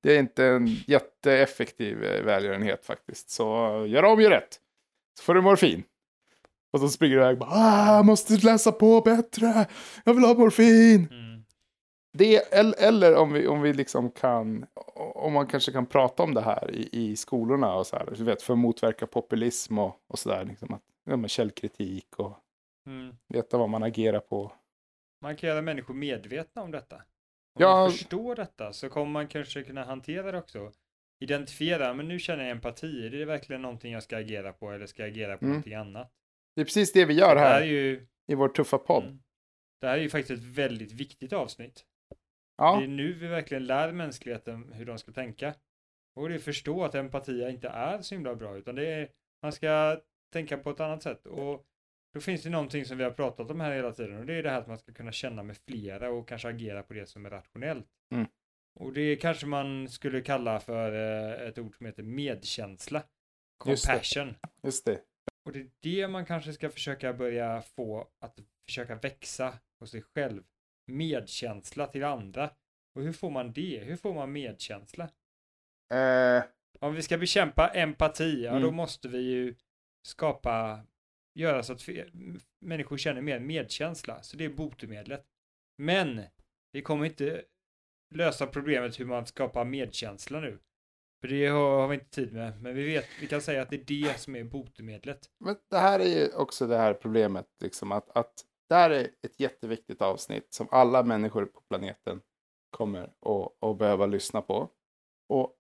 det 0.04 0.16
är 0.16 0.20
inte 0.20 0.46
en 0.46 0.68
jätteeffektiv 0.68 2.04
eh, 2.04 2.24
välgörenhet 2.24 2.86
faktiskt. 2.86 3.30
Så 3.30 3.44
gör 3.88 4.04
om, 4.04 4.22
gör 4.22 4.30
rätt. 4.30 4.60
Så 5.20 5.24
får 5.24 5.34
du 5.34 5.42
morfin. 5.42 5.84
Och 6.74 6.80
så 6.80 6.90
springer 6.90 7.16
du 7.16 7.22
iväg 7.22 7.38
bara 7.38 7.50
ah, 7.54 8.04
måste 8.04 8.34
läsa 8.34 8.72
på 8.72 9.02
bättre. 9.02 9.66
Jag 10.04 10.14
vill 10.14 10.24
ha 10.24 10.34
morfin. 10.34 11.08
Mm. 11.12 11.44
Det, 12.18 12.54
eller 12.54 12.84
eller 12.84 13.16
om 13.16 13.34
vi, 13.34 13.48
om 13.48 13.62
vi 13.62 13.74
liksom 13.74 14.12
kan, 14.12 14.66
om 15.16 15.34
man 15.34 15.48
kanske 15.48 15.72
kan 15.72 15.86
prata 15.86 16.24
om 16.24 16.34
det 16.34 16.42
här 16.42 16.72
i, 16.72 16.90
i 16.92 17.16
skolorna 17.16 17.76
och 17.76 17.88
så 17.88 17.96
här, 17.96 18.14
du 18.18 18.24
vet, 18.24 18.42
för 18.42 18.54
att 18.54 18.60
motverka 18.60 19.08
populism 19.08 19.80
och, 19.80 19.96
och 20.08 20.20
så 20.20 20.30
där, 20.30 20.46
liksom 20.46 20.74
att, 20.74 20.82
ja, 21.06 21.16
men 21.16 21.30
källkritik 21.30 22.20
och 22.20 22.38
Mm. 22.88 23.16
veta 23.28 23.58
vad 23.58 23.70
man 23.70 23.84
agerar 23.84 24.20
på. 24.20 24.52
Man 25.22 25.36
kan 25.36 25.50
göra 25.50 25.62
människor 25.62 25.94
medvetna 25.94 26.62
om 26.62 26.72
detta. 26.72 26.96
Om 26.96 27.02
Ja. 27.60 27.76
man 27.76 27.92
förstår 27.92 28.36
detta 28.36 28.74
så 28.74 28.90
kommer 28.90 29.12
man 29.12 29.28
kanske 29.28 29.64
kunna 29.64 29.84
hantera 29.84 30.32
det 30.32 30.38
också. 30.38 30.72
Identifiera, 31.20 31.94
men 31.94 32.08
nu 32.08 32.20
känner 32.20 32.44
jag 32.44 32.52
empati. 32.52 33.06
Är 33.06 33.10
det 33.10 33.26
verkligen 33.26 33.62
någonting 33.62 33.94
jag 33.94 34.04
ska 34.04 34.18
agera 34.18 34.54
på 34.54 34.72
eller 34.72 34.86
ska 34.86 35.02
jag 35.02 35.10
agera 35.12 35.38
på 35.38 35.46
Mm. 35.46 35.50
någonting 35.54 35.74
annat? 35.74 36.12
Det 36.56 36.62
är 36.62 36.66
precis 36.66 36.94
det 36.94 37.06
vi 37.06 37.14
gör 37.14 37.36
det 37.36 37.42
här 37.42 37.56
är 37.56 37.60
här 37.60 37.68
ju 37.68 38.08
i 38.28 38.36
vår 38.36 38.50
tuffa 38.50 38.78
podd. 38.78 39.04
Mm. 39.04 39.20
Det 39.82 39.88
här 39.88 39.98
är 39.98 40.02
ju 40.02 40.10
faktiskt 40.10 40.42
ett 40.44 40.48
väldigt 40.50 40.92
viktigt 40.92 41.34
avsnitt. 41.34 41.86
Ja, 42.58 42.78
Det 42.80 42.84
är 42.86 42.88
nu 42.88 43.14
vi 43.14 43.28
verkligen 43.28 43.66
lär 43.66 43.92
mänskligheten 43.92 44.74
hur 44.74 44.86
de 44.86 44.98
ska 45.00 45.12
tänka. 45.12 45.56
Och 46.16 46.30
det 46.30 46.36
är 46.36 46.40
förstå 46.40 46.84
att 46.84 46.96
empati 46.96 47.50
inte 47.50 47.68
är 47.68 48.02
så 48.02 48.16
himla 48.16 48.36
bra, 48.36 48.58
utan 48.58 48.76
det 48.76 48.88
är, 48.88 49.10
man 49.42 49.52
ska 49.52 50.02
tänka 50.34 50.58
på 50.58 50.70
ett 50.70 50.80
annat 50.80 51.04
sätt. 51.04 51.26
Och 51.26 51.66
då 52.14 52.20
finns 52.22 52.44
det 52.44 52.50
någonting 52.50 52.86
som 52.86 52.98
vi 52.98 53.04
har 53.04 53.12
pratat 53.12 53.52
om 53.52 53.60
här 53.62 53.72
hela 53.72 53.92
tiden 53.92 54.18
och 54.20 54.26
det 54.26 54.34
är 54.34 54.44
det 54.44 54.50
här 54.50 54.62
att 54.62 54.68
man 54.68 54.78
ska 54.78 54.94
kunna 54.94 55.12
känna 55.12 55.44
med 55.44 55.58
flera 55.58 56.10
och 56.10 56.28
kanske 56.28 56.48
agera 56.48 56.84
på 56.84 56.94
det 56.94 57.06
som 57.06 57.26
är 57.26 57.30
rationellt. 57.30 57.88
Mm. 58.14 58.26
Och 58.80 58.94
det 58.94 59.16
kanske 59.16 59.46
man 59.46 59.90
skulle 59.90 60.22
kalla 60.22 60.60
för 60.60 60.92
eh, 60.92 61.48
ett 61.48 61.58
ord 61.60 61.78
som 61.78 61.86
heter 61.86 62.04
medkänsla. 62.04 63.04
Just 63.66 63.86
det. 63.88 63.92
Compassion. 63.92 64.36
just 64.64 64.86
det. 64.86 65.02
Och 65.46 65.52
det 65.52 65.60
är 65.60 65.70
det 65.80 66.08
man 66.08 66.26
kanske 66.26 66.54
ska 66.54 66.70
försöka 66.70 67.14
börja 67.14 67.62
få 67.62 68.08
att 68.20 68.40
försöka 68.66 68.96
växa 68.96 69.54
hos 69.80 69.92
sig 69.92 70.02
själv. 70.02 70.44
medkänsla 70.88 71.88
till 71.88 72.04
andra. 72.04 72.50
Och 72.96 73.02
hur 73.02 73.14
får 73.14 73.30
man 73.30 73.54
det? 73.54 73.84
Hur 73.84 73.96
får 73.96 74.14
man 74.14 74.32
medkänsla? 74.32 75.04
Eh, 75.94 76.44
Om 76.80 76.96
vi 76.96 77.02
ska 77.02 77.18
bekämpa 77.18 77.68
empati, 77.68 78.44
ja 78.44 78.52
då 78.52 78.58
Mm. 78.58 78.76
måste 78.76 79.08
vi 79.08 79.18
ju 79.22 79.56
skapa, 80.06 80.80
göra 81.36 81.64
så 81.64 81.74
att 81.74 81.90
människor 82.60 82.98
känner 82.98 83.22
mer 83.22 83.40
medkänsla. 83.40 84.24
Så 84.24 84.38
det 84.38 84.46
är 84.46 84.50
botemedlet. 84.50 85.26
Men 85.78 86.22
vi 86.72 86.82
kommer 86.82 87.06
inte 87.06 87.44
lösa 88.16 88.48
problemet 88.48 89.00
hur 89.00 89.06
man 89.06 89.26
skapar 89.26 89.66
medkänsla 89.66 90.40
nu. 90.40 90.60
För 91.22 91.28
det 91.28 91.48
har, 91.48 91.80
har 91.82 91.88
vi 91.88 91.94
inte 91.94 92.10
tid 92.10 92.34
med. 92.34 92.62
Men 92.62 92.76
vi 92.76 92.86
vet, 92.86 93.06
vi 93.22 93.28
kan 93.28 93.42
säga 93.42 93.62
att 93.62 93.70
det 93.70 93.76
är 93.76 93.86
det 93.86 94.20
som 94.20 94.36
är 94.36 94.44
botemedlet. 94.44 95.30
Men 95.40 95.56
det 95.70 95.78
här 95.78 96.00
är 96.00 96.20
ju 96.20 96.36
också 96.36 96.68
det 96.68 96.78
här 96.78 96.94
problemet, 96.94 97.48
liksom 97.62 97.92
att, 97.92 98.18
att 98.18 98.34
det 98.70 98.76
här 98.76 98.90
är 98.90 99.04
ett 99.22 99.40
jätteviktigt 99.40 100.02
avsnitt 100.02 100.54
som 100.54 100.68
alla 100.72 101.04
människor 101.04 101.46
på 101.46 101.62
planeten 101.62 102.22
kommer 102.70 103.04
att, 103.04 103.64
att 103.64 103.78
behöva 103.78 104.06
lyssna 104.06 104.42
på. 104.42 104.70
Och, 105.30 105.56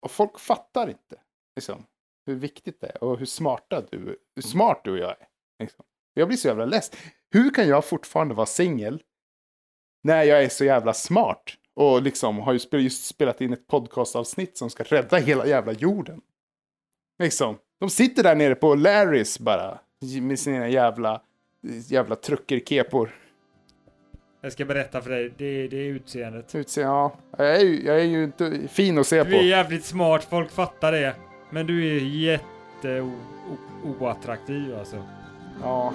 och 0.00 0.10
folk 0.10 0.38
fattar 0.38 0.88
inte 0.88 1.20
liksom, 1.56 1.86
hur 2.26 2.34
viktigt 2.34 2.80
det 2.80 2.86
är 2.86 3.04
och 3.04 3.18
hur 3.18 3.26
smarta 3.26 3.82
du, 3.90 4.16
hur 4.34 4.42
smart 4.42 4.80
du 4.84 4.90
och 4.90 4.98
jag 4.98 5.10
är. 5.10 5.26
Liksom. 5.58 5.84
Jag 6.14 6.28
blir 6.28 6.38
så 6.38 6.48
jävla 6.48 6.64
less. 6.64 6.90
Hur 7.30 7.54
kan 7.54 7.68
jag 7.68 7.84
fortfarande 7.84 8.34
vara 8.34 8.46
singel 8.46 9.02
när 10.04 10.22
jag 10.22 10.44
är 10.44 10.48
så 10.48 10.64
jävla 10.64 10.94
smart? 10.94 11.42
Och 11.74 12.02
liksom 12.02 12.38
har 12.38 12.52
ju 12.52 12.78
just 12.78 13.06
spelat 13.06 13.40
in 13.40 13.52
ett 13.52 13.66
podcastavsnitt 13.66 14.58
som 14.58 14.70
ska 14.70 14.82
rädda 14.82 15.16
hela 15.16 15.46
jävla 15.46 15.72
jorden. 15.72 16.20
Liksom. 17.18 17.58
De 17.80 17.90
sitter 17.90 18.22
där 18.22 18.34
nere 18.34 18.54
på 18.54 18.74
Larrys 18.74 19.38
bara. 19.38 19.78
Med 20.22 20.38
sina 20.38 20.68
jävla, 20.68 21.22
jävla 21.88 22.16
truckerkepor. 22.16 23.10
Jag 24.40 24.52
ska 24.52 24.64
berätta 24.64 25.02
för 25.02 25.10
dig, 25.10 25.34
det, 25.38 25.68
det 25.68 25.76
är 25.76 25.84
utseendet. 25.84 26.54
Utse, 26.54 26.80
ja. 26.80 27.18
Jag 27.38 27.56
är, 27.56 27.60
ju, 27.60 27.86
jag 27.86 28.00
är 28.00 28.04
ju 28.04 28.24
inte 28.24 28.68
fin 28.68 28.98
att 28.98 29.06
se 29.06 29.24
Du 29.24 29.34
är 29.34 29.38
på. 29.38 29.44
jävligt 29.44 29.84
smart, 29.84 30.24
folk 30.24 30.50
fattar 30.50 30.92
det. 30.92 31.14
Men 31.52 31.66
du 31.66 31.96
är 31.96 32.00
jätte 32.00 33.10
oattraktiv 33.84 34.78
alltså. 34.78 35.02
Ja. 35.62 35.92